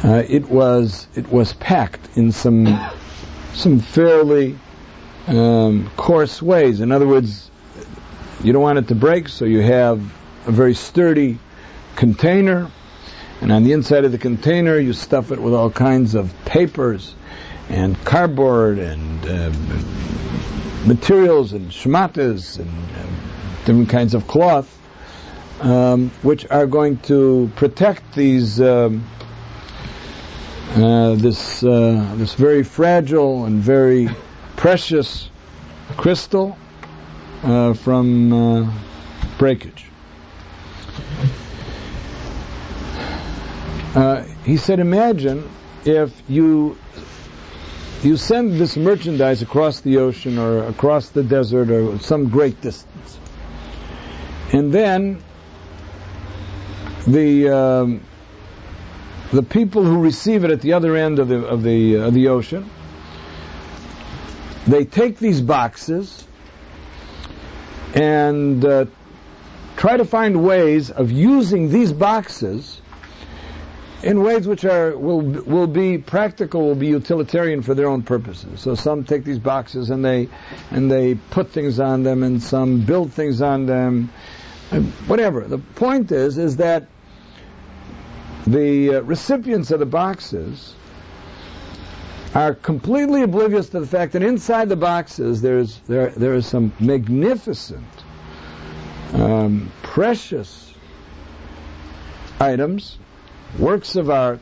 uh, 0.05 0.23
it 0.29 0.49
was 0.49 1.07
it 1.15 1.29
was 1.29 1.53
packed 1.55 2.17
in 2.17 2.33
some 2.33 2.67
some 3.55 3.79
fairly 3.79 4.59
um, 5.29 5.91
coarse 5.97 6.43
ways. 6.43 6.81
In 6.81 6.93
other 6.93 7.07
words, 7.07 7.51
you 8.43 8.53
don't 8.53 8.63
want 8.63 8.79
it 8.79 8.89
to 8.89 8.95
break, 8.95 9.29
so 9.29 9.45
you 9.45 9.61
have 9.61 10.01
a 10.47 10.51
very 10.51 10.75
sturdy 10.75 11.39
container, 11.95 12.71
and 13.41 13.53
on 13.53 13.63
the 13.63 13.73
inside 13.73 14.05
of 14.05 14.13
the 14.13 14.19
container 14.19 14.77
you 14.77 14.93
stuff 14.93 15.31
it 15.31 15.41
with 15.41 15.55
all 15.55 15.71
kinds 15.71 16.17
of 16.17 16.35
papers 16.45 17.15
and 17.69 18.03
cardboard 18.05 18.79
and 18.79 19.27
uh, 19.27 19.51
materials 20.87 21.53
and 21.53 21.71
shmatas 21.71 22.59
and 22.59 22.69
uh, 22.69 23.65
different 23.65 23.89
kinds 23.89 24.15
of 24.15 24.27
cloth, 24.27 24.73
um, 25.61 26.11
which 26.23 26.47
are 26.51 26.67
going 26.67 26.99
to 26.99 27.51
protect 27.57 28.15
these. 28.15 28.61
Um, 28.61 29.05
uh, 30.75 31.15
this 31.15 31.63
uh, 31.63 32.15
this 32.17 32.35
very 32.35 32.63
fragile 32.63 33.47
and 33.47 33.63
very 33.63 34.11
precious 34.57 35.31
crystal 35.97 36.59
uh, 37.43 37.73
from 37.73 38.33
uh, 38.33 38.73
breakage. 39.39 39.87
He 44.45 44.57
said, 44.59 44.81
"Imagine 44.81 45.49
if 45.85 46.13
you 46.29 46.77
you 48.07 48.17
send 48.17 48.55
this 48.55 48.77
merchandise 48.77 49.43
across 49.43 49.81
the 49.81 49.99
ocean 49.99 50.39
or 50.39 50.69
across 50.69 51.09
the 51.09 51.25
desert 51.25 51.71
or 51.71 51.99
some 51.99 52.29
great 52.29 52.61
distance, 52.61 53.19
and 54.53 54.73
then 54.73 55.23
the 57.07 57.49
um, 57.49 58.01
the 59.33 59.43
people 59.43 59.83
who 59.85 60.01
receive 60.01 60.45
it 60.45 60.53
at 60.53 60.61
the 60.61 60.75
other 60.75 60.97
end 60.97 61.19
of 61.19 61.29
the 61.29 61.45
of 61.47 61.65
the 61.65 61.99
uh, 61.99 62.07
of 62.07 62.15
the 62.15 62.29
ocean, 62.29 62.71
they 64.69 64.85
take 64.85 65.19
these 65.19 65.41
boxes 65.41 66.25
and 67.95 68.65
uh, 68.65 68.87
try 69.77 69.97
to 69.97 70.05
find 70.05 70.45
ways 70.45 70.91
of 70.91 71.11
using 71.11 71.71
these 71.71 71.93
boxes 71.93 72.81
in 74.03 74.23
ways 74.23 74.47
which 74.47 74.65
are 74.65 74.97
will 74.97 75.21
will 75.21 75.67
be 75.67 75.99
practical, 75.99 76.63
will 76.63 76.75
be 76.75 76.89
utilitarian 76.89 77.63
for 77.63 77.75
their 77.75 77.89
own 77.89 78.03
purposes. 78.03 78.61
So 78.61 78.75
some 78.75 79.05
take 79.05 79.25
these 79.25 79.39
boxes 79.39 79.91
and 79.91 80.05
they 80.05 80.29
and 80.71 80.91
they 80.91 81.15
put 81.15 81.51
things 81.51 81.81
on 81.81 82.03
them, 82.03 82.23
and 82.23 82.43
some 82.43 82.83
build 82.83 83.13
things 83.13 83.41
on 83.41 83.67
them, 83.67 84.11
whatever. 85.07 85.43
The 85.43 85.59
point 85.59 86.13
is 86.13 86.39
is 86.39 86.57
that 86.57 86.87
the 88.47 88.97
uh, 88.97 89.01
recipients 89.03 89.71
of 89.71 89.81
the 89.81 89.87
boxes 89.87 90.75
are 92.35 92.55
completely 92.55 93.23
oblivious 93.23 93.71
to 93.71 93.81
the 93.81 93.87
fact 93.87 94.13
that 94.13 94.23
inside 94.23 94.69
the 94.69 94.77
boxes 94.77 95.41
there's 95.41 95.79
there 95.81 96.11
there 96.11 96.35
is 96.35 96.47
some 96.47 96.73
magnificent, 96.79 97.87
um, 99.15 99.73
precious 99.83 100.75
items, 102.39 102.99
works 103.59 103.97
of 103.97 104.11
art, 104.11 104.41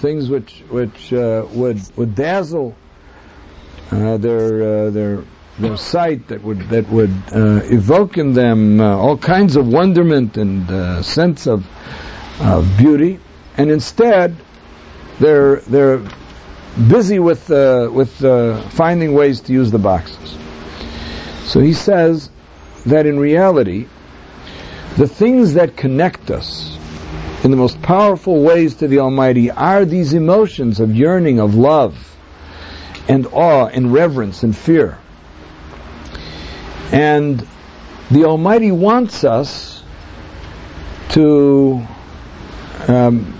things 0.00 0.28
which 0.28 0.62
which 0.70 1.12
uh, 1.12 1.46
would 1.50 1.80
would 1.96 2.14
dazzle 2.14 2.76
uh, 3.90 4.16
their 4.18 4.86
uh, 4.86 4.90
their 4.90 5.24
their 5.58 5.76
sight 5.76 6.28
that 6.28 6.42
would 6.42 6.60
that 6.70 6.88
would 6.88 7.14
uh, 7.32 7.60
evoke 7.64 8.18
in 8.18 8.32
them 8.32 8.80
uh, 8.80 8.96
all 8.96 9.16
kinds 9.16 9.56
of 9.56 9.66
wonderment 9.68 10.36
and 10.36 10.70
uh, 10.70 11.02
sense 11.02 11.46
of 11.46 11.66
of 12.40 12.76
beauty, 12.76 13.18
and 13.56 13.70
instead 13.70 14.36
they're 15.20 15.56
they're 15.60 16.02
busy 16.88 17.18
with 17.18 17.48
with 17.48 18.12
finding 18.72 19.14
ways 19.14 19.40
to 19.42 19.52
use 19.52 19.70
the 19.70 19.78
boxes. 19.78 20.36
So 21.44 21.60
he 21.60 21.72
says 21.72 22.30
that 22.86 23.06
in 23.06 23.18
reality, 23.18 23.86
the 24.96 25.06
things 25.06 25.54
that 25.54 25.76
connect 25.76 26.30
us 26.30 26.78
in 27.44 27.50
the 27.50 27.56
most 27.58 27.80
powerful 27.82 28.42
ways 28.42 28.76
to 28.76 28.88
the 28.88 29.00
Almighty 29.00 29.50
are 29.50 29.84
these 29.84 30.14
emotions 30.14 30.80
of 30.80 30.96
yearning, 30.96 31.38
of 31.38 31.54
love, 31.54 32.16
and 33.06 33.26
awe, 33.26 33.66
and 33.66 33.92
reverence, 33.92 34.42
and 34.42 34.56
fear. 34.56 34.98
And 36.90 37.46
the 38.10 38.24
Almighty 38.24 38.72
wants 38.72 39.24
us 39.24 39.82
to 41.10 41.86
um, 42.88 43.38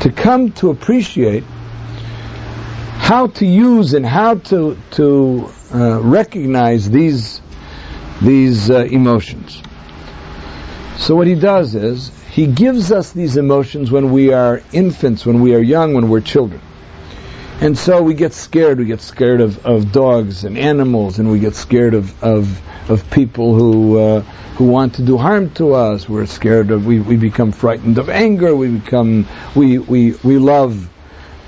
to 0.00 0.10
come 0.10 0.52
to 0.52 0.70
appreciate 0.70 1.44
how 1.44 3.26
to 3.26 3.46
use 3.46 3.92
and 3.92 4.06
how 4.06 4.36
to 4.36 4.78
to 4.92 5.50
uh, 5.74 6.00
recognize 6.00 6.88
these 6.88 7.42
these 8.22 8.70
uh, 8.70 8.84
emotions. 8.84 9.62
So 10.96 11.16
what 11.16 11.26
he 11.26 11.34
does 11.34 11.74
is 11.74 12.19
he 12.30 12.46
gives 12.46 12.92
us 12.92 13.12
these 13.12 13.36
emotions 13.36 13.90
when 13.90 14.12
we 14.12 14.32
are 14.32 14.62
infants, 14.72 15.26
when 15.26 15.40
we 15.40 15.54
are 15.54 15.60
young, 15.60 15.94
when 15.94 16.08
we're 16.08 16.20
children. 16.20 16.60
And 17.60 17.76
so 17.76 18.02
we 18.02 18.14
get 18.14 18.32
scared. 18.32 18.78
We 18.78 18.84
get 18.84 19.00
scared 19.00 19.40
of, 19.40 19.66
of 19.66 19.90
dogs 19.90 20.44
and 20.44 20.56
animals, 20.56 21.18
and 21.18 21.30
we 21.30 21.40
get 21.40 21.56
scared 21.56 21.92
of, 21.92 22.22
of, 22.22 22.62
of 22.88 23.10
people 23.10 23.54
who, 23.54 23.98
uh, 23.98 24.20
who 24.56 24.66
want 24.66 24.94
to 24.94 25.02
do 25.02 25.18
harm 25.18 25.50
to 25.54 25.74
us. 25.74 26.08
We're 26.08 26.26
scared 26.26 26.70
of, 26.70 26.86
we, 26.86 27.00
we 27.00 27.16
become 27.16 27.50
frightened 27.50 27.98
of 27.98 28.08
anger. 28.08 28.54
We 28.54 28.68
become, 28.78 29.26
we, 29.56 29.78
we, 29.78 30.12
we 30.22 30.38
love 30.38 30.88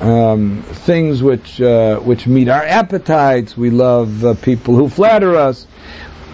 um, 0.00 0.62
things 0.62 1.22
which, 1.22 1.60
uh, 1.60 2.00
which 2.00 2.26
meet 2.26 2.48
our 2.48 2.64
appetites. 2.64 3.56
We 3.56 3.70
love 3.70 4.24
uh, 4.24 4.34
people 4.34 4.74
who 4.74 4.88
flatter 4.88 5.36
us. 5.36 5.64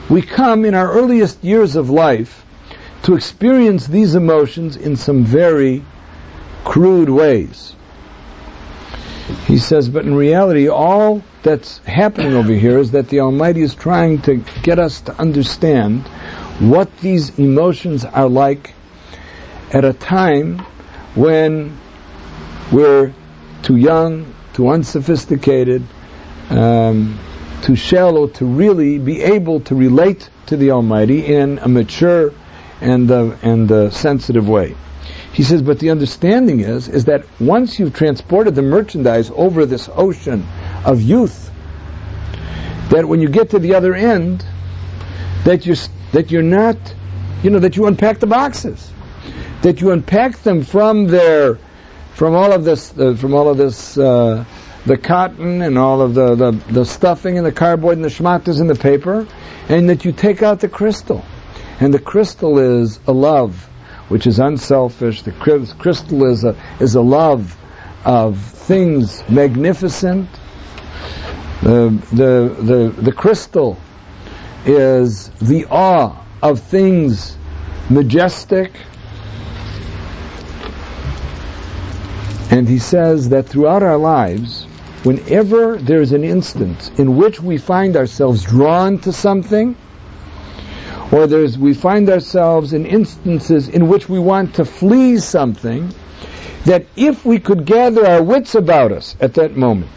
We 0.09 0.23
come 0.23 0.65
in 0.65 0.75
our 0.75 0.91
earliest 0.91 1.45
years 1.45 1.77
of 1.77 1.91
life 1.91 2.47
to 3.03 3.15
experience 3.15 3.87
these 3.87 4.15
emotions 4.15 4.77
in 4.77 4.97
some 4.97 5.25
very 5.25 5.85
crude 6.65 7.09
ways. 7.09 7.75
He 9.47 9.59
says, 9.59 9.89
but 9.89 10.05
in 10.05 10.15
reality, 10.15 10.69
all 10.69 11.23
that's 11.43 11.79
happening 11.79 12.35
over 12.35 12.53
here 12.53 12.79
is 12.79 12.93
that 12.93 13.09
the 13.09 13.21
Almighty 13.21 13.63
is 13.63 13.75
trying 13.75 14.23
to 14.23 14.37
get 14.63 14.79
us 14.79 15.03
to 15.03 15.19
understand 15.19 16.07
what 16.59 16.95
these 16.99 17.39
emotions 17.39 18.05
are 18.05 18.29
like 18.29 18.75
at 19.73 19.85
a 19.85 19.93
time 19.93 20.59
when 21.15 21.77
we're 22.73 23.13
too 23.63 23.77
young, 23.77 24.35
too 24.55 24.69
unsophisticated, 24.69 25.83
um, 26.51 27.19
too 27.63 27.77
shallow 27.77 28.29
to 28.29 28.47
really 28.47 28.99
be 28.99 29.23
able 29.23 29.61
to 29.61 29.75
relate 29.75 30.29
to 30.47 30.57
the 30.57 30.71
Almighty 30.71 31.27
in 31.27 31.59
a 31.59 31.69
mature 31.69 32.33
and 32.81 33.11
uh, 33.11 33.37
and 33.43 33.71
uh, 33.71 33.91
sensitive 33.91 34.49
way. 34.49 34.75
He 35.33 35.43
says, 35.43 35.63
but 35.63 35.79
the 35.79 35.91
understanding 35.91 36.61
is 36.61 36.89
is 36.89 37.05
that 37.07 37.25
once 37.41 37.79
you've 37.79 37.95
transported 37.95 38.55
the 38.55 38.63
merchandise 38.63 39.31
over 39.35 39.67
this 39.67 39.89
ocean 39.95 40.47
of 40.85 41.01
youth, 41.01 41.51
that 42.91 43.07
when 43.07 43.21
you 43.21 43.29
get 43.29 43.51
to 43.51 43.59
the 43.59 43.75
other 43.75 43.95
end, 43.95 44.45
that 45.45 45.67
you 45.67 45.77
that 46.13 46.31
you're 46.31 46.43
not, 46.43 46.77
you 47.43 47.51
know, 47.51 47.59
that 47.59 47.77
you 47.77 47.87
unpack 47.87 48.19
the 48.19 48.27
boxes, 48.27 48.91
that 49.63 49.81
you 49.81 49.91
unpack 49.93 50.39
them 50.39 50.63
from 50.63 51.07
their, 51.07 51.59
from 52.15 52.35
all 52.35 52.53
of 52.53 52.65
this, 52.65 52.97
uh, 52.99 53.15
from 53.15 53.35
all 53.35 53.49
of 53.49 53.57
this. 53.57 53.97
Uh, 53.97 54.45
the 54.87 54.97
cotton 54.97 55.61
and 55.61 55.77
all 55.77 56.01
of 56.01 56.15
the, 56.15 56.35
the, 56.35 56.53
the 56.73 56.85
stuffing 56.85 57.37
and 57.37 57.45
the 57.45 57.53
cardboard 57.53 57.97
and 57.97 58.05
the 58.05 58.09
schmatters 58.09 58.59
and 58.59 58.71
the 58.71 58.75
paper, 58.75 59.27
and 59.69 59.91
that 59.91 60.07
you 60.07 60.13
take 60.13 60.41
out 60.43 60.61
the 60.61 60.69
crystal 60.69 61.23
and 61.81 61.95
the 61.95 61.99
crystal 61.99 62.59
is 62.59 62.99
a 63.07 63.13
love 63.13 63.69
which 64.09 64.27
is 64.27 64.39
unselfish. 64.39 65.23
The 65.23 65.33
crystal 65.33 66.25
is 66.25 66.45
a, 66.45 66.57
is 66.81 66.95
a 66.95 67.01
love 67.01 67.57
of 68.05 68.39
things 68.39 69.23
magnificent. 69.29 70.29
The, 71.63 71.91
the, 72.13 72.57
the, 72.63 73.03
the 73.03 73.13
crystal 73.13 73.79
is 74.65 75.29
the 75.41 75.67
awe 75.71 76.25
of 76.43 76.61
things 76.61 77.37
majestic. 77.91 78.73
And 82.51 82.67
he 82.67 82.79
says 82.79 83.29
that 83.29 83.47
throughout 83.47 83.83
our 83.83 83.99
lives, 83.99 84.65
whenever 85.05 85.77
there's 85.77 86.13
an 86.13 86.25
instance 86.25 86.91
in 86.99 87.17
which 87.17 87.41
we 87.41 87.59
find 87.59 87.97
ourselves 87.97 88.43
drawn 88.43 88.99
to 89.01 89.13
something, 89.13 89.77
or 91.11 91.27
there's, 91.27 91.57
we 91.57 91.75
find 91.75 92.11
ourselves 92.11 92.73
in 92.73 92.85
instances 92.85 93.69
in 93.69 93.89
which 93.89 94.09
we 94.09 94.19
want 94.19 94.55
to 94.57 94.65
flee 94.65 95.19
something, 95.19 95.93
that 96.65 96.85
if 96.97 97.25
we 97.25 97.39
could 97.39 97.65
gather 97.65 98.07
our 98.07 98.23
wits 98.23 98.55
about 98.55 98.93
us 98.93 99.17
at 99.21 99.35
that 99.35 99.57
moment 99.57 99.91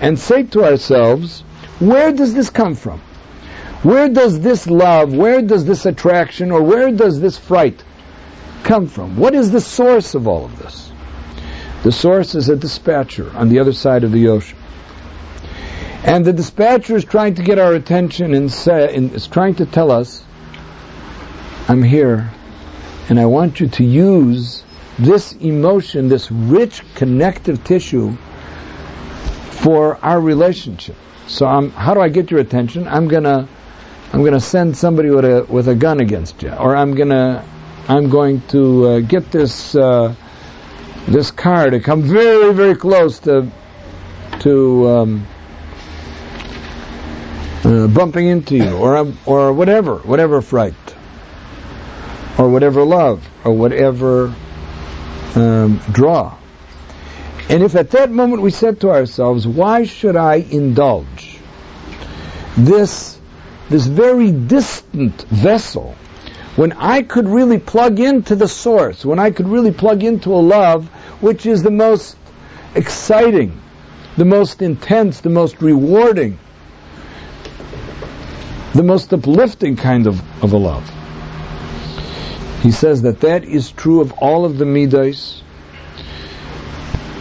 and 0.00 0.18
say 0.18 0.42
to 0.42 0.64
ourselves, 0.64 1.40
where 1.80 2.12
does 2.12 2.34
this 2.34 2.50
come 2.50 2.74
from? 2.74 3.00
Where 3.82 4.08
does 4.08 4.40
this 4.40 4.66
love, 4.66 5.12
where 5.12 5.42
does 5.42 5.66
this 5.66 5.84
attraction, 5.84 6.50
or 6.50 6.62
where 6.62 6.90
does 6.90 7.20
this 7.20 7.36
fright 7.36 7.84
come 8.62 8.86
from? 8.86 9.18
What 9.18 9.34
is 9.34 9.50
the 9.50 9.60
source 9.60 10.14
of 10.14 10.26
all 10.26 10.46
of 10.46 10.58
this? 10.58 10.90
The 11.82 11.92
source 11.92 12.34
is 12.34 12.48
a 12.48 12.56
dispatcher 12.56 13.30
on 13.34 13.50
the 13.50 13.58
other 13.58 13.74
side 13.74 14.04
of 14.04 14.12
the 14.12 14.28
ocean. 14.28 14.56
And 16.02 16.24
the 16.24 16.32
dispatcher 16.32 16.96
is 16.96 17.04
trying 17.04 17.34
to 17.34 17.42
get 17.42 17.58
our 17.58 17.74
attention 17.74 18.32
and, 18.32 18.50
say, 18.50 18.94
and 18.94 19.12
is 19.12 19.26
trying 19.26 19.56
to 19.56 19.66
tell 19.66 19.90
us 19.90 20.23
I'm 21.66 21.82
here, 21.82 22.30
and 23.08 23.18
I 23.18 23.24
want 23.24 23.58
you 23.58 23.68
to 23.68 23.84
use 23.84 24.62
this 24.98 25.32
emotion, 25.32 26.08
this 26.08 26.30
rich 26.30 26.82
connective 26.94 27.64
tissue, 27.64 28.16
for 29.50 29.96
our 30.04 30.20
relationship. 30.20 30.96
So, 31.26 31.46
I'm, 31.46 31.70
how 31.70 31.94
do 31.94 32.00
I 32.00 32.10
get 32.10 32.30
your 32.30 32.40
attention? 32.40 32.86
I'm 32.86 33.08
gonna, 33.08 33.48
I'm 34.12 34.22
gonna 34.22 34.40
send 34.40 34.76
somebody 34.76 35.08
with 35.08 35.24
a 35.24 35.46
with 35.48 35.68
a 35.68 35.74
gun 35.74 36.00
against 36.00 36.42
you, 36.42 36.50
or 36.50 36.76
I'm 36.76 36.94
gonna, 36.94 37.42
I'm 37.88 38.10
going 38.10 38.42
to 38.48 38.86
uh, 38.86 39.00
get 39.00 39.32
this 39.32 39.74
uh, 39.74 40.14
this 41.08 41.30
car 41.30 41.70
to 41.70 41.80
come 41.80 42.02
very, 42.02 42.52
very 42.52 42.76
close 42.76 43.20
to 43.20 43.50
to 44.40 44.88
um, 44.88 45.26
uh, 47.64 47.86
bumping 47.86 48.26
into 48.26 48.54
you, 48.54 48.76
or 48.76 49.10
or 49.24 49.54
whatever, 49.54 49.96
whatever 49.96 50.42
fright 50.42 50.74
or 52.38 52.48
whatever 52.48 52.84
love, 52.84 53.28
or 53.44 53.52
whatever 53.52 54.34
um, 55.34 55.80
draw. 55.92 56.36
And 57.48 57.62
if 57.62 57.74
at 57.74 57.90
that 57.90 58.10
moment 58.10 58.42
we 58.42 58.50
said 58.50 58.80
to 58.80 58.90
ourselves, 58.90 59.46
why 59.46 59.84
should 59.84 60.16
I 60.16 60.36
indulge 60.36 61.38
this, 62.56 63.18
this 63.68 63.86
very 63.86 64.32
distant 64.32 65.22
vessel 65.22 65.94
when 66.56 66.72
I 66.72 67.02
could 67.02 67.28
really 67.28 67.58
plug 67.58 68.00
into 68.00 68.36
the 68.36 68.48
source, 68.48 69.04
when 69.04 69.18
I 69.18 69.30
could 69.30 69.48
really 69.48 69.72
plug 69.72 70.02
into 70.02 70.32
a 70.32 70.40
love 70.40 70.88
which 71.20 71.46
is 71.46 71.62
the 71.62 71.70
most 71.70 72.16
exciting, 72.74 73.60
the 74.16 74.24
most 74.24 74.62
intense, 74.62 75.20
the 75.20 75.30
most 75.30 75.60
rewarding, 75.60 76.38
the 78.72 78.82
most 78.82 79.12
uplifting 79.12 79.76
kind 79.76 80.06
of, 80.06 80.20
of 80.42 80.52
a 80.52 80.56
love. 80.56 81.03
He 82.64 82.70
says 82.70 83.02
that 83.02 83.20
that 83.20 83.44
is 83.44 83.70
true 83.70 84.00
of 84.00 84.12
all 84.12 84.46
of 84.46 84.56
the 84.56 84.64
midas. 84.64 85.42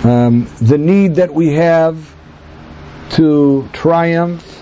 Um, 0.05 0.47
the 0.61 0.77
need 0.77 1.15
that 1.15 1.33
we 1.33 1.55
have 1.55 2.15
to 3.17 3.67
triumph, 3.73 4.61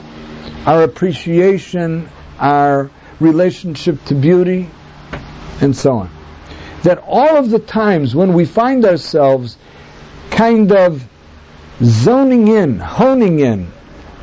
our 0.65 0.81
appreciation, 0.81 2.09
our 2.39 2.89
relationship 3.19 4.03
to 4.05 4.15
beauty, 4.15 4.71
and 5.61 5.75
so 5.75 5.97
on. 5.97 6.09
That 6.81 6.97
all 7.05 7.37
of 7.37 7.51
the 7.51 7.59
times 7.59 8.15
when 8.15 8.33
we 8.33 8.45
find 8.45 8.83
ourselves 8.83 9.57
kind 10.31 10.71
of 10.71 11.07
zoning 11.83 12.47
in, 12.47 12.79
honing 12.79 13.39
in 13.39 13.71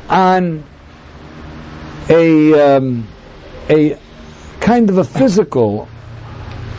on 0.09 0.65
a, 2.09 2.75
um, 2.75 3.07
a 3.69 3.97
kind 4.59 4.89
of 4.89 4.97
a 4.97 5.05
physical 5.05 5.87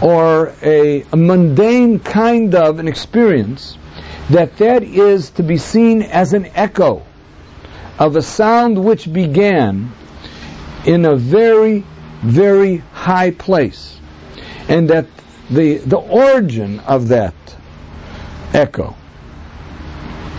or 0.02 0.54
a, 0.62 1.02
a 1.12 1.16
mundane 1.16 1.98
kind 1.98 2.54
of 2.54 2.78
an 2.78 2.88
experience, 2.88 3.76
that 4.30 4.56
that 4.58 4.82
is 4.82 5.30
to 5.30 5.42
be 5.42 5.56
seen 5.56 6.02
as 6.02 6.32
an 6.32 6.46
echo 6.54 7.02
of 7.98 8.16
a 8.16 8.22
sound 8.22 8.82
which 8.82 9.12
began 9.12 9.92
in 10.86 11.04
a 11.04 11.16
very, 11.16 11.84
very 12.22 12.78
high 12.92 13.30
place. 13.30 13.98
And 14.68 14.88
that 14.90 15.06
the, 15.50 15.78
the 15.78 15.98
origin 15.98 16.80
of 16.80 17.08
that 17.08 17.34
echo 18.54 18.96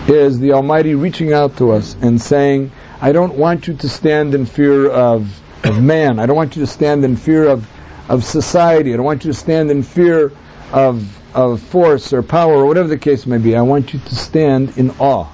is 0.08 0.40
the 0.40 0.54
Almighty 0.54 0.96
reaching 0.96 1.34
out 1.34 1.58
to 1.58 1.72
us 1.72 1.96
and 2.02 2.20
saying, 2.20 2.72
I 3.00 3.12
don't 3.12 3.36
want 3.36 3.68
you 3.68 3.76
to 3.76 3.90
stand 3.90 4.34
in 4.34 4.46
fear 4.46 4.90
of 4.90 5.42
of 5.64 5.82
man. 5.82 6.20
I 6.20 6.26
don't 6.26 6.36
want 6.36 6.56
you 6.56 6.62
to 6.62 6.68
stand 6.68 7.06
in 7.06 7.16
fear 7.16 7.48
of, 7.48 7.68
of 8.12 8.26
society. 8.26 8.94
I 8.94 8.98
don't 8.98 9.06
want 9.06 9.24
you 9.24 9.32
to 9.32 9.38
stand 9.38 9.72
in 9.72 9.84
fear 9.84 10.34
of, 10.74 11.08
of 11.34 11.62
force 11.62 12.12
or 12.12 12.22
power 12.22 12.56
or 12.56 12.66
whatever 12.66 12.90
the 12.90 12.98
case 12.98 13.26
may 13.26 13.38
be. 13.38 13.56
I 13.56 13.62
want 13.62 13.94
you 13.94 14.00
to 14.00 14.16
stand 14.16 14.78
in 14.78 14.92
awe 15.00 15.32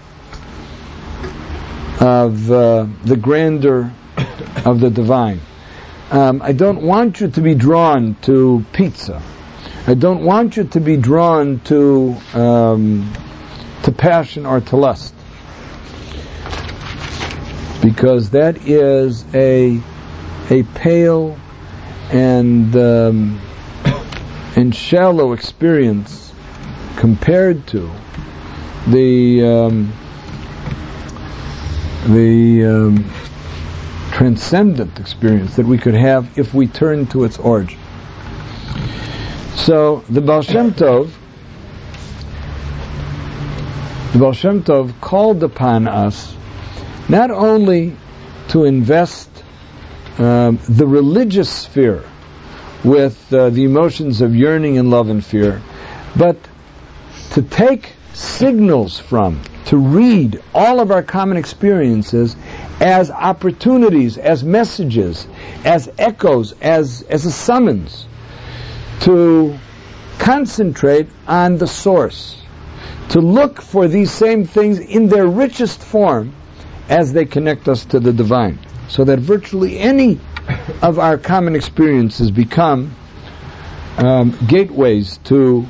of 2.00 2.52
uh, 2.52 2.86
the 3.04 3.18
grandeur 3.18 3.92
of 4.64 4.80
the 4.80 4.92
divine. 4.92 5.42
Um, 6.12 6.40
I 6.44 6.52
don't 6.52 6.84
want 6.84 7.20
you 7.20 7.30
to 7.30 7.42
be 7.42 7.56
drawn 7.56 8.16
to 8.22 8.64
pizza. 8.74 9.24
I 9.88 9.96
don't 9.96 10.24
want 10.24 10.56
you 10.56 10.66
to 10.66 10.80
be 10.80 10.98
drawn 10.98 11.60
to 11.62 12.16
um, 12.36 13.12
to 13.84 13.92
passion 13.92 14.46
or 14.46 14.62
to 14.62 14.76
lust, 14.78 15.16
because 17.82 18.30
that 18.32 18.68
is 18.68 19.26
a 19.34 19.82
a 20.52 20.64
pale 20.76 21.38
and 22.12 22.76
um, 22.76 23.41
and 24.55 24.74
shallow 24.76 25.34
experience 25.34 26.34
compared 26.97 27.68
to 27.68 27.91
the 28.88 29.43
um, 29.43 29.93
the 32.08 32.66
um, 32.66 33.05
transcendent 34.12 34.99
experience 34.99 35.58
that 35.58 35.66
we 35.66 35.78
could 35.78 35.93
have 35.93 36.38
if 36.38 36.53
we 36.53 36.68
turn 36.68 37.05
to 37.08 37.24
its 37.24 37.38
origin. 37.38 37.80
So 39.55 40.03
the 40.10 40.22
Baal 40.22 40.41
Shem 40.41 40.72
Tov, 40.72 41.12
the 44.14 44.20
Baal 44.20 44.34
Shem 44.34 44.64
Tov 44.64 44.99
called 45.01 45.43
upon 45.43 45.88
us 45.88 46.36
not 47.10 47.32
only 47.32 47.95
to 48.49 48.64
invest 48.64 49.37
um, 50.20 50.59
the 50.68 50.88
religious 50.88 51.49
sphere 51.49 52.03
with 52.84 53.34
uh, 53.34 53.49
the 53.49 53.63
emotions 53.63 54.22
of 54.22 54.36
yearning 54.36 54.78
and 54.78 54.89
love 54.89 55.09
and 55.09 55.24
fear, 55.24 55.61
but 56.15 56.38
to 57.32 57.41
take 57.41 57.93
signals 58.13 58.99
from, 58.99 59.41
to 59.65 59.78
read 59.78 60.41
all 60.53 60.80
of 60.80 60.91
our 60.91 61.03
common 61.03 61.38
experiences 61.38 62.36
as 62.80 63.11
opportunities, 63.11 64.18
as 64.18 64.43
messages, 64.43 65.28
as 65.63 65.89
echoes, 65.97 66.53
as, 66.61 67.03
as 67.03 67.26
a 67.26 67.32
summons 67.32 68.07
to 69.01 69.57
concentrate 70.20 71.07
on 71.28 71.57
the 71.57 71.68
source, 71.68 72.41
to 73.09 73.20
look 73.20 73.61
for 73.61 73.88
these 73.88 74.11
same 74.11 74.45
things 74.45 74.80
in 74.80 75.09
their 75.09 75.28
richest 75.28 75.82
form 75.82 76.34
as 76.89 77.13
they 77.13 77.26
connect 77.26 77.68
us 77.68 77.86
to 77.86 77.99
the 77.99 78.13
divine. 78.13 78.59
So 78.90 79.04
that 79.04 79.20
virtually 79.20 79.80
any 79.80 80.20
of 80.82 81.00
our 81.00 81.18
common 81.18 81.56
experiences 81.56 82.32
become 82.32 82.96
um, 83.98 84.38
gateways 84.48 85.18
to 85.26 85.66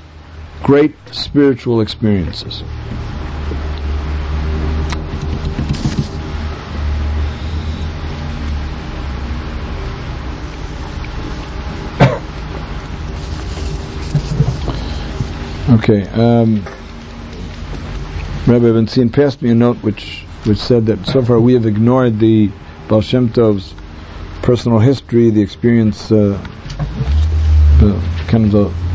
great 0.63 0.95
spiritual 1.11 1.81
experiences. 1.81 2.63
Okay. 15.69 16.07
Um, 16.09 16.63
Rabbi 18.45 19.07
passed 19.09 19.41
me 19.41 19.51
a 19.51 19.55
note 19.55 19.77
which 19.77 20.25
which 20.45 20.57
said 20.57 20.85
that 20.85 21.05
so 21.05 21.21
far 21.21 21.39
we 21.39 21.53
have 21.53 21.65
ignored 21.65 22.19
the 22.19 22.49
Baal 22.87 23.01
Shem 23.01 23.29
Tov's 23.29 23.73
personal 24.41 24.79
history, 24.79 25.29
the 25.29 25.41
experience, 25.41 26.11
uh, 26.11 26.41
the 27.79 28.01
kind 28.27 28.45
of 28.45 28.51
the 28.51 28.87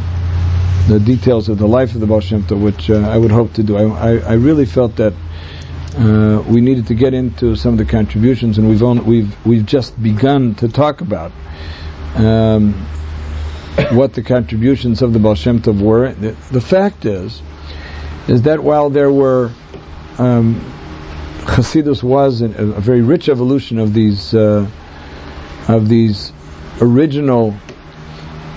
the 0.88 0.98
details 0.98 1.48
of 1.48 1.58
the 1.58 1.66
life 1.66 1.94
of 1.94 2.00
the 2.00 2.06
Baal 2.06 2.20
Shem 2.20 2.42
Tov, 2.42 2.60
which 2.60 2.90
uh, 2.90 2.96
I 2.96 3.16
would 3.16 3.30
hope 3.30 3.52
to 3.54 3.62
do. 3.62 3.76
I, 3.76 3.84
I, 3.84 4.16
I 4.18 4.32
really 4.34 4.66
felt 4.66 4.96
that 4.96 5.12
uh, 5.96 6.42
we 6.48 6.60
needed 6.60 6.88
to 6.88 6.94
get 6.94 7.14
into 7.14 7.54
some 7.54 7.74
of 7.74 7.78
the 7.78 7.84
contributions, 7.84 8.58
and 8.58 8.68
we've 8.68 8.82
only, 8.82 9.02
we've 9.02 9.46
we've 9.46 9.66
just 9.66 10.00
begun 10.02 10.54
to 10.56 10.68
talk 10.68 11.00
about 11.00 11.32
um, 12.16 12.72
what 13.92 14.14
the 14.14 14.22
contributions 14.22 15.02
of 15.02 15.12
the 15.12 15.18
Baal 15.18 15.34
Shem 15.34 15.60
Tov 15.60 15.80
were. 15.80 16.12
The, 16.12 16.32
the 16.50 16.60
fact 16.60 17.04
is, 17.04 17.40
is 18.26 18.42
that 18.42 18.62
while 18.62 18.90
there 18.90 19.12
were 19.12 19.52
um, 20.18 20.60
Hasidus 21.44 22.02
was 22.02 22.40
a, 22.40 22.46
a, 22.46 22.80
very 22.80 23.02
rich 23.02 23.28
evolution 23.28 23.78
of 23.78 23.92
these 23.92 24.32
uh, 24.34 24.68
of 25.68 25.88
these 25.88 26.32
original 26.80 27.54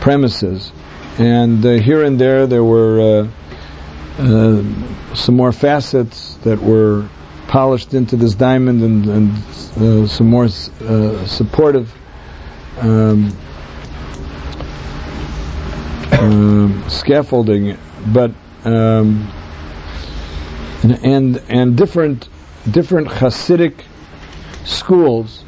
premises, 0.01 0.71
and 1.17 1.65
uh, 1.65 1.71
here 1.71 2.03
and 2.03 2.19
there 2.19 2.45
there 2.47 2.63
were 2.63 2.99
uh, 3.01 4.21
uh 4.21 5.15
some 5.15 5.35
more 5.35 5.51
facets 5.51 6.35
that 6.43 6.61
were 6.61 7.07
polished 7.47 7.93
into 7.93 8.15
this 8.17 8.35
diamond, 8.35 8.81
and, 8.83 9.05
and 9.07 9.31
uh, 9.77 10.07
some 10.07 10.27
more 10.27 10.45
uh, 10.45 11.25
supportive. 11.25 11.93
Um, 12.77 13.35
um, 16.11 16.83
scaffolding, 16.87 17.77
but 18.13 18.31
um, 18.63 19.31
and 20.83 21.41
and 21.49 21.77
different 21.77 22.29
different 22.69 23.07
Hasidic 23.07 23.83
schools 24.65 25.43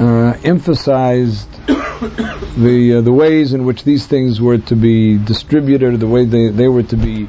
uh, 0.00 0.36
emphasized 0.44 1.50
the 1.66 2.96
uh, 2.98 3.00
the 3.02 3.12
ways 3.12 3.52
in 3.52 3.64
which 3.64 3.84
these 3.84 4.06
things 4.06 4.40
were 4.40 4.58
to 4.58 4.76
be 4.76 5.18
distributed, 5.18 6.00
the 6.00 6.06
way 6.06 6.24
they, 6.24 6.48
they 6.48 6.68
were 6.68 6.82
to 6.82 6.96
be 6.96 7.28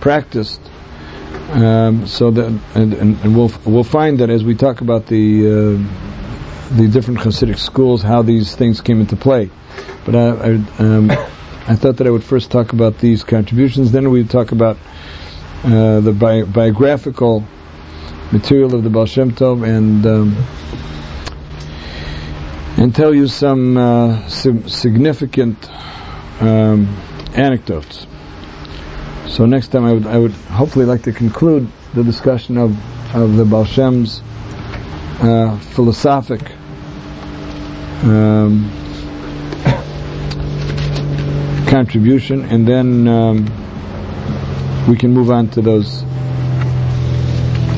practiced. 0.00 0.60
Um, 1.50 2.06
so 2.06 2.30
that 2.30 2.46
and, 2.74 2.92
and, 2.92 3.20
and, 3.20 3.36
we'll 3.36 3.50
we'll 3.64 3.84
find 3.84 4.18
that 4.18 4.28
as 4.28 4.44
we 4.44 4.54
talk 4.54 4.80
about 4.80 5.06
the 5.06 5.46
uh, 5.46 6.76
the 6.76 6.88
different 6.88 7.20
Hasidic 7.20 7.58
schools, 7.58 8.02
how 8.02 8.22
these 8.22 8.54
things 8.54 8.80
came 8.80 9.00
into 9.00 9.16
play. 9.16 9.48
But 10.04 10.16
I, 10.16 10.28
I 10.28 10.50
um, 10.78 11.10
I 11.68 11.76
thought 11.76 11.98
that 11.98 12.06
I 12.06 12.10
would 12.10 12.24
first 12.24 12.50
talk 12.50 12.72
about 12.72 12.98
these 12.98 13.24
contributions, 13.24 13.92
then 13.92 14.10
we'd 14.10 14.30
talk 14.30 14.52
about 14.52 14.78
uh, 15.64 16.00
the 16.00 16.12
bi- 16.12 16.44
biographical 16.44 17.44
material 18.32 18.74
of 18.74 18.82
the 18.82 18.90
Baal 18.90 19.06
Shem 19.06 19.32
Tov 19.32 19.66
and 19.66 20.06
um, 20.06 20.36
and 22.78 22.94
tell 22.94 23.12
you 23.12 23.26
some, 23.26 23.76
uh, 23.76 24.28
significant 24.28 25.68
um, 26.40 26.86
anecdotes. 27.34 28.06
So 29.26 29.46
next 29.46 29.68
time 29.68 29.84
I 29.84 29.92
would 29.92 30.06
I 30.06 30.18
would 30.18 30.32
hopefully 30.32 30.84
like 30.84 31.02
to 31.02 31.12
conclude 31.12 31.68
the 31.94 32.04
discussion 32.04 32.56
of 32.56 32.76
of 33.14 33.36
the 33.36 33.44
Baal 33.44 33.64
Shem's 33.64 34.22
uh, 35.20 35.58
philosophic 35.74 36.42
um, 38.04 38.70
contribution, 41.66 42.44
and 42.44 42.66
then 42.66 43.08
um, 43.08 44.86
we 44.88 44.96
can 44.96 45.12
move 45.12 45.30
on 45.30 45.48
to 45.48 45.60
those 45.60 46.04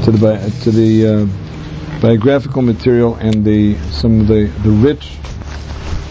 to 0.04 0.10
the 0.10 0.60
to 0.62 0.70
the 0.70 1.06
uh, 1.06 2.00
biographical 2.00 2.62
material 2.62 3.16
and 3.16 3.44
the 3.44 3.76
some 3.90 4.20
of 4.20 4.26
the 4.28 4.46
the 4.62 4.70
rich 4.70 5.18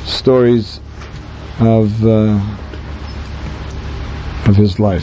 stories 0.05 0.79
of 1.59 2.05
uh, 2.05 2.39
of 4.47 4.55
his 4.55 4.79
life. 4.79 4.97